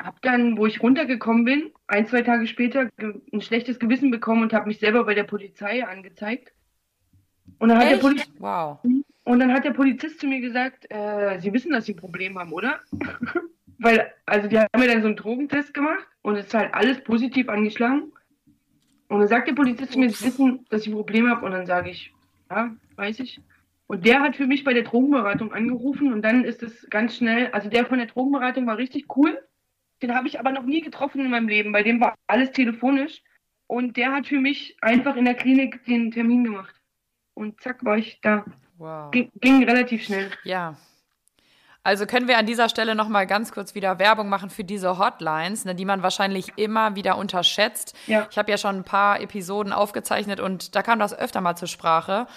habe 0.03 0.17
dann, 0.21 0.57
wo 0.57 0.65
ich 0.65 0.81
runtergekommen 0.81 1.45
bin, 1.45 1.71
ein, 1.87 2.07
zwei 2.07 2.21
Tage 2.21 2.47
später 2.47 2.89
ein 2.99 3.41
schlechtes 3.41 3.79
Gewissen 3.79 4.11
bekommen 4.11 4.43
und 4.43 4.53
habe 4.53 4.67
mich 4.67 4.79
selber 4.79 5.03
bei 5.03 5.13
der 5.13 5.23
Polizei 5.23 5.85
angezeigt. 5.85 6.53
Und 7.59 7.69
dann 7.69 7.77
hat 7.77 7.85
der 7.85 7.93
Echt? 7.93 8.01
Poli 8.01 8.21
Wow. 8.39 8.79
und 9.23 9.39
dann 9.39 9.53
hat 9.53 9.65
der 9.65 9.71
Polizist 9.71 10.19
zu 10.19 10.27
mir 10.27 10.41
gesagt, 10.41 10.85
äh, 10.89 11.39
Sie 11.39 11.53
wissen, 11.53 11.71
dass 11.71 11.85
Sie 11.85 11.93
ein 11.93 11.97
Problem 11.97 12.37
haben, 12.39 12.53
oder? 12.53 12.79
Weil, 13.77 14.11
also 14.25 14.47
die 14.47 14.59
haben 14.59 14.67
mir 14.77 14.87
dann 14.87 15.01
so 15.01 15.07
einen 15.07 15.15
Drogentest 15.17 15.73
gemacht 15.73 16.07
und 16.21 16.35
es 16.35 16.47
ist 16.47 16.53
halt 16.53 16.73
alles 16.73 17.03
positiv 17.03 17.49
angeschlagen. 17.49 18.11
Und 19.07 19.19
dann 19.19 19.27
sagt 19.27 19.47
der 19.47 19.53
Polizist 19.53 19.93
zu 19.93 19.99
mir, 19.99 20.09
Sie 20.09 20.25
wissen, 20.25 20.65
dass 20.69 20.83
ich 20.83 20.87
ein 20.87 20.93
Problem 20.93 21.27
habe. 21.29 21.45
Und 21.45 21.51
dann 21.51 21.65
sage 21.65 21.89
ich, 21.89 22.13
ja, 22.49 22.73
weiß 22.95 23.19
ich. 23.19 23.41
Und 23.87 24.05
der 24.05 24.21
hat 24.21 24.37
für 24.37 24.47
mich 24.47 24.63
bei 24.63 24.73
der 24.73 24.83
Drogenberatung 24.83 25.51
angerufen 25.51 26.13
und 26.13 26.21
dann 26.21 26.45
ist 26.45 26.63
es 26.63 26.89
ganz 26.89 27.17
schnell, 27.17 27.47
also 27.51 27.69
der 27.69 27.85
von 27.85 27.97
der 27.97 28.07
Drogenberatung 28.07 28.65
war 28.65 28.77
richtig 28.77 29.17
cool. 29.17 29.37
Den 30.01 30.15
habe 30.15 30.27
ich 30.27 30.39
aber 30.39 30.51
noch 30.51 30.63
nie 30.63 30.81
getroffen 30.81 31.21
in 31.21 31.29
meinem 31.29 31.47
Leben. 31.47 31.71
Bei 31.71 31.83
dem 31.83 31.99
war 31.99 32.15
alles 32.27 32.51
telefonisch. 32.51 33.21
Und 33.67 33.95
der 33.95 34.11
hat 34.11 34.27
für 34.27 34.39
mich 34.39 34.75
einfach 34.81 35.15
in 35.15 35.25
der 35.25 35.35
Klinik 35.35 35.85
den 35.85 36.11
Termin 36.11 36.43
gemacht. 36.43 36.75
Und 37.33 37.61
zack, 37.61 37.85
war 37.85 37.97
ich 37.97 38.19
da. 38.21 38.43
Wow. 38.77 39.11
Ging, 39.11 39.31
ging 39.35 39.63
relativ 39.63 40.03
schnell. 40.03 40.29
Ja. 40.43 40.75
Also 41.83 42.05
können 42.05 42.27
wir 42.27 42.37
an 42.37 42.45
dieser 42.45 42.69
Stelle 42.69 42.93
noch 42.93 43.07
mal 43.07 43.25
ganz 43.25 43.51
kurz 43.51 43.73
wieder 43.73 43.97
Werbung 43.97 44.29
machen 44.29 44.49
für 44.49 44.63
diese 44.63 44.99
Hotlines, 44.99 45.65
ne, 45.65 45.73
die 45.73 45.85
man 45.85 46.03
wahrscheinlich 46.03 46.51
immer 46.57 46.95
wieder 46.95 47.17
unterschätzt. 47.17 47.97
Ja. 48.07 48.27
Ich 48.29 48.37
habe 48.37 48.51
ja 48.51 48.57
schon 48.57 48.77
ein 48.77 48.83
paar 48.83 49.19
Episoden 49.19 49.73
aufgezeichnet 49.73 50.39
und 50.39 50.75
da 50.75 50.83
kam 50.83 50.99
das 50.99 51.17
öfter 51.17 51.41
mal 51.41 51.55
zur 51.55 51.67
Sprache, 51.67 52.27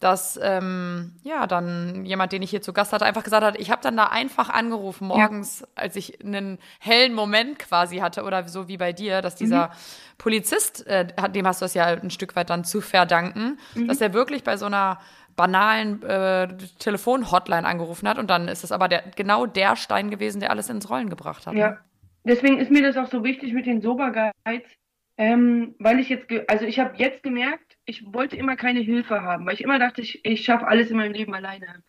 dass 0.00 0.40
ähm, 0.42 1.12
ja 1.22 1.46
dann 1.46 2.04
jemand, 2.06 2.32
den 2.32 2.40
ich 2.42 2.50
hier 2.50 2.62
zu 2.62 2.72
Gast 2.72 2.92
hatte, 2.92 3.04
einfach 3.04 3.22
gesagt 3.22 3.44
hat, 3.44 3.58
ich 3.60 3.70
habe 3.70 3.82
dann 3.82 3.96
da 3.96 4.06
einfach 4.06 4.48
angerufen 4.48 5.06
morgens, 5.08 5.62
als 5.74 5.94
ich 5.94 6.24
einen 6.24 6.58
hellen 6.80 7.14
Moment 7.14 7.58
quasi 7.58 7.98
hatte 7.98 8.24
oder 8.24 8.48
so 8.48 8.66
wie 8.66 8.78
bei 8.78 8.92
dir, 8.92 9.20
dass 9.20 9.36
dieser 9.36 9.70
Polizist, 10.16 10.86
äh, 10.86 11.06
dem 11.30 11.46
hast 11.46 11.60
du 11.60 11.66
es 11.66 11.74
ja 11.74 11.84
ein 11.84 12.10
Stück 12.10 12.34
weit 12.34 12.50
dann 12.50 12.64
zu 12.64 12.80
verdanken, 12.80 13.58
dass 13.86 14.00
er 14.00 14.12
wirklich 14.14 14.42
bei 14.42 14.56
so 14.56 14.66
einer 14.66 14.98
banalen 15.36 16.02
äh, 16.02 16.48
Telefon-Hotline 16.78 17.66
angerufen 17.66 18.08
hat 18.08 18.18
und 18.18 18.28
dann 18.28 18.48
ist 18.48 18.64
es 18.64 18.72
aber 18.72 18.88
der, 18.88 19.04
genau 19.16 19.46
der 19.46 19.76
Stein 19.76 20.10
gewesen, 20.10 20.40
der 20.40 20.50
alles 20.50 20.68
ins 20.68 20.90
Rollen 20.90 21.08
gebracht 21.10 21.46
hat. 21.46 21.54
Ja, 21.54 21.70
Ne? 21.70 21.78
deswegen 22.24 22.58
ist 22.58 22.70
mir 22.70 22.82
das 22.82 22.96
auch 22.96 23.10
so 23.10 23.24
wichtig 23.24 23.52
mit 23.52 23.66
den 23.66 23.80
Sober-Guides, 23.80 24.68
ähm, 25.16 25.74
weil 25.78 25.98
ich 25.98 26.08
jetzt, 26.08 26.26
also 26.48 26.64
ich 26.64 26.78
habe 26.78 26.96
jetzt 26.96 27.22
gemerkt, 27.22 27.69
ich 27.84 28.04
wollte 28.12 28.36
immer 28.36 28.56
keine 28.56 28.80
Hilfe 28.80 29.22
haben, 29.22 29.46
weil 29.46 29.54
ich 29.54 29.62
immer 29.62 29.78
dachte, 29.78 30.00
ich, 30.00 30.24
ich 30.24 30.44
schaffe 30.44 30.66
alles 30.66 30.90
in 30.90 30.96
meinem 30.96 31.12
Leben 31.12 31.34
alleine. 31.34 31.82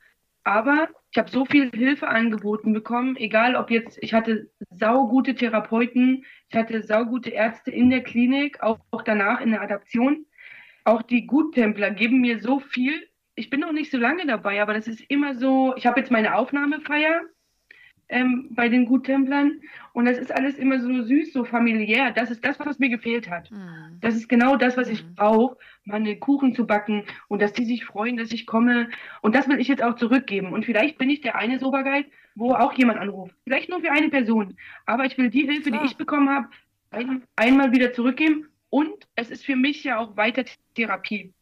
Aber 0.43 0.89
ich 1.11 1.17
habe 1.17 1.29
so 1.29 1.45
viel 1.45 1.69
Hilfe 1.71 2.07
angeboten 2.07 2.73
bekommen, 2.73 3.15
egal 3.15 3.55
ob 3.55 3.69
jetzt, 3.69 3.99
ich 4.01 4.13
hatte 4.13 4.49
saugute 4.71 5.35
Therapeuten, 5.35 6.25
ich 6.49 6.55
hatte 6.55 6.81
saugute 6.81 7.29
Ärzte 7.29 7.69
in 7.69 7.89
der 7.89 8.01
Klinik, 8.01 8.61
auch, 8.63 8.79
auch 8.89 9.03
danach 9.03 9.41
in 9.41 9.51
der 9.51 9.61
Adaption. 9.61 10.25
Auch 10.83 11.03
die 11.03 11.27
Guttempler 11.27 11.91
geben 11.91 12.21
mir 12.21 12.39
so 12.39 12.59
viel. 12.59 13.07
Ich 13.35 13.51
bin 13.51 13.59
noch 13.59 13.71
nicht 13.71 13.91
so 13.91 13.97
lange 13.97 14.25
dabei, 14.25 14.61
aber 14.61 14.73
das 14.73 14.87
ist 14.87 15.01
immer 15.09 15.35
so, 15.35 15.75
ich 15.75 15.85
habe 15.85 15.99
jetzt 15.99 16.11
meine 16.11 16.35
Aufnahmefeier 16.35 17.21
ähm, 18.11 18.49
bei 18.51 18.69
den 18.69 18.85
Guttemplern. 18.85 19.61
Und 19.93 20.05
das 20.05 20.17
ist 20.17 20.31
alles 20.31 20.57
immer 20.57 20.79
so 20.79 21.03
süß, 21.03 21.33
so 21.33 21.43
familiär. 21.43 22.11
Das 22.11 22.29
ist 22.29 22.45
das, 22.45 22.59
was 22.59 22.77
mir 22.77 22.89
gefehlt 22.89 23.29
hat. 23.29 23.49
Hm. 23.49 23.97
Das 24.01 24.15
ist 24.15 24.29
genau 24.29 24.55
das, 24.57 24.77
was 24.77 24.89
ich 24.89 25.03
brauche, 25.15 25.57
mal 25.85 25.95
einen 25.95 26.19
Kuchen 26.19 26.53
zu 26.53 26.67
backen 26.67 27.05
und 27.27 27.41
dass 27.41 27.53
die 27.53 27.65
sich 27.65 27.85
freuen, 27.85 28.17
dass 28.17 28.31
ich 28.31 28.45
komme. 28.45 28.89
Und 29.21 29.33
das 29.33 29.47
will 29.47 29.59
ich 29.59 29.67
jetzt 29.67 29.83
auch 29.83 29.95
zurückgeben. 29.95 30.53
Und 30.53 30.65
vielleicht 30.65 30.97
bin 30.97 31.09
ich 31.09 31.21
der 31.21 31.35
eine 31.35 31.59
Soberguide, 31.59 32.09
wo 32.35 32.53
auch 32.53 32.73
jemand 32.73 32.99
anruft. 32.99 33.35
Vielleicht 33.45 33.69
nur 33.69 33.81
für 33.81 33.91
eine 33.91 34.09
Person. 34.09 34.55
Aber 34.85 35.05
ich 35.05 35.17
will 35.17 35.29
die 35.29 35.45
Hilfe, 35.45 35.69
Klar. 35.69 35.81
die 35.81 35.87
ich 35.87 35.97
bekommen 35.97 36.29
habe, 36.29 36.49
ein, 36.91 37.23
einmal 37.35 37.71
wieder 37.71 37.93
zurückgeben. 37.93 38.47
Und 38.69 39.07
es 39.15 39.31
ist 39.31 39.45
für 39.45 39.55
mich 39.55 39.83
ja 39.83 39.97
auch 39.97 40.15
weiter 40.15 40.45
Therapie. 40.75 41.33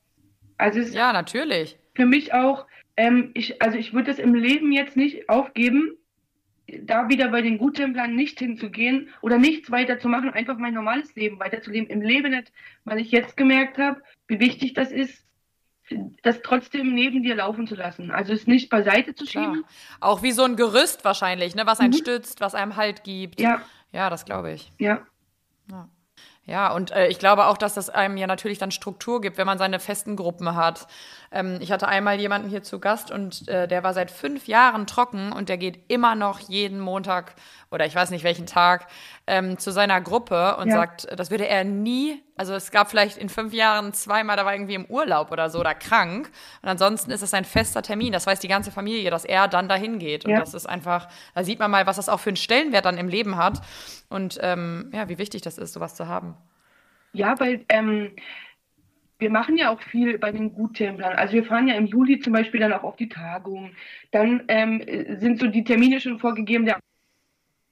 Also 0.57 0.80
ja, 0.80 1.13
natürlich. 1.13 1.78
Für 1.95 2.05
mich 2.05 2.34
auch, 2.34 2.65
ähm, 2.97 3.32
ich, 3.34 3.61
also 3.61 3.78
ich 3.78 3.93
würde 3.93 4.11
es 4.11 4.20
im 4.20 4.34
Leben 4.34 4.72
jetzt 4.72 4.95
nicht 4.95 5.30
aufgeben, 5.30 5.99
da 6.84 7.09
wieder 7.09 7.30
bei 7.30 7.41
den 7.41 7.57
Guttemplern 7.57 8.15
nicht 8.15 8.39
hinzugehen 8.39 9.09
oder 9.22 9.38
nichts 9.38 9.72
weiter 9.72 9.99
zu 9.99 10.07
machen, 10.07 10.30
einfach 10.30 10.57
mein 10.57 10.74
normales 10.74 11.13
Leben 11.15 11.39
weiterzuleben. 11.39 11.89
Im 11.89 12.01
Leben 12.01 12.32
nicht, 12.32 12.51
weil 12.86 12.99
ich 12.99 13.11
jetzt 13.11 13.38
gemerkt 13.38 13.78
habe, 13.78 14.01
wie 14.28 14.39
wichtig 14.39 14.74
das 14.74 14.91
ist, 14.91 15.26
das 16.22 16.41
trotzdem 16.41 16.93
neben 16.93 17.24
dir 17.24 17.36
laufen 17.36 17.67
zu 17.67 17.76
lassen. 17.76 18.11
Also 18.11 18.34
es 18.34 18.47
nicht 18.47 18.70
beiseite 18.70 19.15
zu 19.15 19.26
schieben. 19.26 19.63
Klar. 19.63 19.70
Auch 19.99 20.24
wie 20.24 20.32
so 20.32 20.43
ein 20.43 20.55
Gerüst 20.55 21.03
wahrscheinlich, 21.03 21.55
ne? 21.55 21.65
was 21.65 21.80
einen 21.80 21.93
mhm. 21.93 21.97
stützt, 21.97 22.41
was 22.41 22.55
einem 22.55 22.76
Halt 22.76 23.03
gibt. 23.03 23.39
Ja. 23.39 23.61
Ja, 23.91 24.09
das 24.09 24.26
glaube 24.26 24.51
ich. 24.51 24.72
Ja. 24.78 25.05
ja. 25.72 25.89
Ja, 26.50 26.72
und 26.72 26.89
äh, 26.89 27.10
ich 27.10 27.20
glaube 27.20 27.45
auch, 27.45 27.58
dass 27.58 27.76
das 27.76 27.91
einem 27.91 28.18
ja 28.18 28.26
natürlich 28.26 28.58
dann 28.58 28.72
Struktur 28.72 29.22
gibt, 29.22 29.38
wenn 29.38 29.45
man 29.45 29.60
seine 29.60 29.80
festen 29.80 30.16
Gruppen 30.16 30.56
hat. 30.56 30.88
Ähm, 31.32 31.60
ich 31.62 31.72
hatte 31.72 31.88
einmal 31.88 32.20
jemanden 32.20 32.50
hier 32.50 32.64
zu 32.64 32.80
Gast 32.80 33.12
und 33.12 33.47
äh, 33.47 33.68
der 33.68 33.84
war 33.84 33.93
seit 33.93 34.10
fünf 34.10 34.47
Jahren 34.47 34.88
trocken 34.88 35.32
und 35.32 35.47
der 35.47 35.60
geht 35.60 35.80
immer 35.89 36.16
noch 36.16 36.39
jeden 36.39 36.80
Montag 36.80 37.36
oder 37.70 37.86
ich 37.86 37.93
weiß 37.93 38.10
nicht 38.10 38.24
welchen 38.24 38.47
Tag 38.47 38.88
ähm, 39.30 39.59
zu 39.59 39.71
seiner 39.71 40.01
Gruppe 40.01 40.57
und 40.57 40.69
ja. 40.69 40.75
sagt, 40.75 41.07
das 41.15 41.30
würde 41.30 41.47
er 41.47 41.63
nie, 41.63 42.21
also 42.36 42.53
es 42.53 42.71
gab 42.71 42.89
vielleicht 42.89 43.17
in 43.17 43.30
fünf 43.30 43.53
Jahren 43.53 43.93
zweimal, 43.93 44.36
da 44.36 44.43
war 44.43 44.53
irgendwie 44.53 44.73
im 44.73 44.86
Urlaub 44.86 45.32
oder 45.32 45.49
so 45.49 45.59
oder 45.59 45.75
krank 45.75 46.32
und 46.63 46.69
ansonsten 46.69 47.11
ist 47.11 47.21
es 47.21 47.34
ein 47.34 47.45
fester 47.45 47.84
Termin, 47.84 48.11
das 48.11 48.25
weiß 48.25 48.39
die 48.39 48.47
ganze 48.47 48.71
Familie, 48.71 49.11
dass 49.11 49.25
er 49.25 49.47
dann 49.47 49.69
dahin 49.69 49.99
geht 49.99 50.25
und 50.25 50.32
ja. 50.32 50.39
das 50.39 50.55
ist 50.55 50.67
einfach, 50.67 51.07
da 51.36 51.43
sieht 51.43 51.59
man 51.59 51.69
mal, 51.69 51.86
was 51.86 51.97
das 51.97 52.09
auch 52.09 52.19
für 52.19 52.32
einen 52.32 52.38
Stellenwert 52.38 52.86
dann 52.86 52.97
im 52.97 53.07
Leben 53.07 53.38
hat 53.38 53.61
und 54.09 54.39
ähm, 54.41 54.89
ja, 54.93 55.07
wie 55.07 55.19
wichtig 55.19 55.43
das 55.43 55.59
ist, 55.59 55.73
sowas 55.73 55.93
zu 55.93 56.07
haben. 56.07 56.36
Ja, 57.13 57.39
weil 57.39 57.65
ähm, 57.69 58.11
wir 59.19 59.30
machen 59.30 59.57
ja 59.57 59.69
auch 59.69 59.82
viel 59.82 60.17
bei 60.17 60.32
den 60.32 60.53
Guttemplern. 60.53 61.17
Also 61.17 61.34
wir 61.34 61.43
fahren 61.43 61.67
ja 61.67 61.75
im 61.75 61.86
Juli 61.86 62.19
zum 62.19 62.34
Beispiel 62.34 62.61
dann 62.61 62.73
auch 62.73 62.84
auf 62.84 62.95
die 62.95 63.09
Tagung. 63.09 63.71
Dann 64.11 64.43
ähm, 64.47 64.82
sind 65.19 65.39
so 65.39 65.47
die 65.47 65.63
Termine 65.63 65.99
schon 65.99 66.19
vorgegeben, 66.19 66.65
der 66.65 66.80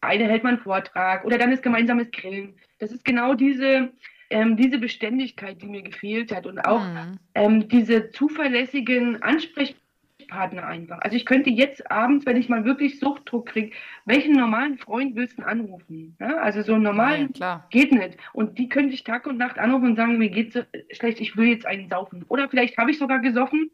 eine 0.01 0.25
hält 0.25 0.43
mal 0.43 0.49
einen 0.49 0.59
Vortrag 0.59 1.25
oder 1.25 1.37
dann 1.37 1.51
ist 1.51 1.63
gemeinsames 1.63 2.11
Grillen. 2.11 2.55
Das 2.79 2.91
ist 2.91 3.03
genau 3.03 3.33
diese, 3.33 3.91
ähm, 4.29 4.57
diese 4.57 4.77
Beständigkeit, 4.77 5.61
die 5.61 5.67
mir 5.67 5.81
gefehlt 5.81 6.35
hat 6.35 6.45
und 6.45 6.59
auch 6.59 6.83
mhm. 6.83 7.19
ähm, 7.33 7.67
diese 7.67 8.09
zuverlässigen 8.11 9.21
Ansprechpartner 9.23 10.67
einfach. 10.67 10.99
Also 10.99 11.15
ich 11.15 11.25
könnte 11.25 11.49
jetzt 11.49 11.89
abends, 11.89 12.25
wenn 12.25 12.37
ich 12.37 12.49
mal 12.49 12.65
wirklich 12.65 12.99
Suchtdruck 12.99 13.47
kriege, 13.47 13.75
welchen 14.05 14.33
normalen 14.33 14.77
Freund 14.77 15.15
willst 15.15 15.39
du 15.39 15.43
anrufen? 15.43 16.15
Ja? 16.19 16.37
Also 16.37 16.61
so 16.61 16.73
einen 16.73 16.83
normalen 16.83 17.31
ja, 17.35 17.65
geht 17.71 17.91
nicht. 17.91 18.17
Und 18.33 18.59
die 18.59 18.69
könnte 18.69 18.93
ich 18.93 19.03
Tag 19.03 19.25
und 19.25 19.37
Nacht 19.37 19.57
anrufen 19.57 19.87
und 19.87 19.95
sagen, 19.95 20.17
mir 20.17 20.29
geht's 20.29 20.53
so 20.53 20.61
schlecht, 20.91 21.21
ich 21.21 21.35
will 21.37 21.47
jetzt 21.47 21.65
einen 21.65 21.89
saufen. 21.89 22.23
Oder 22.27 22.49
vielleicht 22.49 22.77
habe 22.77 22.91
ich 22.91 22.99
sogar 22.99 23.19
gesoffen 23.19 23.71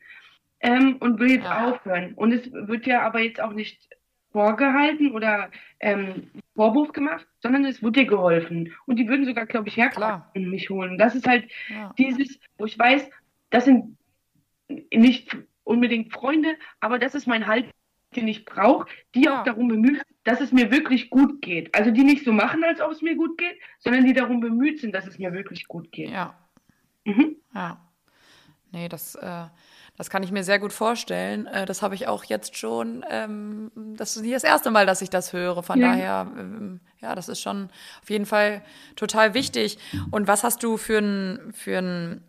ähm, 0.62 0.96
und 1.02 1.20
will 1.20 1.32
jetzt 1.32 1.44
ja. 1.44 1.68
aufhören. 1.68 2.14
Und 2.14 2.32
es 2.32 2.50
wird 2.52 2.86
ja 2.86 3.02
aber 3.02 3.20
jetzt 3.20 3.42
auch 3.42 3.52
nicht 3.52 3.90
vorgehalten 4.34 5.12
oder 5.12 5.50
ähm, 5.80 6.30
Vorwurf 6.56 6.92
gemacht, 6.92 7.26
sondern 7.42 7.64
es 7.66 7.82
wurde 7.82 8.02
dir 8.02 8.08
geholfen. 8.08 8.74
Und 8.86 8.98
die 8.98 9.08
würden 9.08 9.26
sogar, 9.26 9.46
glaube 9.46 9.70
ich, 9.70 9.78
herkommen 9.78 10.24
und 10.36 10.50
mich 10.50 10.70
holen. 10.70 10.98
Das 10.98 11.16
ist 11.16 11.28
halt 11.28 11.50
ja. 11.70 11.94
dieses, 11.98 12.40
wo 12.58 12.66
ich 12.66 12.78
weiß, 12.78 13.10
das 13.52 13.66
sind 13.66 13.98
nicht 14.92 15.38
unbedingt 15.64 16.12
Freunde, 16.12 16.56
aber 16.80 17.00
das 17.00 17.16
ist 17.16 17.28
mein 17.28 17.48
Halt, 17.48 17.68
den 18.16 18.28
ich 18.28 18.46
brauche, 18.46 18.88
die 19.16 19.24
ja. 19.24 19.40
auch 19.40 19.44
darum 19.44 19.68
bemüht, 19.68 20.02
dass 20.24 20.42
es 20.42 20.52
mir 20.52 20.72
wirklich 20.72 21.10
gut 21.10 21.42
geht. 21.42 21.74
Also 21.76 21.92
die 21.92 22.04
nicht 22.04 22.26
so 22.26 22.32
machen, 22.32 22.64
als 22.64 22.82
ob 22.82 22.92
es 22.92 23.02
mir 23.02 23.16
gut 23.16 23.38
geht, 23.38 23.56
sondern 23.80 24.06
die 24.06 24.14
darum 24.14 24.40
bemüht 24.40 24.80
sind, 24.80 24.94
dass 24.94 25.08
es 25.08 25.18
mir 25.20 25.34
wirklich 25.34 25.68
gut 25.68 25.92
geht. 25.92 26.10
Ja. 26.10 26.36
Mhm. 27.06 27.38
Ja. 27.54 27.80
Nee, 28.72 28.90
das, 28.90 29.16
äh, 29.16 29.46
das 29.98 30.10
kann 30.10 30.24
ich 30.24 30.32
mir 30.32 30.44
sehr 30.44 30.60
gut 30.60 30.74
vorstellen. 30.74 31.46
Äh, 31.46 31.66
das 31.66 31.82
habe 31.82 31.96
ich 31.96 32.08
auch 32.08 32.24
jetzt 32.24 32.58
schon. 32.58 33.06
Ähm, 33.10 33.72
das 33.76 34.16
ist 34.16 34.24
nicht 34.24 34.34
das 34.34 34.44
erste 34.44 34.72
Mal, 34.72 34.86
dass 34.86 35.02
ich 35.02 35.10
das 35.10 35.34
höre. 35.34 35.62
Von 35.62 35.80
ja. 35.80 35.90
daher, 35.90 36.28
ähm, 36.38 36.80
ja, 37.00 37.14
das 37.14 37.30
ist 37.30 37.42
schon 37.42 37.70
auf 38.02 38.10
jeden 38.10 38.26
Fall 38.26 38.64
total 38.96 39.34
wichtig. 39.34 39.78
Und 40.10 40.28
was 40.28 40.44
hast 40.44 40.64
du 40.64 40.78
für 40.78 40.98
einen 40.98 41.54
für 41.54 42.22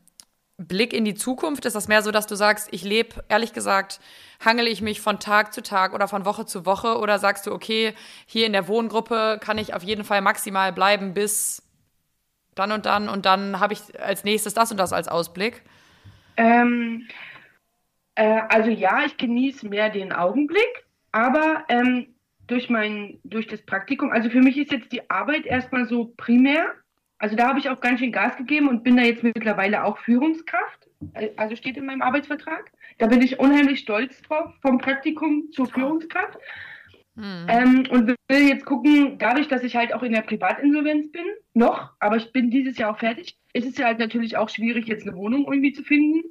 Blick 0.58 0.92
in 0.92 1.06
die 1.06 1.14
Zukunft? 1.14 1.64
Ist 1.64 1.74
das 1.74 1.88
mehr 1.88 2.02
so, 2.02 2.10
dass 2.10 2.26
du 2.26 2.34
sagst, 2.34 2.68
ich 2.70 2.84
lebe, 2.84 3.24
ehrlich 3.28 3.54
gesagt, 3.54 3.98
hangele 4.44 4.68
ich 4.68 4.82
mich 4.82 5.00
von 5.00 5.18
Tag 5.18 5.54
zu 5.54 5.62
Tag 5.62 5.94
oder 5.94 6.06
von 6.06 6.26
Woche 6.26 6.44
zu 6.44 6.66
Woche? 6.66 6.98
Oder 6.98 7.18
sagst 7.18 7.46
du, 7.46 7.52
okay, 7.52 7.94
hier 8.26 8.46
in 8.46 8.52
der 8.52 8.68
Wohngruppe 8.68 9.38
kann 9.40 9.56
ich 9.56 9.72
auf 9.72 9.82
jeden 9.82 10.04
Fall 10.04 10.20
maximal 10.20 10.70
bleiben 10.72 11.14
bis 11.14 11.62
dann 12.54 12.72
und 12.72 12.84
dann 12.86 13.08
und 13.08 13.26
dann 13.26 13.58
habe 13.58 13.72
ich 13.72 13.80
als 14.00 14.22
nächstes 14.22 14.54
das 14.54 14.70
und 14.70 14.76
das 14.76 14.92
als 14.92 15.08
Ausblick? 15.08 15.62
Ähm, 16.36 17.08
äh, 18.14 18.42
also 18.48 18.70
ja, 18.70 19.04
ich 19.04 19.16
genieße 19.16 19.68
mehr 19.68 19.90
den 19.90 20.12
Augenblick, 20.12 20.86
aber 21.12 21.64
ähm, 21.68 22.14
durch 22.46 22.68
mein, 22.68 23.18
durch 23.24 23.46
das 23.46 23.62
Praktikum, 23.62 24.10
also 24.10 24.28
für 24.30 24.40
mich 24.40 24.58
ist 24.58 24.72
jetzt 24.72 24.92
die 24.92 25.08
Arbeit 25.10 25.46
erstmal 25.46 25.86
so 25.86 26.12
primär. 26.16 26.72
Also 27.18 27.36
da 27.36 27.48
habe 27.48 27.58
ich 27.58 27.70
auch 27.70 27.80
ganz 27.80 28.00
schön 28.00 28.12
Gas 28.12 28.36
gegeben 28.36 28.68
und 28.68 28.84
bin 28.84 28.96
da 28.96 29.02
jetzt 29.02 29.22
mittlerweile 29.22 29.84
auch 29.84 29.98
Führungskraft. 29.98 30.88
Äh, 31.14 31.30
also 31.36 31.56
steht 31.56 31.76
in 31.76 31.86
meinem 31.86 32.02
Arbeitsvertrag. 32.02 32.70
Da 32.98 33.06
bin 33.06 33.22
ich 33.22 33.38
unheimlich 33.38 33.80
stolz 33.80 34.20
drauf, 34.22 34.52
vom 34.62 34.78
Praktikum 34.78 35.50
zur 35.52 35.66
Führungskraft. 35.66 36.38
Mhm. 37.16 37.46
Ähm, 37.48 37.86
und 37.90 38.08
will 38.28 38.48
jetzt 38.48 38.64
gucken, 38.64 39.18
dadurch, 39.18 39.48
dass 39.48 39.62
ich 39.62 39.76
halt 39.76 39.94
auch 39.94 40.02
in 40.02 40.12
der 40.12 40.22
Privatinsolvenz 40.22 41.12
bin, 41.12 41.24
noch, 41.52 41.92
aber 42.00 42.16
ich 42.16 42.32
bin 42.32 42.50
dieses 42.50 42.76
Jahr 42.76 42.90
auch 42.90 42.98
fertig, 42.98 43.36
ist 43.52 43.68
es 43.68 43.78
ja 43.78 43.86
halt 43.86 44.00
natürlich 44.00 44.36
auch 44.36 44.48
schwierig, 44.48 44.88
jetzt 44.88 45.06
eine 45.06 45.16
Wohnung 45.16 45.44
irgendwie 45.44 45.72
zu 45.72 45.84
finden. 45.84 46.22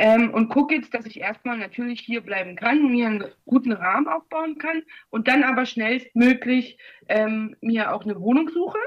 Ähm, 0.00 0.32
und 0.32 0.48
gucke 0.48 0.76
jetzt, 0.76 0.94
dass 0.94 1.06
ich 1.06 1.18
erstmal 1.18 1.58
natürlich 1.58 1.98
hier 1.98 2.20
bleiben 2.20 2.54
kann, 2.54 2.88
mir 2.88 3.08
einen 3.08 3.24
guten 3.46 3.72
Rahmen 3.72 4.06
aufbauen 4.06 4.56
kann 4.56 4.84
und 5.10 5.26
dann 5.26 5.42
aber 5.42 5.66
schnellstmöglich 5.66 6.78
ähm, 7.08 7.56
mir 7.60 7.92
auch 7.92 8.04
eine 8.04 8.20
Wohnung 8.20 8.48
suche. 8.48 8.78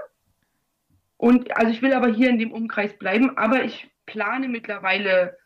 Und 1.18 1.58
also 1.58 1.70
ich 1.70 1.82
will 1.82 1.92
aber 1.92 2.08
hier 2.08 2.30
in 2.30 2.40
dem 2.40 2.54
Umkreis 2.54 2.98
bleiben, 2.98 3.38
aber 3.38 3.66
ich 3.66 3.92
plane 4.06 4.48
mittlerweile 4.48 5.38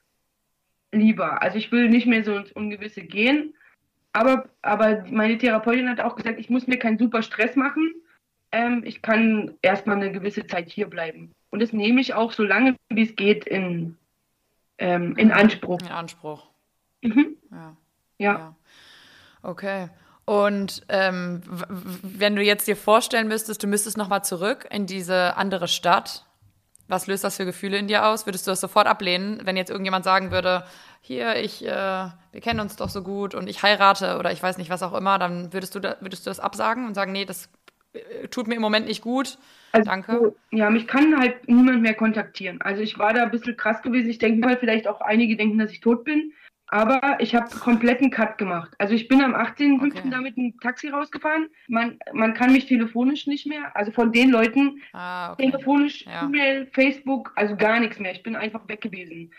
lieber. 0.91 1.41
Also 1.41 1.57
ich 1.57 1.71
will 1.71 1.89
nicht 1.89 2.05
mehr 2.05 2.23
so 2.23 2.37
ins 2.37 2.51
Ungewisse 2.51 3.01
gehen. 3.01 3.55
Aber, 4.13 4.47
aber 4.61 5.03
meine 5.09 5.39
Therapeutin 5.39 5.89
hat 5.89 5.99
auch 5.99 6.15
gesagt, 6.15 6.39
ich 6.39 6.51
muss 6.51 6.67
mir 6.67 6.77
keinen 6.77 6.99
super 6.99 7.23
Stress 7.23 7.55
machen. 7.55 7.91
Ähm, 8.51 8.83
ich 8.85 9.01
kann 9.01 9.55
erstmal 9.63 9.95
eine 9.95 10.11
gewisse 10.11 10.45
Zeit 10.45 10.69
hier 10.69 10.87
bleiben. 10.87 11.31
Und 11.49 11.59
das 11.59 11.73
nehme 11.73 12.01
ich 12.01 12.13
auch 12.13 12.31
so 12.31 12.43
lange, 12.43 12.75
wie 12.89 13.01
es 13.01 13.15
geht, 13.15 13.47
in, 13.47 13.97
ähm, 14.77 15.15
in 15.17 15.31
Anspruch. 15.31 15.79
In 15.81 15.87
Anspruch. 15.87 16.47
Mhm. 17.01 17.37
Ja. 17.51 17.77
ja. 18.17 18.33
ja. 18.33 18.55
Okay. 19.41 19.89
Und 20.25 20.81
ähm, 20.89 21.41
wenn 22.01 22.35
du 22.35 22.41
jetzt 22.41 22.67
dir 22.67 22.75
vorstellen 22.75 23.27
müsstest, 23.27 23.61
du 23.61 23.67
müsstest 23.67 23.95
nochmal 23.95 24.23
zurück 24.23 24.67
in 24.71 24.87
diese 24.87 25.37
andere 25.37 25.67
Stadt, 25.67 26.25
was 26.87 27.07
löst 27.07 27.23
das 27.23 27.37
für 27.37 27.45
Gefühle 27.45 27.77
in 27.77 27.87
dir 27.87 28.05
aus? 28.05 28.25
Würdest 28.25 28.45
du 28.45 28.51
das 28.51 28.59
sofort 28.59 28.87
ablehnen, 28.87 29.41
wenn 29.43 29.57
jetzt 29.57 29.69
irgendjemand 29.69 30.03
sagen 30.03 30.31
würde, 30.31 30.65
hier, 31.01 31.35
ich, 31.37 31.65
äh, 31.65 31.69
wir 31.69 32.41
kennen 32.41 32.59
uns 32.59 32.75
doch 32.75 32.89
so 32.89 33.01
gut 33.01 33.35
und 33.35 33.47
ich 33.47 33.61
heirate 33.63 34.17
oder 34.17 34.31
ich 34.31 34.41
weiß 34.41 34.57
nicht 34.57 34.69
was 34.69 34.83
auch 34.83 34.93
immer, 34.93 35.19
dann 35.19 35.53
würdest 35.53 35.75
du, 35.75 35.79
da, 35.79 35.97
würdest 35.99 36.25
du 36.25 36.29
das 36.29 36.39
absagen 36.39 36.85
und 36.87 36.95
sagen, 36.95 37.11
nee, 37.11 37.25
das 37.25 37.49
äh, 37.93 38.27
tut 38.27 38.47
mir 38.47 38.55
im 38.55 38.61
Moment 38.61 38.87
nicht 38.87 39.01
gut. 39.01 39.37
Also, 39.75 39.89
Danke. 39.89 40.35
Ja, 40.51 40.69
mich 40.69 40.87
kann 40.87 41.17
halt 41.19 41.49
niemand 41.49 41.81
mehr 41.81 41.95
kontaktieren. 41.95 42.61
Also 42.61 42.81
ich 42.81 42.97
war 42.97 43.13
da 43.13 43.23
ein 43.23 43.31
bisschen 43.31 43.57
krass 43.57 43.81
gewesen. 43.81 44.09
Ich 44.09 44.19
denke 44.19 44.39
mal, 44.45 44.57
vielleicht 44.57 44.87
auch 44.87 45.01
einige 45.01 45.35
denken, 45.35 45.57
dass 45.57 45.71
ich 45.71 45.81
tot 45.81 46.05
bin. 46.05 46.31
Aber 46.67 47.17
ich 47.19 47.35
habe 47.35 47.53
kompletten 47.59 48.09
Cut 48.09 48.37
gemacht. 48.37 48.71
Also 48.79 48.93
ich 48.93 49.07
bin 49.07 49.21
am 49.21 49.35
18.05. 49.35 49.97
Okay. 49.97 50.09
da 50.09 50.21
mit 50.21 50.37
einem 50.37 50.57
Taxi 50.61 50.87
rausgefahren. 50.87 51.49
Man, 51.67 51.99
man 52.13 52.33
kann 52.33 52.53
mich 52.53 52.65
telefonisch 52.67 53.27
nicht 53.27 53.45
mehr, 53.45 53.75
also 53.75 53.91
von 53.91 54.11
den 54.11 54.31
Leuten, 54.31 54.81
ah, 54.93 55.33
okay. 55.33 55.51
telefonisch, 55.51 56.05
ja. 56.05 56.23
E-Mail, 56.23 56.67
Facebook, 56.73 57.33
also 57.35 57.55
gar 57.55 57.79
nichts 57.79 57.99
mehr. 57.99 58.13
Ich 58.13 58.23
bin 58.23 58.35
einfach 58.35 58.67
weg 58.67 58.81
gewesen. 58.81 59.31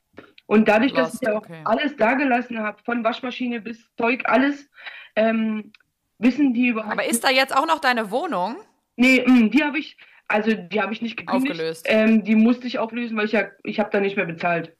Und 0.46 0.68
dadurch, 0.68 0.92
Lost, 0.92 1.14
dass 1.14 1.14
ich 1.14 1.28
ja 1.28 1.32
auch 1.32 1.38
okay. 1.38 1.62
alles 1.64 1.96
da 1.96 2.14
gelassen 2.14 2.58
habe, 2.60 2.78
von 2.84 3.02
Waschmaschine 3.02 3.60
bis 3.60 3.90
Zeug, 3.96 4.22
alles, 4.26 4.70
ähm, 5.16 5.72
wissen 6.18 6.54
die 6.54 6.68
überhaupt. 6.68 6.92
Aber 6.92 7.06
ist 7.06 7.24
da 7.24 7.30
jetzt 7.30 7.56
auch 7.56 7.66
noch 7.66 7.80
deine 7.80 8.10
Wohnung? 8.10 8.56
Nee, 8.96 9.24
mh, 9.26 9.34
hm, 9.34 9.50
die 9.50 9.64
habe 9.64 9.78
ich, 9.78 9.96
also 10.28 10.52
die 10.54 10.80
habe 10.80 10.92
ich 10.92 11.02
nicht 11.02 11.16
gekündigt. 11.16 11.52
Aufgelöst. 11.52 11.86
Ähm, 11.88 12.24
die 12.24 12.34
musste 12.34 12.66
ich 12.66 12.78
auflösen, 12.78 13.16
weil 13.16 13.26
ich 13.26 13.32
ja, 13.32 13.48
ich 13.62 13.78
habe 13.78 13.90
da 13.90 14.00
nicht 14.00 14.16
mehr 14.16 14.26
bezahlt. 14.26 14.76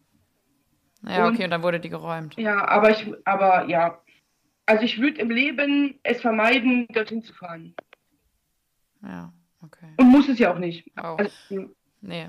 Ja, 1.03 1.29
okay, 1.29 1.45
und 1.45 1.51
dann 1.51 1.63
wurde 1.63 1.79
die 1.79 1.89
geräumt. 1.89 2.37
Ja, 2.37 2.67
aber 2.67 2.91
ich, 2.91 3.07
aber 3.25 3.67
ja. 3.69 4.01
Also 4.67 4.83
ich 4.83 5.01
würde 5.01 5.21
im 5.21 5.31
Leben 5.31 6.01
es 6.03 6.21
vermeiden, 6.21 6.89
dorthin 6.89 7.23
zu 7.23 7.33
fahren. 7.33 7.75
Ja, 9.03 9.33
okay. 9.63 9.87
Und 9.99 10.09
muss 10.09 10.29
es 10.29 10.39
ja 10.41 10.53
auch 10.53 10.59
nicht. 10.59 10.91
Oh. 10.97 11.17
Also, 11.17 11.71
nee. 12.01 12.29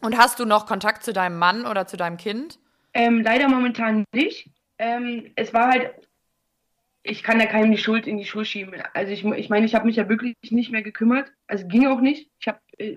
Und 0.00 0.16
hast 0.16 0.40
du 0.40 0.46
noch 0.46 0.66
Kontakt 0.66 1.02
zu 1.02 1.12
deinem 1.12 1.38
Mann 1.38 1.66
oder 1.66 1.86
zu 1.86 1.98
deinem 1.98 2.16
Kind? 2.16 2.58
Ähm, 2.94 3.22
leider 3.22 3.48
momentan 3.48 4.04
nicht. 4.14 4.50
Ähm, 4.78 5.32
es 5.36 5.52
war 5.52 5.68
halt 5.68 6.08
ich 7.04 7.22
kann 7.22 7.38
da 7.38 7.46
keinem 7.46 7.70
die 7.70 7.78
Schuld 7.78 8.06
in 8.06 8.16
die 8.16 8.24
Schuhe 8.24 8.46
schieben. 8.46 8.82
Also 8.94 9.12
ich, 9.12 9.24
ich 9.24 9.50
meine, 9.50 9.66
ich 9.66 9.74
habe 9.74 9.86
mich 9.86 9.96
ja 9.96 10.08
wirklich 10.08 10.34
nicht 10.50 10.72
mehr 10.72 10.82
gekümmert. 10.82 11.30
Also 11.46 11.68
ging 11.68 11.86
auch 11.86 12.00
nicht. 12.00 12.30
Ich 12.40 12.48
habe 12.48 12.58
äh, 12.78 12.96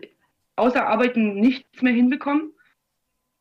außer 0.55 0.87
Arbeiten 0.87 1.35
nichts 1.35 1.81
mehr 1.81 1.93
hinbekommen. 1.93 2.53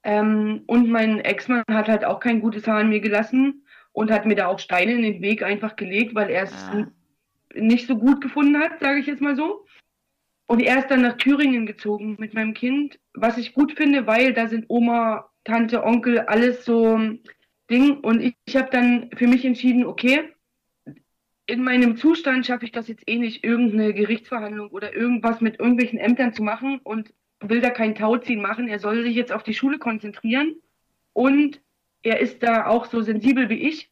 Ähm, 0.03 0.65
und 0.67 0.91
mein 0.91 1.21
Ex-Mann 1.21 1.63
hat 1.71 1.89
halt 1.89 2.05
auch 2.05 2.19
kein 2.19 2.41
gutes 2.41 2.67
Haar 2.67 2.81
an 2.81 2.89
mir 2.89 3.01
gelassen 3.01 3.65
und 3.93 4.11
hat 4.11 4.27
mir 4.27 4.35
da 4.35 4.49
auch 4.49 4.59
Steine 4.59 4.93
in 4.93 5.03
den 5.03 5.23
Weg 5.23 5.43
einfach 5.43 5.77
gelegt, 5.77 6.17
weil 6.17 6.31
er 6.31 6.45
es 6.45 6.53
ah. 6.53 6.87
nicht 7.55 7.87
so 7.87 7.97
gut 7.97 8.21
gefunden 8.21 8.59
hat, 8.59 8.81
sage 8.81 8.99
ich 8.99 9.07
jetzt 9.07 9.23
mal 9.23 9.37
so. 9.37 9.67
Und 10.49 10.61
er 10.61 10.79
ist 10.79 10.89
dann 10.89 11.03
nach 11.03 11.17
Thüringen 11.17 11.67
gezogen 11.67 12.17
mit 12.19 12.35
meinem 12.35 12.55
Kind, 12.55 12.99
was 13.15 13.39
ich 13.39 13.55
gut 13.55 13.73
finde, 13.73 14.07
weil 14.07 14.33
da 14.33 14.49
sind 14.49 14.67
Oma, 14.69 15.31
Tante, 15.45 15.85
Onkel, 15.85 16.21
alles 16.21 16.65
so 16.65 17.01
Ding. 17.71 17.99
Und 17.99 18.21
ich, 18.21 18.35
ich 18.47 18.57
habe 18.57 18.71
dann 18.71 19.11
für 19.17 19.29
mich 19.29 19.45
entschieden, 19.45 19.87
okay, 19.87 20.33
in 21.47 21.63
meinem 21.63 21.97
Zustand 21.97 22.45
schaffe 22.45 22.65
ich 22.65 22.73
das 22.73 22.89
jetzt 22.89 23.09
eh 23.09 23.19
nicht, 23.19 23.45
irgendeine 23.45 23.95
Gerichtsverhandlung 23.95 24.69
oder 24.71 24.95
irgendwas 24.95 25.41
mit 25.41 25.61
irgendwelchen 25.61 25.99
Ämtern 25.99 26.33
zu 26.33 26.43
machen 26.43 26.81
und 26.83 27.13
will 27.41 27.61
da 27.61 27.71
kein 27.71 27.95
Tauziehen 27.95 28.43
machen. 28.43 28.69
Er 28.69 28.81
soll 28.81 29.03
sich 29.03 29.15
jetzt 29.15 29.33
auf 29.33 29.45
die 29.45 29.55
Schule 29.55 29.79
konzentrieren 29.79 30.57
und 31.13 31.61
er 32.03 32.21
ist 32.21 32.43
da 32.43 32.67
auch 32.67 32.87
so 32.87 33.01
sensibel 33.01 33.49
wie 33.49 33.69
ich. 33.69 33.91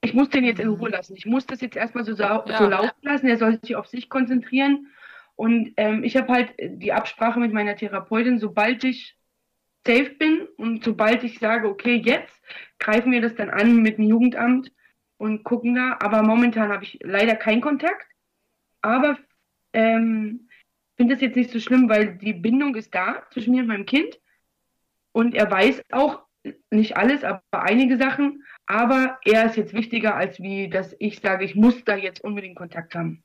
Ich 0.00 0.14
muss 0.14 0.30
den 0.30 0.44
jetzt 0.44 0.60
in 0.60 0.68
Ruhe 0.68 0.90
lassen. 0.90 1.16
Ich 1.16 1.26
muss 1.26 1.46
das 1.46 1.60
jetzt 1.60 1.76
erstmal 1.76 2.04
so, 2.04 2.12
ja. 2.12 2.44
so 2.58 2.68
laufen 2.68 2.92
lassen. 3.02 3.26
Er 3.26 3.38
soll 3.38 3.58
sich 3.60 3.76
auf 3.76 3.86
sich 3.86 4.10
konzentrieren. 4.10 4.88
Und 5.34 5.72
ähm, 5.78 6.04
ich 6.04 6.16
habe 6.16 6.32
halt 6.32 6.54
die 6.58 6.92
Absprache 6.92 7.40
mit 7.40 7.52
meiner 7.52 7.76
Therapeutin, 7.76 8.38
sobald 8.38 8.84
ich 8.84 9.16
safe 9.86 10.10
bin 10.10 10.46
und 10.56 10.84
sobald 10.84 11.24
ich 11.24 11.38
sage, 11.38 11.68
okay, 11.68 11.96
jetzt 11.96 12.42
greifen 12.78 13.12
wir 13.12 13.22
das 13.22 13.34
dann 13.34 13.50
an 13.50 13.82
mit 13.82 13.98
dem 13.98 14.04
Jugendamt 14.04 14.70
und 15.24 15.42
gucken 15.42 15.74
da. 15.74 15.96
Aber 16.00 16.22
momentan 16.22 16.70
habe 16.70 16.84
ich 16.84 16.98
leider 17.02 17.34
keinen 17.34 17.62
Kontakt. 17.62 18.06
Aber 18.82 19.16
ähm, 19.72 20.48
finde 20.96 21.14
das 21.14 21.22
jetzt 21.22 21.36
nicht 21.36 21.50
so 21.50 21.58
schlimm, 21.58 21.88
weil 21.88 22.16
die 22.18 22.34
Bindung 22.34 22.74
ist 22.74 22.94
da 22.94 23.22
zwischen 23.32 23.54
mir 23.54 23.62
und 23.62 23.68
meinem 23.68 23.86
Kind. 23.86 24.20
Und 25.12 25.34
er 25.34 25.50
weiß 25.50 25.82
auch 25.92 26.20
nicht 26.70 26.98
alles, 26.98 27.24
aber 27.24 27.42
einige 27.52 27.96
Sachen. 27.96 28.44
Aber 28.66 29.18
er 29.24 29.46
ist 29.46 29.56
jetzt 29.56 29.72
wichtiger, 29.72 30.14
als 30.14 30.40
wie, 30.40 30.68
dass 30.68 30.94
ich 30.98 31.20
sage, 31.20 31.46
ich 31.46 31.54
muss 31.54 31.82
da 31.84 31.96
jetzt 31.96 32.22
unbedingt 32.22 32.56
Kontakt 32.56 32.94
haben. 32.94 33.22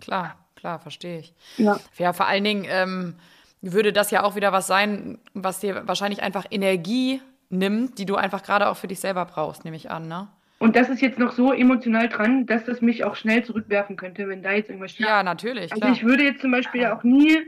Klar, 0.00 0.36
klar, 0.54 0.80
verstehe 0.80 1.20
ich. 1.20 1.34
Ja, 1.56 1.80
ja 1.96 2.12
vor 2.12 2.26
allen 2.26 2.44
Dingen 2.44 2.66
ähm, 2.68 3.14
würde 3.62 3.94
das 3.94 4.10
ja 4.10 4.22
auch 4.22 4.36
wieder 4.36 4.52
was 4.52 4.66
sein, 4.66 5.18
was 5.32 5.60
dir 5.60 5.88
wahrscheinlich 5.88 6.22
einfach 6.22 6.44
Energie 6.50 7.22
nimmt, 7.48 7.98
die 7.98 8.04
du 8.04 8.16
einfach 8.16 8.42
gerade 8.42 8.68
auch 8.68 8.76
für 8.76 8.86
dich 8.86 9.00
selber 9.00 9.24
brauchst, 9.24 9.64
nehme 9.64 9.76
ich 9.78 9.90
an, 9.90 10.06
ne? 10.06 10.28
Und 10.60 10.76
das 10.76 10.90
ist 10.90 11.00
jetzt 11.00 11.18
noch 11.18 11.32
so 11.32 11.54
emotional 11.54 12.10
dran, 12.10 12.44
dass 12.44 12.66
das 12.66 12.82
mich 12.82 13.02
auch 13.04 13.16
schnell 13.16 13.42
zurückwerfen 13.42 13.96
könnte, 13.96 14.28
wenn 14.28 14.42
da 14.42 14.52
jetzt 14.52 14.68
irgendwas 14.68 14.92
steht. 14.92 15.06
Ja, 15.06 15.22
natürlich. 15.22 15.72
Also 15.72 15.80
klar. 15.80 15.92
ich 15.92 16.04
würde 16.04 16.22
jetzt 16.22 16.42
zum 16.42 16.50
Beispiel 16.50 16.82
ja. 16.82 16.94
auch 16.94 17.02
nie 17.02 17.38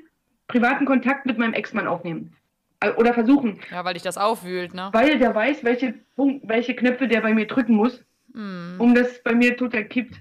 privaten 0.49 0.87
Kontakt 0.87 1.27
mit 1.27 1.37
meinem 1.37 1.53
Ex-Mann 1.53 1.87
aufnehmen. 1.87 2.35
Äh, 2.81 2.93
oder 2.93 3.13
versuchen. 3.13 3.61
Ja, 3.71 3.85
weil 3.85 3.93
dich 3.95 4.03
das 4.03 4.17
aufwühlt, 4.17 4.73
ne? 4.73 4.89
Weil 4.93 5.19
der 5.19 5.35
weiß, 5.35 5.63
welche, 5.63 5.95
welche 6.17 6.75
Knöpfe 6.75 7.07
der 7.07 7.21
bei 7.21 7.35
mir 7.35 7.47
drücken 7.47 7.75
muss, 7.75 8.03
mm. 8.33 8.81
um 8.81 8.95
das 8.95 9.23
bei 9.23 9.35
mir 9.35 9.59
total 9.59 9.85
kippt. 9.85 10.17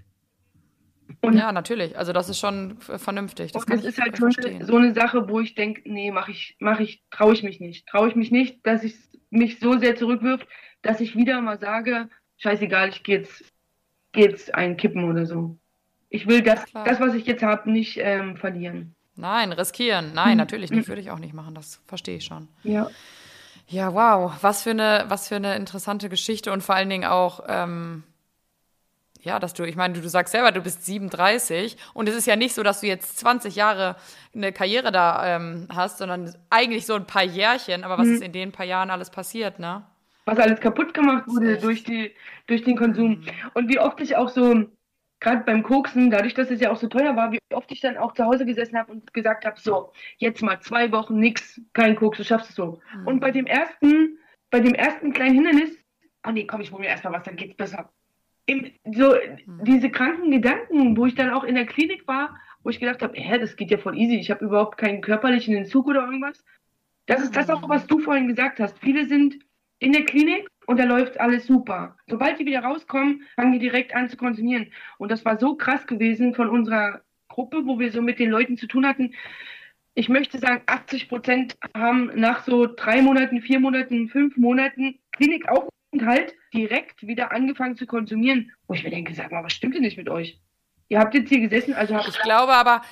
Und 1.21 1.37
ja, 1.37 1.53
natürlich. 1.53 1.97
Also 1.97 2.11
das 2.11 2.27
ist 2.27 2.39
schon 2.39 2.77
vernünftig. 2.79 3.53
Das, 3.53 3.65
das 3.65 3.85
ist 3.85 4.01
halt 4.01 4.17
schon 4.17 4.31
so 4.31 4.75
eine 4.75 4.93
Sache, 4.93 5.29
wo 5.29 5.39
ich 5.39 5.55
denke, 5.55 5.81
nee, 5.85 6.11
mache 6.11 6.31
ich, 6.31 6.57
mache 6.59 6.83
ich, 6.83 7.03
traue 7.09 7.33
ich 7.33 7.43
mich 7.43 7.61
nicht. 7.61 7.87
Traue 7.87 8.09
ich 8.09 8.15
mich 8.15 8.31
nicht, 8.31 8.67
dass 8.67 8.83
ich 8.83 8.95
mich 9.29 9.61
so 9.61 9.77
sehr 9.77 9.95
zurückwirft, 9.95 10.45
dass 10.81 10.99
ich 10.99 11.15
wieder 11.15 11.39
mal 11.39 11.57
sage, 11.57 12.09
scheißegal, 12.41 12.89
ich 12.89 13.03
gehe 13.03 13.19
jetzt, 13.19 13.43
geh 14.11 14.23
jetzt 14.23 14.53
einkippen 14.53 15.09
oder 15.09 15.25
so. 15.25 15.57
Ich 16.09 16.27
will 16.27 16.41
das, 16.41 16.65
das 16.73 16.99
was 16.99 17.13
ich 17.13 17.25
jetzt 17.25 17.43
habe, 17.43 17.71
nicht 17.71 17.97
ähm, 17.97 18.35
verlieren. 18.35 18.95
Nein, 19.15 19.53
riskieren. 19.53 20.13
Nein, 20.13 20.31
hm. 20.31 20.37
natürlich 20.37 20.71
nicht. 20.71 20.87
Würde 20.87 21.01
ich 21.01 21.11
auch 21.11 21.19
nicht 21.19 21.33
machen. 21.33 21.55
Das 21.55 21.81
verstehe 21.85 22.17
ich 22.17 22.25
schon. 22.25 22.47
Ja. 22.63 22.89
Ja, 23.67 23.93
wow. 23.93 24.33
Was 24.41 24.63
für 24.63 24.71
eine, 24.71 25.05
was 25.07 25.29
für 25.29 25.37
eine 25.37 25.55
interessante 25.55 26.09
Geschichte 26.09 26.51
und 26.51 26.61
vor 26.61 26.75
allen 26.75 26.89
Dingen 26.89 27.05
auch, 27.05 27.41
ähm, 27.47 28.03
ja, 29.21 29.39
dass 29.39 29.53
du, 29.53 29.63
ich 29.63 29.77
meine, 29.77 29.93
du, 29.93 30.01
du 30.01 30.09
sagst 30.09 30.33
selber, 30.33 30.51
du 30.51 30.61
bist 30.61 30.85
37 30.85 31.77
und 31.93 32.09
es 32.09 32.15
ist 32.15 32.25
ja 32.27 32.35
nicht 32.35 32.53
so, 32.53 32.63
dass 32.63 32.81
du 32.81 32.87
jetzt 32.87 33.19
20 33.19 33.55
Jahre 33.55 33.95
eine 34.35 34.51
Karriere 34.51 34.91
da 34.91 35.35
ähm, 35.35 35.67
hast, 35.73 35.99
sondern 35.99 36.35
eigentlich 36.49 36.85
so 36.85 36.95
ein 36.95 37.05
paar 37.05 37.23
Jährchen. 37.23 37.85
Aber 37.85 37.97
was 37.97 38.07
mhm. 38.07 38.15
ist 38.15 38.23
in 38.23 38.33
den 38.33 38.51
paar 38.51 38.65
Jahren 38.65 38.89
alles 38.89 39.09
passiert, 39.09 39.59
ne? 39.59 39.85
Was 40.25 40.39
alles 40.39 40.59
kaputt 40.59 40.93
gemacht 40.93 41.27
wurde 41.27 41.57
durch, 41.57 41.83
die, 41.83 42.11
durch 42.47 42.63
den 42.63 42.77
Konsum. 42.77 43.09
Mhm. 43.11 43.25
Und 43.53 43.69
wie 43.69 43.79
oft 43.79 43.99
ich 44.01 44.15
auch 44.15 44.29
so, 44.29 44.65
gerade 45.19 45.43
beim 45.43 45.63
Koksen, 45.63 46.09
dadurch, 46.11 46.33
dass 46.33 46.51
es 46.51 46.59
ja 46.59 46.71
auch 46.71 46.77
so 46.77 46.87
teuer 46.87 47.15
war, 47.15 47.31
wie 47.31 47.39
oft 47.53 47.71
ich 47.71 47.81
dann 47.81 47.97
auch 47.97 48.13
zu 48.13 48.25
Hause 48.25 48.45
gesessen 48.45 48.77
habe 48.77 48.91
und 48.91 49.13
gesagt 49.13 49.45
habe, 49.45 49.59
so, 49.59 49.91
jetzt 50.17 50.41
mal 50.41 50.59
zwei 50.59 50.91
Wochen 50.91 51.19
nix, 51.19 51.61
kein 51.73 51.95
Koks, 51.95 52.17
du 52.17 52.23
schaffst 52.23 52.49
es 52.49 52.55
so. 52.55 52.81
Mhm. 52.95 53.07
Und 53.07 53.19
bei 53.19 53.31
dem 53.31 53.45
ersten, 53.45 54.17
bei 54.49 54.59
dem 54.59 54.73
ersten 54.73 55.13
kleinen 55.13 55.35
Hindernis, 55.35 55.77
oh 56.27 56.31
nee, 56.31 56.45
komm, 56.45 56.61
ich 56.61 56.71
hole 56.71 56.81
mir 56.81 56.89
erstmal 56.89 57.13
was, 57.13 57.23
dann 57.23 57.35
geht's 57.35 57.55
besser. 57.55 57.89
Im, 58.47 58.71
so 58.91 59.13
mhm. 59.13 59.63
diese 59.63 59.89
kranken 59.89 60.31
Gedanken, 60.31 60.97
wo 60.97 61.05
ich 61.05 61.15
dann 61.15 61.29
auch 61.29 61.43
in 61.43 61.55
der 61.55 61.65
Klinik 61.65 62.07
war, 62.07 62.35
wo 62.63 62.69
ich 62.69 62.79
gedacht 62.79 63.01
habe, 63.01 63.19
hä, 63.19 63.39
das 63.39 63.55
geht 63.55 63.71
ja 63.71 63.77
voll 63.77 63.97
easy, 63.97 64.17
ich 64.17 64.29
habe 64.31 64.45
überhaupt 64.45 64.77
keinen 64.77 65.01
körperlichen 65.01 65.55
Entzug 65.55 65.87
oder 65.87 66.05
irgendwas. 66.05 66.43
Das 67.07 67.21
ist 67.21 67.35
das 67.35 67.49
auch, 67.49 67.67
was 67.67 67.87
du 67.87 67.99
vorhin 67.99 68.27
gesagt 68.27 68.59
hast. 68.59 68.77
Viele 68.79 69.05
sind 69.07 69.39
in 69.81 69.91
der 69.91 70.05
Klinik 70.05 70.47
und 70.67 70.79
da 70.79 70.85
läuft 70.85 71.19
alles 71.19 71.47
super. 71.47 71.97
Sobald 72.07 72.39
die 72.39 72.45
wieder 72.45 72.61
rauskommen, 72.61 73.23
fangen 73.35 73.51
die 73.51 73.59
direkt 73.59 73.93
an 73.95 74.09
zu 74.09 74.15
konsumieren. 74.15 74.71
Und 74.99 75.11
das 75.11 75.25
war 75.25 75.39
so 75.39 75.55
krass 75.55 75.85
gewesen 75.87 76.35
von 76.35 76.49
unserer 76.49 77.01
Gruppe, 77.27 77.65
wo 77.65 77.79
wir 77.79 77.91
so 77.91 78.01
mit 78.01 78.19
den 78.19 78.29
Leuten 78.29 78.57
zu 78.57 78.67
tun 78.67 78.85
hatten. 78.85 79.15
Ich 79.95 80.07
möchte 80.07 80.37
sagen, 80.37 80.61
80 80.67 81.09
Prozent 81.09 81.57
haben 81.75 82.11
nach 82.15 82.43
so 82.43 82.67
drei 82.67 83.01
Monaten, 83.01 83.41
vier 83.41 83.59
Monaten, 83.59 84.07
fünf 84.07 84.37
Monaten 84.37 84.99
Klinikaufenthalt 85.13 86.35
direkt 86.53 87.05
wieder 87.05 87.31
angefangen 87.31 87.75
zu 87.75 87.87
konsumieren. 87.87 88.51
Wo 88.67 88.75
ich 88.75 88.83
mir 88.83 88.91
denke, 88.91 89.15
sag 89.15 89.31
mal, 89.31 89.43
was 89.43 89.53
stimmt 89.53 89.75
denn 89.75 89.81
nicht 89.81 89.97
mit 89.97 90.09
euch? 90.09 90.39
Ihr 90.89 90.99
habt 90.99 91.15
jetzt 91.15 91.29
hier 91.29 91.39
gesessen, 91.39 91.73
also 91.73 91.97
Ich 92.07 92.21
glaube 92.21 92.53
aber, 92.53 92.83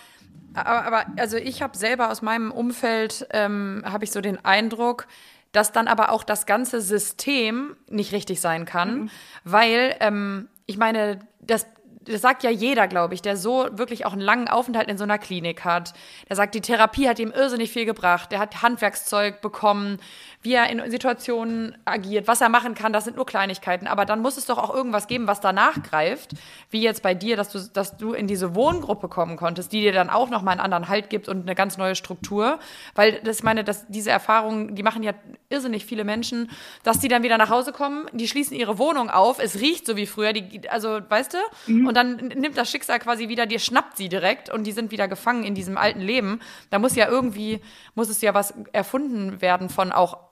aber, 0.56 0.86
aber 0.86 1.06
also 1.18 1.38
ich 1.38 1.62
habe 1.62 1.78
selber 1.78 2.10
aus 2.10 2.24
meinem 2.24 2.52
Umfeld, 2.52 3.28
ähm, 3.32 3.84
habe 3.86 4.06
ich 4.06 4.12
so 4.12 4.22
den 4.22 4.44
Eindruck, 4.44 5.08
dass 5.52 5.72
dann 5.72 5.88
aber 5.88 6.12
auch 6.12 6.24
das 6.24 6.46
ganze 6.46 6.82
System 6.82 7.76
nicht 7.90 8.14
richtig 8.14 8.42
sein 8.42 8.66
kann, 8.66 9.02
mhm. 9.02 9.10
weil 9.44 9.96
ähm, 10.00 10.50
ich 10.66 10.78
meine, 10.78 11.20
das 11.42 11.66
das 12.10 12.22
sagt 12.22 12.44
ja 12.44 12.50
jeder, 12.50 12.88
glaube 12.88 13.14
ich, 13.14 13.22
der 13.22 13.38
so 13.38 13.68
wirklich 13.72 14.06
auch 14.06 14.14
einen 14.14 14.22
langen 14.22 14.48
Aufenthalt 14.48 14.90
in 14.90 14.98
so 14.98 15.04
einer 15.04 15.18
Klinik 15.18 15.64
hat. 15.64 15.94
Der 16.28 16.36
sagt, 16.36 16.56
die 16.56 16.62
Therapie 16.62 17.08
hat 17.08 17.20
ihm 17.20 17.32
irrsinnig 17.32 17.72
viel 17.72 17.86
gebracht. 17.86 18.32
Der 18.32 18.40
hat 18.40 18.62
Handwerkszeug 18.62 19.42
bekommen, 19.42 20.00
wie 20.42 20.54
er 20.54 20.70
in 20.70 20.90
Situationen 20.90 21.78
agiert, 21.84 22.28
was 22.28 22.40
er 22.40 22.48
machen 22.48 22.74
kann, 22.74 22.94
das 22.94 23.04
sind 23.04 23.18
nur 23.18 23.26
Kleinigkeiten. 23.26 23.88
Aber 23.88 24.06
dann 24.06 24.22
muss 24.22 24.38
es 24.38 24.46
doch 24.46 24.58
auch 24.58 24.74
irgendwas 24.74 25.08
geben, 25.08 25.28
was 25.28 25.42
danach 25.42 25.84
greift, 25.84 26.32
wie 26.70 26.82
jetzt 26.82 27.04
bei 27.04 27.14
dir, 27.14 27.36
dass 27.36 27.50
du, 27.50 27.60
dass 27.60 27.98
du 27.98 28.14
in 28.14 28.26
diese 28.26 28.56
Wohngruppe 28.56 29.10
kommen 29.10 29.36
konntest, 29.36 29.74
die 29.74 29.82
dir 29.82 29.92
dann 29.92 30.10
auch 30.10 30.30
nochmal 30.30 30.54
einen 30.54 30.62
anderen 30.62 30.88
Halt 30.88 31.10
gibt 31.10 31.28
und 31.28 31.42
eine 31.42 31.56
ganz 31.56 31.78
neue 31.78 31.96
Struktur. 31.96 32.60
Weil 32.96 33.20
das 33.24 33.44
meine, 33.44 33.66
dass 33.66 33.86
diese 33.88 34.12
Erfahrungen, 34.12 34.76
die 34.76 34.84
machen 34.84 35.04
ja 35.04 35.14
irrsinnig 35.50 35.86
viele 35.86 36.06
Menschen, 36.06 36.50
dass 36.84 37.00
die 37.00 37.10
dann 37.10 37.24
wieder 37.24 37.38
nach 37.38 37.50
Hause 37.50 37.74
kommen, 37.74 38.06
die 38.14 38.28
schließen 38.28 38.56
ihre 38.56 38.78
Wohnung 38.78 39.10
auf, 39.10 39.40
es 39.40 39.60
riecht 39.60 39.86
so 39.86 39.98
wie 39.98 40.06
früher, 40.06 40.32
die, 40.32 40.70
also 40.70 41.00
weißt 41.10 41.34
du, 41.34 41.38
mhm. 41.72 41.88
und 41.88 41.96
dann 42.00 42.16
nimmt 42.28 42.58
das 42.58 42.72
Schicksal 42.72 43.00
quasi 43.00 43.28
wieder, 43.28 43.46
dir 43.46 43.60
schnappt 43.60 43.98
sie 43.98 44.10
direkt 44.10 44.50
und 44.50 44.64
die 44.64 44.72
sind 44.72 44.92
wieder 44.92 45.08
gefangen 45.08 45.44
in 45.44 45.56
diesem 45.56 45.78
alten 45.78 46.00
Leben. 46.00 46.40
Da 46.70 46.80
muss 46.80 46.96
ja 46.96 47.10
irgendwie, 47.10 47.62
muss 47.94 48.10
es 48.10 48.22
ja 48.22 48.34
was 48.34 48.54
erfunden 48.72 49.42
werden 49.42 49.70
von 49.70 49.92
auch 49.92 50.29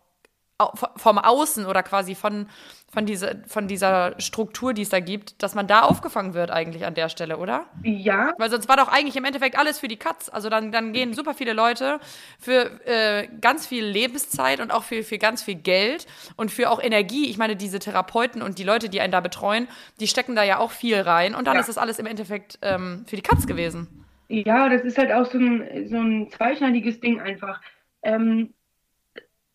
vom 0.96 1.20
Außen 1.20 1.66
oder 1.68 1.84
quasi 1.84 2.16
von, 2.16 2.48
von, 2.92 3.06
diese, 3.06 3.44
von 3.48 3.68
dieser 3.68 4.20
Struktur, 4.20 4.74
die 4.74 4.82
es 4.82 4.90
da 4.90 5.00
gibt, 5.00 5.44
dass 5.44 5.54
man 5.54 5.68
da 5.68 5.82
aufgefangen 5.82 6.34
wird 6.34 6.50
eigentlich 6.50 6.86
an 6.86 6.96
der 6.96 7.10
Stelle, 7.10 7.38
oder? 7.38 7.66
Ja. 7.84 8.34
Weil 8.40 8.50
sonst 8.50 8.68
war 8.68 8.76
doch 8.76 8.88
eigentlich 8.88 9.16
im 9.16 9.26
Endeffekt 9.26 9.58
alles 9.58 9.78
für 9.78 9.88
die 9.88 9.98
Katz. 9.98 10.30
Also 10.30 10.50
dann, 10.50 10.72
dann 10.72 10.94
gehen 10.94 11.14
super 11.14 11.36
viele 11.36 11.54
Leute 11.54 12.00
für 12.40 12.72
äh, 12.88 13.28
ganz 13.40 13.68
viel 13.68 13.86
Lebenszeit 13.86 14.60
und 14.60 14.72
auch 14.72 14.84
für, 14.84 15.04
für 15.04 15.20
ganz 15.20 15.44
viel 15.44 15.56
Geld 15.56 16.08
und 16.38 16.50
für 16.50 16.72
auch 16.72 16.82
Energie. 16.82 17.30
Ich 17.30 17.38
meine, 17.38 17.56
diese 17.56 17.78
Therapeuten 17.78 18.42
und 18.42 18.58
die 18.58 18.64
Leute, 18.64 18.90
die 18.90 19.00
einen 19.00 19.12
da 19.12 19.20
betreuen, 19.20 19.68
die 20.00 20.08
stecken 20.08 20.36
da 20.36 20.42
ja 20.44 20.58
auch 20.58 20.72
viel 20.72 21.00
rein. 21.00 21.36
Und 21.36 21.46
dann 21.46 21.54
ja. 21.54 21.60
ist 21.60 21.70
das 21.70 21.78
alles 21.78 22.00
im 22.00 22.08
Endeffekt 22.08 22.58
ähm, 22.64 23.06
für 23.08 23.16
die 23.16 23.22
Katz 23.22 23.46
gewesen. 23.46 24.06
Ja, 24.30 24.70
das 24.70 24.82
ist 24.82 24.98
halt 24.98 25.12
auch 25.12 25.26
so 25.26 25.38
ein, 25.38 25.88
so 25.88 25.98
ein 25.98 26.30
zweischneidiges 26.32 27.00
Ding 27.00 27.22
einfach. 27.22 27.62
Ähm, 28.02 28.54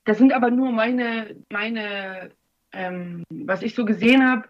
das 0.05 0.19
sind 0.19 0.33
aber 0.33 0.51
nur 0.51 0.73
meine, 0.73 1.37
meine 1.53 2.31
ähm, 2.73 3.25
was 3.31 3.63
ich 3.63 3.75
so 3.75 3.85
gesehen 3.85 4.27
habe. 4.27 4.45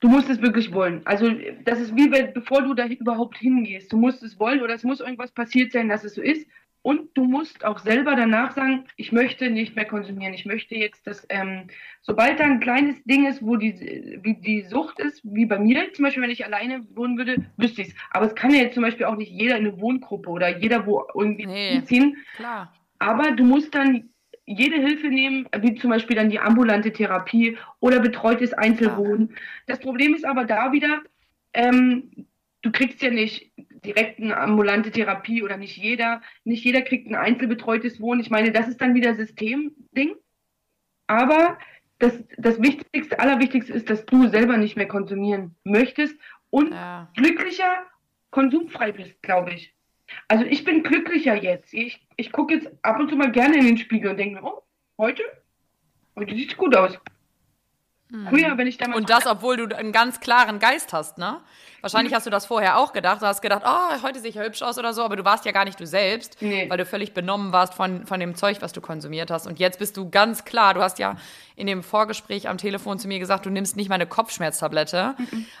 Du 0.00 0.08
musst 0.08 0.28
es 0.28 0.42
wirklich 0.42 0.72
wollen. 0.72 1.00
Also 1.06 1.30
das 1.64 1.80
ist 1.80 1.96
wie, 1.96 2.08
bevor 2.08 2.62
du 2.62 2.74
da 2.74 2.86
überhaupt 2.86 3.38
hingehst. 3.38 3.92
Du 3.92 3.96
musst 3.96 4.22
es 4.22 4.38
wollen 4.38 4.60
oder 4.62 4.74
es 4.74 4.84
muss 4.84 5.00
irgendwas 5.00 5.32
passiert 5.32 5.72
sein, 5.72 5.88
dass 5.88 6.04
es 6.04 6.14
so 6.14 6.22
ist. 6.22 6.46
Und 6.82 7.16
du 7.16 7.24
musst 7.24 7.64
auch 7.64 7.80
selber 7.80 8.14
danach 8.14 8.52
sagen, 8.52 8.84
ich 8.96 9.10
möchte 9.10 9.50
nicht 9.50 9.74
mehr 9.74 9.86
konsumieren. 9.86 10.34
Ich 10.34 10.46
möchte 10.46 10.76
jetzt, 10.76 11.04
dass, 11.06 11.26
ähm, 11.30 11.66
sobald 12.02 12.38
da 12.38 12.44
ein 12.44 12.60
kleines 12.60 13.02
Ding 13.04 13.26
ist, 13.26 13.42
wo 13.44 13.56
die, 13.56 14.20
wie 14.22 14.34
die 14.34 14.62
Sucht 14.62 15.00
ist, 15.00 15.20
wie 15.24 15.46
bei 15.46 15.58
mir 15.58 15.92
zum 15.94 16.04
Beispiel, 16.04 16.22
wenn 16.22 16.30
ich 16.30 16.44
alleine 16.44 16.86
wohnen 16.94 17.18
würde, 17.18 17.44
wüsste 17.56 17.82
ich 17.82 17.88
es. 17.88 17.94
Aber 18.12 18.26
es 18.26 18.36
kann 18.36 18.52
ja 18.52 18.60
jetzt 18.60 18.74
zum 18.74 18.84
Beispiel 18.84 19.06
auch 19.06 19.16
nicht 19.16 19.32
jeder 19.32 19.56
in 19.56 19.66
eine 19.66 19.80
Wohngruppe 19.80 20.28
oder 20.30 20.58
jeder 20.58 20.86
wo 20.86 21.04
irgendwie 21.14 21.46
Nee, 21.46 21.82
ziehen. 21.84 22.18
klar. 22.36 22.72
Aber 23.00 23.32
du 23.32 23.44
musst 23.44 23.74
dann 23.74 24.10
jede 24.46 24.76
Hilfe 24.76 25.08
nehmen, 25.08 25.48
wie 25.60 25.74
zum 25.74 25.90
Beispiel 25.90 26.16
dann 26.16 26.30
die 26.30 26.38
ambulante 26.38 26.92
Therapie 26.92 27.58
oder 27.80 28.00
betreutes 28.00 28.52
Einzelwohnen. 28.52 29.34
Das 29.66 29.80
Problem 29.80 30.14
ist 30.14 30.24
aber 30.24 30.44
da 30.44 30.72
wieder, 30.72 31.02
ähm, 31.52 32.26
du 32.62 32.70
kriegst 32.70 33.02
ja 33.02 33.10
nicht 33.10 33.52
direkt 33.84 34.20
eine 34.20 34.36
ambulante 34.36 34.90
Therapie 34.90 35.42
oder 35.42 35.56
nicht 35.56 35.76
jeder, 35.76 36.22
nicht 36.44 36.64
jeder 36.64 36.82
kriegt 36.82 37.08
ein 37.08 37.16
einzelbetreutes 37.16 38.00
Wohnen. 38.00 38.20
Ich 38.20 38.30
meine, 38.30 38.52
das 38.52 38.68
ist 38.68 38.80
dann 38.80 38.94
wieder 38.94 39.14
Systemding. 39.14 40.14
Aber 41.08 41.58
das, 41.98 42.24
das 42.36 42.60
Wichtigste, 42.60 43.18
Allerwichtigste 43.18 43.72
ist, 43.72 43.90
dass 43.90 44.04
du 44.06 44.28
selber 44.28 44.56
nicht 44.56 44.76
mehr 44.76 44.88
konsumieren 44.88 45.56
möchtest 45.64 46.16
und 46.50 46.72
Ja. 46.72 47.10
glücklicher, 47.14 47.86
konsumfrei 48.30 48.92
bist, 48.92 49.22
glaube 49.22 49.52
ich. 49.54 49.75
Also 50.28 50.44
ich 50.44 50.64
bin 50.64 50.82
glücklicher 50.82 51.34
jetzt. 51.34 51.72
Ich, 51.74 52.06
ich 52.16 52.32
gucke 52.32 52.54
jetzt 52.54 52.68
ab 52.82 52.98
und 52.98 53.10
zu 53.10 53.16
mal 53.16 53.32
gerne 53.32 53.58
in 53.58 53.66
den 53.66 53.78
Spiegel 53.78 54.10
und 54.10 54.18
denke 54.18 54.40
mir, 54.40 54.46
oh, 54.46 54.62
heute? 54.98 55.22
Heute 56.16 56.34
sieht's 56.34 56.56
gut 56.56 56.74
aus. 56.76 56.98
Früher, 58.30 58.56
wenn 58.56 58.66
ich 58.68 58.78
damals. 58.78 58.98
Und 59.00 59.10
das, 59.10 59.26
obwohl 59.26 59.56
du 59.56 59.76
einen 59.76 59.90
ganz 59.90 60.20
klaren 60.20 60.58
Geist 60.60 60.92
hast, 60.92 61.18
ne? 61.18 61.40
Wahrscheinlich 61.80 62.14
hast 62.14 62.26
du 62.26 62.30
das 62.30 62.46
vorher 62.46 62.78
auch 62.78 62.92
gedacht. 62.92 63.20
Du 63.22 63.26
hast 63.26 63.42
gedacht, 63.42 63.62
oh, 63.64 64.02
heute 64.02 64.18
sehe 64.20 64.30
ich 64.30 64.36
ja 64.36 64.42
hübsch 64.42 64.62
aus 64.62 64.78
oder 64.78 64.92
so, 64.92 65.02
aber 65.04 65.14
du 65.16 65.24
warst 65.24 65.44
ja 65.44 65.52
gar 65.52 65.64
nicht 65.64 65.78
du 65.78 65.86
selbst, 65.86 66.36
Nee. 66.40 66.68
weil 66.68 66.78
du 66.78 66.84
völlig 66.86 67.14
benommen 67.14 67.52
warst 67.52 67.74
von, 67.74 68.06
von 68.06 68.18
dem 68.18 68.34
Zeug, 68.34 68.58
was 68.60 68.72
du 68.72 68.80
konsumiert 68.80 69.30
hast. 69.30 69.46
Und 69.46 69.58
jetzt 69.60 69.78
bist 69.78 69.96
du 69.96 70.08
ganz 70.10 70.44
klar, 70.44 70.74
du 70.74 70.80
hast 70.82 70.98
ja 70.98 71.16
in 71.54 71.66
dem 71.66 71.82
Vorgespräch 71.84 72.48
am 72.48 72.58
Telefon 72.58 72.98
zu 72.98 73.06
mir 73.08 73.18
gesagt, 73.20 73.46
du 73.46 73.50
nimmst 73.50 73.76
nicht 73.76 73.88
mal 73.88 73.96
eine 73.96 74.06
Kopfschmerztablette. 74.06 75.14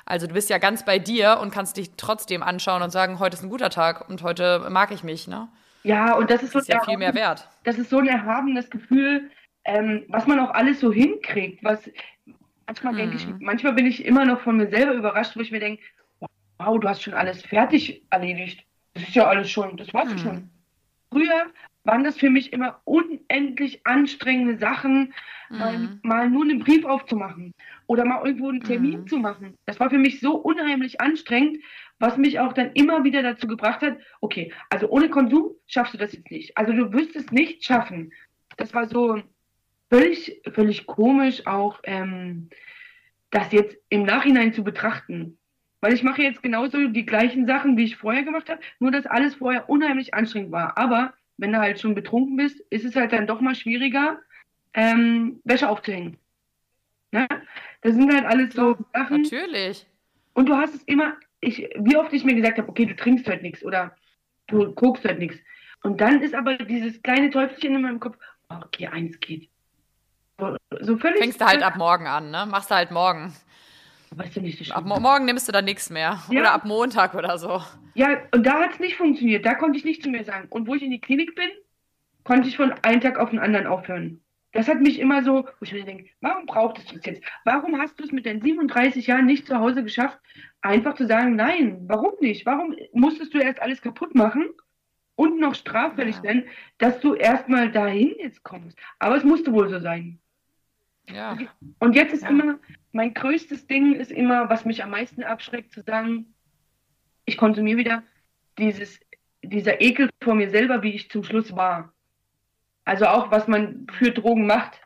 Also 0.04 0.26
du 0.26 0.34
bist 0.34 0.50
ja 0.50 0.58
ganz 0.58 0.84
bei 0.84 0.98
dir 0.98 1.38
und 1.40 1.52
kannst 1.52 1.76
dich 1.76 1.90
trotzdem 1.96 2.42
anschauen 2.42 2.82
und 2.82 2.90
sagen, 2.90 3.18
heute 3.18 3.36
ist 3.36 3.42
ein 3.42 3.50
guter 3.50 3.70
Tag 3.70 4.08
und 4.08 4.22
heute 4.22 4.66
mag 4.70 4.90
ich 4.92 5.04
mich, 5.04 5.28
ne? 5.28 5.48
ja, 5.84 6.14
und 6.14 6.30
das 6.30 6.42
ist 6.42 6.52
so 6.52 6.58
Das 6.58 6.68
ist 6.68 6.74
ja 6.74 6.84
viel 6.84 6.96
mehr 6.98 7.14
wert. 7.14 7.46
das 7.64 7.78
ist 7.78 7.90
so 7.90 7.98
ein 7.98 8.08
erhabenes 8.08 8.68
Gefühl, 8.70 9.30
ähm, 9.64 10.04
was 10.08 10.26
man 10.26 10.40
auch 10.40 10.50
alles 10.50 10.80
so 10.80 10.92
hinkriegt. 10.92 11.62
Was 11.62 11.88
manchmal 12.66 12.94
denke 12.94 13.16
ich, 13.16 13.26
manchmal 13.40 13.72
bin 13.74 13.86
ich 13.86 14.04
immer 14.04 14.24
noch 14.24 14.40
von 14.40 14.56
mir 14.56 14.68
selber 14.68 14.94
überrascht, 14.94 15.36
wo 15.36 15.40
ich 15.40 15.50
mir 15.50 15.60
denke, 15.60 15.82
wow, 16.58 16.78
du 16.78 16.88
hast 16.88 17.02
schon 17.02 17.14
alles 17.14 17.42
fertig 17.42 18.02
erledigt. 18.10 18.64
Das 18.94 19.04
ist 19.04 19.14
ja 19.14 19.26
alles 19.26 19.50
schon, 19.50 19.76
das 19.76 19.92
war's 19.92 20.10
ja 20.10 20.18
schon. 20.18 20.50
Früher 21.12 21.46
waren 21.84 22.02
das 22.02 22.18
für 22.18 22.30
mich 22.30 22.52
immer 22.52 22.80
unendlich 22.84 23.86
anstrengende 23.86 24.58
Sachen, 24.58 25.14
mal, 25.50 25.98
mal 26.02 26.28
nur 26.28 26.42
einen 26.42 26.58
Brief 26.58 26.84
aufzumachen 26.84 27.52
oder 27.86 28.04
mal 28.04 28.26
irgendwo 28.26 28.48
einen 28.48 28.62
Termin 28.62 29.06
zu 29.06 29.18
machen. 29.18 29.54
Das 29.66 29.78
war 29.78 29.88
für 29.88 29.98
mich 29.98 30.20
so 30.20 30.34
unheimlich 30.36 31.00
anstrengend, 31.00 31.58
was 31.98 32.16
mich 32.16 32.40
auch 32.40 32.52
dann 32.52 32.72
immer 32.72 33.04
wieder 33.04 33.22
dazu 33.22 33.46
gebracht 33.46 33.82
hat, 33.82 33.98
okay, 34.20 34.52
also 34.70 34.88
ohne 34.88 35.08
Konsum 35.08 35.52
schaffst 35.66 35.94
du 35.94 35.98
das 35.98 36.12
jetzt 36.12 36.30
nicht. 36.30 36.56
Also 36.56 36.72
du 36.72 36.92
wirst 36.92 37.14
es 37.14 37.30
nicht 37.30 37.64
schaffen. 37.64 38.12
Das 38.56 38.74
war 38.74 38.88
so 38.88 39.22
völlig, 39.90 40.42
völlig 40.52 40.86
komisch 40.86 41.46
auch, 41.46 41.80
ähm, 41.84 42.50
das 43.30 43.52
jetzt 43.52 43.76
im 43.88 44.04
Nachhinein 44.04 44.52
zu 44.52 44.64
betrachten. 44.64 45.38
Weil 45.80 45.92
ich 45.92 46.02
mache 46.02 46.22
jetzt 46.22 46.42
genauso 46.42 46.88
die 46.88 47.06
gleichen 47.06 47.46
Sachen, 47.46 47.76
wie 47.76 47.84
ich 47.84 47.96
vorher 47.96 48.22
gemacht 48.22 48.48
habe, 48.48 48.60
nur 48.78 48.90
dass 48.90 49.06
alles 49.06 49.34
vorher 49.36 49.68
unheimlich 49.68 50.14
anstrengend 50.14 50.52
war. 50.52 50.76
Aber 50.78 51.12
wenn 51.36 51.52
du 51.52 51.58
halt 51.58 51.80
schon 51.80 51.94
betrunken 51.94 52.36
bist, 52.36 52.60
ist 52.70 52.84
es 52.84 52.96
halt 52.96 53.12
dann 53.12 53.26
doch 53.26 53.40
mal 53.40 53.54
schwieriger, 53.54 54.18
ähm, 54.74 55.40
Wäsche 55.44 55.68
aufzuhängen. 55.68 56.16
Ne? 57.12 57.28
Das 57.82 57.94
sind 57.94 58.12
halt 58.12 58.24
alles 58.24 58.54
so 58.54 58.76
Sachen. 58.92 59.22
Natürlich. 59.22 59.86
Und 60.34 60.48
du 60.48 60.56
hast 60.56 60.74
es 60.74 60.82
immer, 60.84 61.16
ich, 61.40 61.68
wie 61.78 61.96
oft 61.96 62.12
ich 62.12 62.24
mir 62.24 62.34
gesagt 62.34 62.58
habe, 62.58 62.68
okay, 62.68 62.86
du 62.86 62.96
trinkst 62.96 63.28
heute 63.28 63.42
nichts 63.42 63.64
oder 63.64 63.94
du 64.48 64.72
guckst 64.72 65.04
heute 65.04 65.18
nichts. 65.18 65.38
Und 65.82 66.00
dann 66.00 66.20
ist 66.22 66.34
aber 66.34 66.56
dieses 66.56 67.02
kleine 67.02 67.30
Teufelchen 67.30 67.74
in 67.74 67.82
meinem 67.82 68.00
Kopf, 68.00 68.18
oh, 68.48 68.56
okay, 68.64 68.88
eins 68.88 69.20
geht. 69.20 69.48
So, 70.38 70.96
völlig. 70.98 71.18
Fängst 71.18 71.40
du 71.40 71.46
halt 71.46 71.62
ab 71.62 71.76
morgen 71.76 72.06
an, 72.06 72.30
ne? 72.30 72.46
Machst 72.46 72.70
du 72.70 72.74
halt 72.74 72.90
morgen. 72.90 73.34
Weißt 74.14 74.36
du 74.36 74.40
nicht, 74.40 74.64
so 74.64 74.72
Ab 74.72 74.84
mo 74.84 75.00
morgen 75.00 75.24
nimmst 75.24 75.48
du 75.48 75.52
dann 75.52 75.64
nichts 75.64 75.90
mehr. 75.90 76.18
Ja. 76.30 76.40
Oder 76.40 76.52
ab 76.52 76.64
Montag 76.64 77.14
oder 77.14 77.38
so. 77.38 77.62
Ja, 77.94 78.18
und 78.32 78.46
da 78.46 78.60
hat 78.60 78.72
es 78.74 78.78
nicht 78.80 78.96
funktioniert. 78.96 79.44
Da 79.44 79.54
konnte 79.54 79.78
ich 79.78 79.84
nicht 79.84 80.02
zu 80.02 80.08
mir 80.10 80.24
sagen. 80.24 80.46
Und 80.50 80.66
wo 80.68 80.74
ich 80.74 80.82
in 80.82 80.90
die 80.90 81.00
Klinik 81.00 81.34
bin, 81.34 81.48
konnte 82.24 82.48
ich 82.48 82.56
von 82.56 82.72
einem 82.82 83.00
Tag 83.00 83.18
auf 83.18 83.30
den 83.30 83.38
anderen 83.38 83.66
aufhören. 83.66 84.20
Das 84.52 84.68
hat 84.68 84.80
mich 84.80 85.00
immer 85.00 85.22
so, 85.22 85.44
wo 85.44 85.64
ich 85.64 85.72
mir 85.72 85.84
denke, 85.84 86.08
warum 86.20 86.46
brauchtest 86.46 86.90
du 86.92 86.96
es 86.96 87.04
jetzt? 87.04 87.22
Warum 87.44 87.78
hast 87.78 87.98
du 88.00 88.04
es 88.04 88.12
mit 88.12 88.24
deinen 88.24 88.40
37 88.40 89.06
Jahren 89.06 89.26
nicht 89.26 89.46
zu 89.46 89.58
Hause 89.58 89.82
geschafft, 89.82 90.18
einfach 90.62 90.94
zu 90.94 91.06
sagen, 91.06 91.36
nein, 91.36 91.78
warum 91.88 92.12
nicht? 92.20 92.46
Warum 92.46 92.74
musstest 92.94 93.34
du 93.34 93.38
erst 93.38 93.60
alles 93.60 93.82
kaputt 93.82 94.14
machen 94.14 94.48
und 95.14 95.40
noch 95.40 95.54
straffällig 95.54 96.16
Ja. 96.16 96.22
sein, 96.22 96.44
dass 96.78 97.00
du 97.00 97.14
erstmal 97.14 97.70
dahin 97.70 98.14
jetzt 98.18 98.42
kommst? 98.44 98.78
Aber 98.98 99.16
es 99.16 99.24
musste 99.24 99.52
wohl 99.52 99.68
so 99.68 99.78
sein. 99.78 100.20
Ja. 101.08 101.38
Und 101.78 101.94
jetzt 101.94 102.12
ist 102.12 102.22
Ja. 102.22 102.30
immer, 102.30 102.58
mein 102.92 103.14
größtes 103.14 103.66
Ding 103.66 103.94
ist 103.94 104.10
immer, 104.10 104.48
was 104.48 104.64
mich 104.64 104.82
am 104.82 104.90
meisten 104.90 105.22
abschreckt, 105.22 105.72
zu 105.72 105.82
sagen, 105.82 106.34
ich 107.24 107.36
konsumiere 107.36 107.78
wieder 107.78 108.02
dieses, 108.58 109.00
dieser 109.42 109.80
Ekel 109.80 110.10
vor 110.22 110.34
mir 110.34 110.50
selber, 110.50 110.82
wie 110.82 110.92
ich 110.92 111.10
zum 111.10 111.24
Schluss 111.24 111.54
war. 111.54 111.92
Also 112.84 113.06
auch, 113.06 113.30
was 113.30 113.48
man 113.48 113.86
für 113.92 114.10
Drogen 114.12 114.46
macht. 114.46 114.80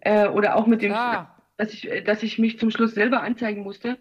Äh, 0.00 0.28
oder 0.28 0.56
auch 0.56 0.66
mit 0.66 0.82
dem, 0.82 0.92
Klar. 0.92 1.36
dass 1.56 1.72
ich, 1.74 2.04
dass 2.04 2.22
ich 2.22 2.38
mich 2.38 2.58
zum 2.58 2.70
Schluss 2.70 2.94
selber 2.94 3.22
anzeigen 3.22 3.62
musste. 3.62 3.98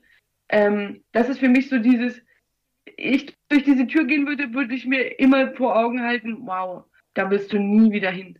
Ähm, 0.49 1.03
das 1.11 1.29
ist 1.29 1.39
für 1.39 1.49
mich 1.49 1.69
so 1.69 1.77
dieses, 1.77 2.21
ich 2.97 3.35
durch 3.49 3.63
diese 3.63 3.85
Tür 3.85 4.05
gehen 4.05 4.25
würde, 4.27 4.53
würde 4.53 4.73
ich 4.73 4.85
mir 4.85 5.19
immer 5.19 5.51
vor 5.53 5.75
Augen 5.77 6.01
halten, 6.01 6.37
wow, 6.41 6.85
da 7.13 7.29
willst 7.29 7.51
du 7.51 7.59
nie 7.59 7.91
wieder 7.91 8.11
hin. 8.11 8.39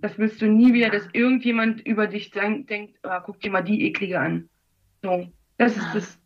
Das 0.00 0.16
willst 0.18 0.40
du 0.40 0.46
nie 0.46 0.72
wieder, 0.72 0.90
dass 0.90 1.08
irgendjemand 1.12 1.80
über 1.86 2.06
dich 2.06 2.30
denkt, 2.30 2.98
ah, 3.02 3.20
guck 3.20 3.40
dir 3.40 3.50
mal 3.50 3.62
die 3.62 3.86
eklige 3.86 4.18
an. 4.18 4.48
So, 5.02 5.28
das 5.58 5.76
ist 5.76 5.94
das, 5.94 6.18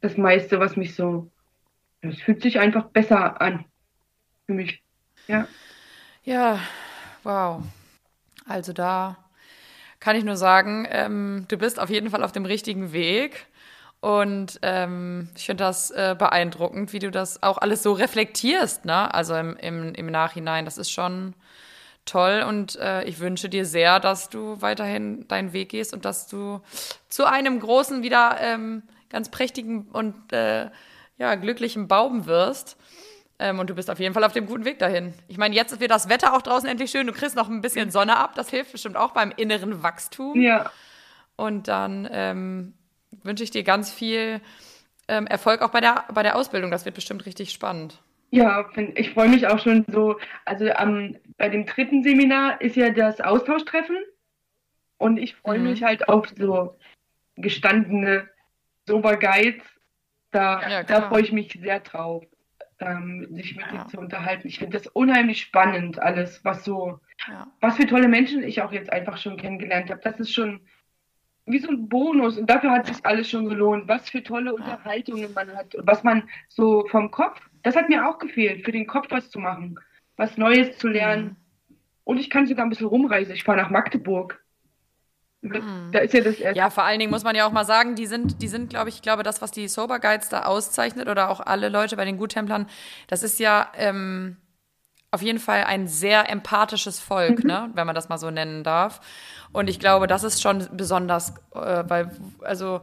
das 0.00 0.16
meiste, 0.16 0.58
was 0.58 0.76
mich 0.76 0.94
so, 0.94 1.30
das 2.02 2.18
fühlt 2.20 2.42
sich 2.42 2.58
einfach 2.58 2.86
besser 2.86 3.40
an. 3.40 3.64
Für 4.46 4.54
mich. 4.54 4.82
Ja. 5.26 5.46
Ja, 6.24 6.60
wow. 7.24 7.62
Also 8.46 8.72
da 8.72 9.16
kann 10.00 10.16
ich 10.16 10.24
nur 10.24 10.36
sagen, 10.36 10.86
ähm, 10.90 11.46
du 11.48 11.56
bist 11.56 11.80
auf 11.80 11.90
jeden 11.90 12.10
Fall 12.10 12.22
auf 12.22 12.32
dem 12.32 12.44
richtigen 12.44 12.92
Weg. 12.92 13.46
Und 14.00 14.60
ähm, 14.62 15.30
ich 15.36 15.46
finde 15.46 15.64
das 15.64 15.90
äh, 15.90 16.14
beeindruckend, 16.18 16.92
wie 16.92 16.98
du 17.00 17.10
das 17.10 17.42
auch 17.42 17.58
alles 17.58 17.82
so 17.82 17.92
reflektierst, 17.92 18.84
ne? 18.84 19.12
Also 19.12 19.34
im, 19.34 19.56
im, 19.56 19.94
im 19.94 20.06
Nachhinein. 20.06 20.64
Das 20.64 20.78
ist 20.78 20.90
schon 20.90 21.34
toll 22.06 22.44
und 22.48 22.76
äh, 22.76 23.04
ich 23.04 23.18
wünsche 23.20 23.48
dir 23.48 23.66
sehr, 23.66 24.00
dass 24.00 24.28
du 24.28 24.60
weiterhin 24.62 25.28
deinen 25.28 25.52
Weg 25.52 25.70
gehst 25.70 25.92
und 25.92 26.04
dass 26.04 26.26
du 26.26 26.60
zu 27.08 27.26
einem 27.26 27.60
großen, 27.60 28.02
wieder 28.02 28.38
ähm, 28.40 28.82
ganz 29.10 29.30
prächtigen 29.30 29.88
und 29.92 30.32
äh, 30.32 30.70
ja, 31.18 31.34
glücklichen 31.34 31.88
Baum 31.88 32.26
wirst. 32.26 32.76
Ähm, 33.38 33.58
und 33.58 33.68
du 33.68 33.74
bist 33.74 33.90
auf 33.90 33.98
jeden 33.98 34.14
Fall 34.14 34.24
auf 34.24 34.32
dem 34.32 34.46
guten 34.46 34.64
Weg 34.64 34.78
dahin. 34.78 35.12
Ich 35.28 35.36
meine, 35.36 35.54
jetzt 35.54 35.78
wird 35.78 35.90
das 35.90 36.08
Wetter 36.08 36.34
auch 36.34 36.42
draußen 36.42 36.68
endlich 36.68 36.90
schön. 36.90 37.06
Du 37.06 37.12
kriegst 37.12 37.36
noch 37.36 37.48
ein 37.48 37.60
bisschen 37.60 37.90
Sonne 37.90 38.16
ab. 38.16 38.34
Das 38.34 38.48
hilft 38.48 38.72
bestimmt 38.72 38.96
auch 38.96 39.12
beim 39.12 39.32
inneren 39.36 39.82
Wachstum. 39.82 40.40
Ja. 40.40 40.70
Und 41.36 41.68
dann 41.68 42.08
ähm, 42.10 42.74
wünsche 43.22 43.44
ich 43.44 43.50
dir 43.50 43.62
ganz 43.62 43.90
viel 43.90 44.40
ähm, 45.08 45.26
Erfolg 45.26 45.60
auch 45.60 45.70
bei 45.70 45.80
der, 45.80 46.04
bei 46.14 46.22
der 46.22 46.36
Ausbildung. 46.36 46.70
Das 46.70 46.86
wird 46.86 46.94
bestimmt 46.94 47.26
richtig 47.26 47.52
spannend. 47.52 47.98
Ja, 48.30 48.64
find- 48.74 48.98
ich 48.98 49.10
freue 49.10 49.28
mich 49.28 49.46
auch 49.46 49.58
schon 49.60 49.84
so. 49.88 50.18
Also 50.44 50.70
am, 50.72 51.16
bei 51.38 51.48
dem 51.48 51.64
dritten 51.66 52.02
Seminar 52.02 52.60
ist 52.60 52.76
ja 52.76 52.90
das 52.90 53.20
Austauschtreffen 53.20 53.96
und 54.98 55.16
ich 55.18 55.36
freue 55.36 55.58
Mhm. 55.58 55.64
mich 55.70 55.82
halt 55.84 56.08
auf 56.08 56.28
so 56.36 56.76
gestandene 57.36 58.28
Sober-Guides. 58.86 59.62
Da, 60.32 60.68
Ja, 60.68 60.82
da 60.82 61.08
freue 61.08 61.22
ich 61.22 61.32
mich 61.32 61.52
sehr 61.60 61.80
drauf, 61.80 62.24
ähm, 62.80 63.26
sich 63.30 63.56
mit 63.56 63.64
Ja. 63.66 63.72
denen 63.72 63.88
zu 63.88 63.98
unterhalten. 63.98 64.48
Ich 64.48 64.58
finde 64.58 64.76
das 64.76 64.86
unheimlich 64.88 65.40
spannend, 65.40 65.98
alles, 65.98 66.44
was 66.44 66.64
so, 66.64 67.00
Ja. 67.28 67.46
was 67.60 67.76
für 67.76 67.86
tolle 67.86 68.08
Menschen 68.08 68.42
ich 68.42 68.60
auch 68.60 68.72
jetzt 68.72 68.92
einfach 68.92 69.16
schon 69.18 69.36
kennengelernt 69.36 69.88
habe. 69.90 70.00
Das 70.02 70.18
ist 70.20 70.34
schon 70.34 70.60
wie 71.46 71.58
so 71.60 71.68
ein 71.68 71.88
Bonus 71.88 72.36
und 72.38 72.50
dafür 72.50 72.72
hat 72.72 72.86
sich 72.86 73.04
alles 73.06 73.30
schon 73.30 73.48
gelohnt. 73.48 73.88
Was 73.88 74.10
für 74.10 74.22
tolle 74.22 74.54
Unterhaltungen 74.54 75.32
man 75.32 75.54
hat 75.56 75.74
und 75.74 75.86
was 75.86 76.02
man 76.02 76.28
so 76.48 76.86
vom 76.88 77.10
Kopf, 77.10 77.40
das 77.62 77.76
hat 77.76 77.88
mir 77.88 78.08
auch 78.08 78.18
gefehlt, 78.18 78.64
für 78.64 78.72
den 78.72 78.86
Kopf 78.86 79.06
was 79.10 79.30
zu 79.30 79.38
machen, 79.38 79.78
was 80.16 80.36
Neues 80.36 80.76
zu 80.78 80.88
lernen. 80.88 81.36
Und 82.04 82.18
ich 82.18 82.30
kann 82.30 82.46
sogar 82.46 82.66
ein 82.66 82.70
bisschen 82.70 82.86
rumreisen. 82.86 83.34
Ich 83.34 83.44
fahre 83.44 83.58
nach 83.58 83.70
Magdeburg. 83.70 84.40
Da 85.42 85.98
ist 86.00 86.14
ja 86.14 86.20
das 86.22 86.40
erste. 86.40 86.58
Ja, 86.58 86.70
vor 86.70 86.84
allen 86.84 86.98
Dingen 86.98 87.10
muss 87.10 87.22
man 87.22 87.36
ja 87.36 87.46
auch 87.46 87.52
mal 87.52 87.64
sagen, 87.64 87.94
die 87.94 88.06
sind, 88.06 88.42
die 88.42 88.48
sind, 88.48 88.70
glaube 88.70 88.88
ich, 88.88 88.96
ich 88.96 89.02
glaube, 89.02 89.22
das, 89.22 89.42
was 89.42 89.52
die 89.52 89.68
Sober 89.68 90.00
Guides 90.00 90.28
da 90.28 90.44
auszeichnet 90.44 91.08
oder 91.08 91.30
auch 91.30 91.40
alle 91.40 91.68
Leute 91.68 91.96
bei 91.96 92.04
den 92.04 92.16
Guttemplern, 92.16 92.66
das 93.06 93.22
ist 93.22 93.38
ja 93.38 93.70
ähm, 93.76 94.36
auf 95.16 95.22
jeden 95.22 95.38
Fall 95.38 95.64
ein 95.64 95.88
sehr 95.88 96.28
empathisches 96.28 97.00
Volk, 97.00 97.42
mhm. 97.42 97.48
ne, 97.48 97.70
wenn 97.72 97.86
man 97.86 97.94
das 97.94 98.10
mal 98.10 98.18
so 98.18 98.30
nennen 98.30 98.62
darf. 98.62 99.00
Und 99.50 99.70
ich 99.70 99.80
glaube, 99.80 100.06
das 100.06 100.24
ist 100.24 100.42
schon 100.42 100.68
besonders, 100.72 101.30
äh, 101.54 101.84
weil, 101.88 102.10
also, 102.42 102.82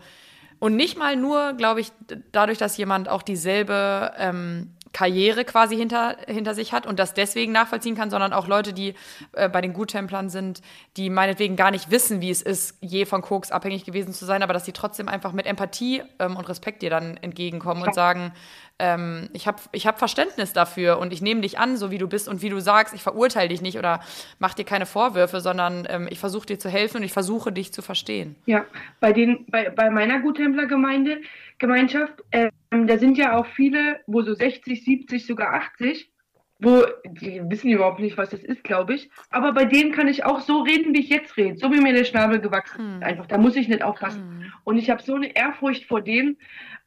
und 0.57 0.75
nicht 0.75 0.97
mal 0.97 1.15
nur, 1.15 1.53
glaube 1.53 1.79
ich, 1.79 1.91
dadurch, 2.31 2.57
dass 2.57 2.75
jemand 2.77 3.07
auch 3.07 3.21
dieselbe 3.21 4.13
ähm, 4.17 4.71
Karriere 4.93 5.43
quasi 5.43 5.75
hinter, 5.75 6.17
hinter 6.27 6.53
sich 6.53 6.71
hat 6.71 6.85
und 6.85 6.99
das 6.99 7.13
deswegen 7.13 7.51
nachvollziehen 7.51 7.95
kann, 7.95 8.09
sondern 8.11 8.31
auch 8.31 8.47
Leute, 8.47 8.73
die 8.73 8.93
äh, 9.33 9.49
bei 9.49 9.59
den 9.59 9.73
Guttemplern 9.73 10.29
sind, 10.29 10.61
die 10.97 11.09
meinetwegen 11.09 11.55
gar 11.55 11.71
nicht 11.71 11.91
wissen, 11.91 12.21
wie 12.21 12.29
es 12.29 12.41
ist, 12.41 12.77
je 12.79 13.05
von 13.05 13.21
Koks 13.21 13.51
abhängig 13.51 13.85
gewesen 13.85 14.13
zu 14.13 14.25
sein, 14.25 14.43
aber 14.43 14.53
dass 14.53 14.65
sie 14.65 14.71
trotzdem 14.71 15.09
einfach 15.09 15.33
mit 15.33 15.47
Empathie 15.47 16.03
ähm, 16.19 16.37
und 16.37 16.47
Respekt 16.47 16.83
dir 16.83 16.91
dann 16.91 17.17
entgegenkommen 17.17 17.83
und 17.83 17.95
sagen, 17.95 18.33
ähm, 18.79 19.29
ich 19.33 19.47
habe 19.47 19.61
ich 19.71 19.87
hab 19.87 19.99
Verständnis 19.99 20.53
dafür 20.53 20.99
und 20.99 21.13
ich 21.13 21.21
nehme 21.21 21.41
dich 21.41 21.59
an, 21.59 21.77
so 21.77 21.91
wie 21.91 21.97
du 21.97 22.07
bist 22.07 22.27
und 22.27 22.41
wie 22.41 22.49
du 22.49 22.59
sagst, 22.59 22.93
ich 22.93 23.01
verurteile 23.01 23.49
dich 23.49 23.61
nicht 23.61 23.77
oder 23.77 24.01
mach 24.39 24.53
dir 24.53 24.65
keine 24.65 24.85
Vorwürfe, 24.85 25.41
sondern 25.41 25.87
ähm, 25.89 26.07
ich 26.09 26.19
versuche 26.19 26.47
dir 26.47 26.59
zu 26.59 26.69
helfen 26.69 26.97
und 26.97 27.03
ich 27.03 27.13
versuche 27.13 27.51
dich 27.51 27.71
zu 27.71 27.81
verstehen. 27.81 28.35
Ja, 28.45 28.65
bei, 28.99 29.13
den, 29.13 29.45
bei, 29.47 29.69
bei 29.69 29.89
meiner 29.89 30.19
Guttemplergemeinde 30.19 31.21
Gemeinschaft, 31.59 32.23
ähm, 32.31 32.87
da 32.87 32.97
sind 32.97 33.17
ja 33.17 33.37
auch 33.37 33.45
viele, 33.45 34.01
wo 34.07 34.21
so 34.21 34.33
60, 34.33 34.83
70, 34.83 35.25
sogar 35.25 35.53
80, 35.53 36.11
wo 36.59 36.83
die 37.05 37.41
wissen 37.49 37.69
überhaupt 37.69 37.99
nicht, 37.99 38.17
was 38.17 38.29
das 38.29 38.43
ist, 38.43 38.63
glaube 38.63 38.95
ich. 38.95 39.09
Aber 39.29 39.53
bei 39.53 39.65
denen 39.65 39.91
kann 39.91 40.07
ich 40.07 40.25
auch 40.25 40.39
so 40.39 40.61
reden, 40.61 40.93
wie 40.93 41.01
ich 41.01 41.09
jetzt 41.09 41.37
rede, 41.37 41.57
so 41.57 41.71
wie 41.71 41.81
mir 41.81 41.93
der 41.93 42.05
Schnabel 42.05 42.39
gewachsen 42.39 42.79
ist. 42.79 42.95
Hm. 42.95 43.03
Einfach, 43.03 43.27
da 43.27 43.37
muss 43.37 43.55
ich 43.55 43.67
nicht 43.67 43.83
aufpassen. 43.83 44.21
Hm. 44.21 44.53
Und 44.63 44.77
ich 44.77 44.89
habe 44.89 45.01
so 45.01 45.15
eine 45.15 45.35
Ehrfurcht 45.35 45.85
vor 45.85 46.01
denen, 46.01 46.37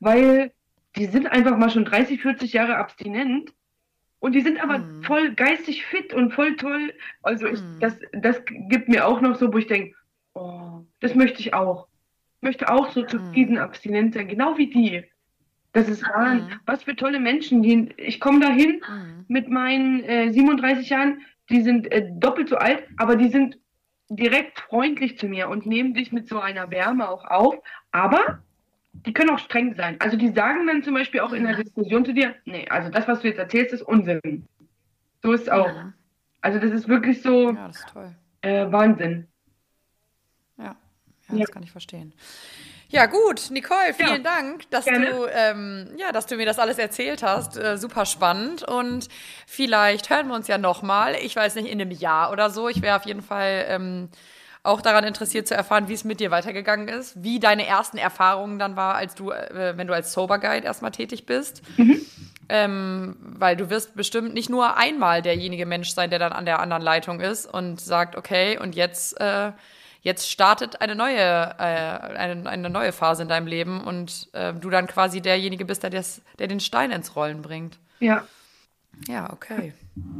weil 0.00 0.52
die 0.96 1.06
sind 1.06 1.26
einfach 1.26 1.56
mal 1.56 1.70
schon 1.70 1.84
30, 1.84 2.22
40 2.22 2.52
Jahre 2.52 2.76
abstinent 2.76 3.52
und 4.18 4.34
die 4.34 4.40
sind 4.40 4.62
aber 4.62 4.78
mhm. 4.78 5.02
voll 5.02 5.34
geistig 5.34 5.84
fit 5.86 6.14
und 6.14 6.32
voll 6.32 6.56
toll. 6.56 6.92
Also 7.22 7.46
ich, 7.46 7.60
mhm. 7.60 7.80
das, 7.80 7.98
das 8.12 8.42
gibt 8.46 8.88
mir 8.88 9.06
auch 9.06 9.20
noch 9.20 9.36
so, 9.36 9.52
wo 9.52 9.58
ich 9.58 9.66
denke, 9.66 9.94
oh, 10.34 10.84
das 11.00 11.14
möchte 11.14 11.40
ich 11.40 11.54
auch. 11.54 11.88
Ich 12.36 12.42
möchte 12.42 12.70
auch 12.70 12.90
so 12.90 13.02
zufrieden 13.02 13.54
mhm. 13.54 13.60
abstinent 13.60 14.14
sein, 14.14 14.28
genau 14.28 14.56
wie 14.56 14.68
die. 14.68 15.04
Das 15.72 15.88
ist 15.88 16.02
wahr. 16.02 16.36
Mhm. 16.36 16.48
Was 16.64 16.84
für 16.84 16.96
tolle 16.96 17.20
Menschen. 17.20 17.62
Die, 17.62 17.90
ich 17.98 18.18
komme 18.18 18.40
dahin 18.40 18.80
mhm. 18.88 19.24
mit 19.28 19.48
meinen 19.48 20.02
äh, 20.04 20.32
37 20.32 20.88
Jahren, 20.88 21.20
die 21.50 21.60
sind 21.60 21.92
äh, 21.92 22.08
doppelt 22.14 22.48
so 22.48 22.56
alt, 22.56 22.84
aber 22.96 23.16
die 23.16 23.28
sind 23.28 23.58
direkt 24.08 24.60
freundlich 24.60 25.18
zu 25.18 25.26
mir 25.26 25.48
und 25.48 25.66
nehmen 25.66 25.92
dich 25.92 26.12
mit 26.12 26.28
so 26.28 26.40
einer 26.40 26.70
Wärme 26.70 27.08
auch 27.08 27.24
auf. 27.26 27.56
Aber 27.90 28.42
die 29.06 29.12
können 29.12 29.30
auch 29.30 29.38
streng 29.38 29.74
sein. 29.74 29.96
Also 30.00 30.16
die 30.16 30.30
sagen 30.32 30.66
dann 30.66 30.82
zum 30.82 30.94
Beispiel 30.94 31.20
auch 31.20 31.32
in 31.32 31.44
der 31.44 31.56
Diskussion 31.56 32.04
zu 32.04 32.12
dir, 32.12 32.34
nee, 32.44 32.66
also 32.68 32.90
das, 32.90 33.06
was 33.06 33.20
du 33.20 33.28
jetzt 33.28 33.38
erzählst, 33.38 33.72
ist 33.72 33.82
Unsinn. 33.82 34.46
So 35.22 35.32
ist 35.32 35.42
es 35.42 35.48
auch. 35.48 35.66
Ja. 35.66 35.92
Also 36.40 36.58
das 36.58 36.72
ist 36.72 36.88
wirklich 36.88 37.22
so 37.22 37.52
ja, 37.52 37.68
das 37.68 37.76
ist. 37.76 37.86
Äh, 38.42 38.70
Wahnsinn. 38.70 39.26
Ja. 40.58 40.76
ja, 41.30 41.38
das 41.38 41.50
kann 41.50 41.62
ich 41.62 41.72
verstehen. 41.72 42.12
Ja, 42.88 43.06
gut, 43.06 43.50
Nicole, 43.50 43.94
vielen 43.94 44.08
ja, 44.08 44.18
Dank, 44.18 44.70
dass 44.70 44.84
du, 44.84 45.26
ähm, 45.32 45.88
ja, 45.96 46.12
dass 46.12 46.26
du 46.26 46.36
mir 46.36 46.46
das 46.46 46.60
alles 46.60 46.78
erzählt 46.78 47.24
hast. 47.24 47.56
Äh, 47.56 47.78
super 47.78 48.06
spannend. 48.06 48.62
Und 48.62 49.08
vielleicht 49.46 50.08
hören 50.08 50.28
wir 50.28 50.34
uns 50.34 50.46
ja 50.46 50.56
nochmal. 50.56 51.16
Ich 51.16 51.34
weiß 51.34 51.56
nicht, 51.56 51.66
in 51.66 51.80
einem 51.80 51.90
Jahr 51.90 52.30
oder 52.30 52.48
so. 52.50 52.68
Ich 52.68 52.82
wäre 52.82 52.96
auf 52.96 53.04
jeden 53.04 53.22
Fall 53.22 53.66
ähm, 53.68 54.08
auch 54.66 54.80
daran 54.80 55.04
interessiert 55.04 55.48
zu 55.48 55.54
erfahren, 55.54 55.88
wie 55.88 55.94
es 55.94 56.04
mit 56.04 56.20
dir 56.20 56.30
weitergegangen 56.30 56.88
ist, 56.88 57.22
wie 57.22 57.40
deine 57.40 57.66
ersten 57.66 57.98
Erfahrungen 57.98 58.58
dann 58.58 58.76
war, 58.76 58.94
als 58.94 59.14
du, 59.14 59.30
äh, 59.30 59.74
wenn 59.76 59.86
du 59.86 59.94
als 59.94 60.12
Sober 60.12 60.38
Guide 60.38 60.66
erstmal 60.66 60.90
tätig 60.90 61.26
bist. 61.26 61.62
Mhm. 61.76 62.00
Ähm, 62.48 63.16
weil 63.20 63.56
du 63.56 63.70
wirst 63.70 63.96
bestimmt 63.96 64.32
nicht 64.32 64.48
nur 64.48 64.76
einmal 64.76 65.20
derjenige 65.20 65.66
Mensch 65.66 65.90
sein, 65.90 66.10
der 66.10 66.20
dann 66.20 66.32
an 66.32 66.44
der 66.44 66.60
anderen 66.60 66.82
Leitung 66.82 67.20
ist 67.20 67.52
und 67.52 67.80
sagt, 67.80 68.14
okay, 68.14 68.56
und 68.56 68.76
jetzt, 68.76 69.20
äh, 69.20 69.50
jetzt 70.02 70.30
startet 70.30 70.80
eine 70.80 70.94
neue, 70.94 71.16
äh, 71.18 71.62
eine, 71.62 72.48
eine 72.48 72.70
neue 72.70 72.92
Phase 72.92 73.22
in 73.22 73.28
deinem 73.28 73.48
Leben 73.48 73.82
und 73.82 74.28
äh, 74.32 74.52
du 74.54 74.70
dann 74.70 74.86
quasi 74.86 75.20
derjenige 75.20 75.64
bist, 75.64 75.82
der, 75.82 75.90
des, 75.90 76.22
der 76.38 76.46
den 76.46 76.60
Stein 76.60 76.92
ins 76.92 77.16
Rollen 77.16 77.42
bringt. 77.42 77.78
Ja. 77.98 78.24
Ja, 79.08 79.32
okay. 79.32 79.72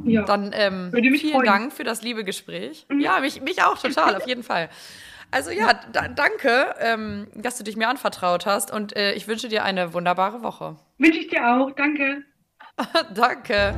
Ja. 0.05 0.23
Dann 0.23 0.53
ähm, 0.55 0.91
vielen 0.93 1.33
freuen. 1.33 1.47
Dank 1.47 1.73
für 1.73 1.85
das 1.85 2.03
liebe 2.03 2.25
Gespräch. 2.25 2.87
Mhm. 2.89 3.01
Ja, 3.01 3.21
mich, 3.21 3.41
mich 3.41 3.63
auch 3.63 3.79
total, 3.79 4.17
auf 4.17 4.27
jeden 4.27 4.43
Fall. 4.43 4.69
Also 5.31 5.51
ja, 5.51 5.81
da, 5.93 6.09
danke, 6.09 6.75
ähm, 6.79 7.27
dass 7.35 7.59
du 7.59 7.65
dich 7.65 7.77
mir 7.77 7.89
anvertraut 7.89 8.47
hast 8.47 8.73
und 8.73 8.97
äh, 8.97 9.13
ich 9.15 9.27
wünsche 9.27 9.49
dir 9.49 9.65
eine 9.65 9.93
wunderbare 9.93 10.43
Woche. 10.43 10.77
Wünsche 10.99 11.19
ich 11.19 11.29
dir 11.29 11.47
auch, 11.47 11.73
danke. 11.73 12.23
danke. 13.15 13.75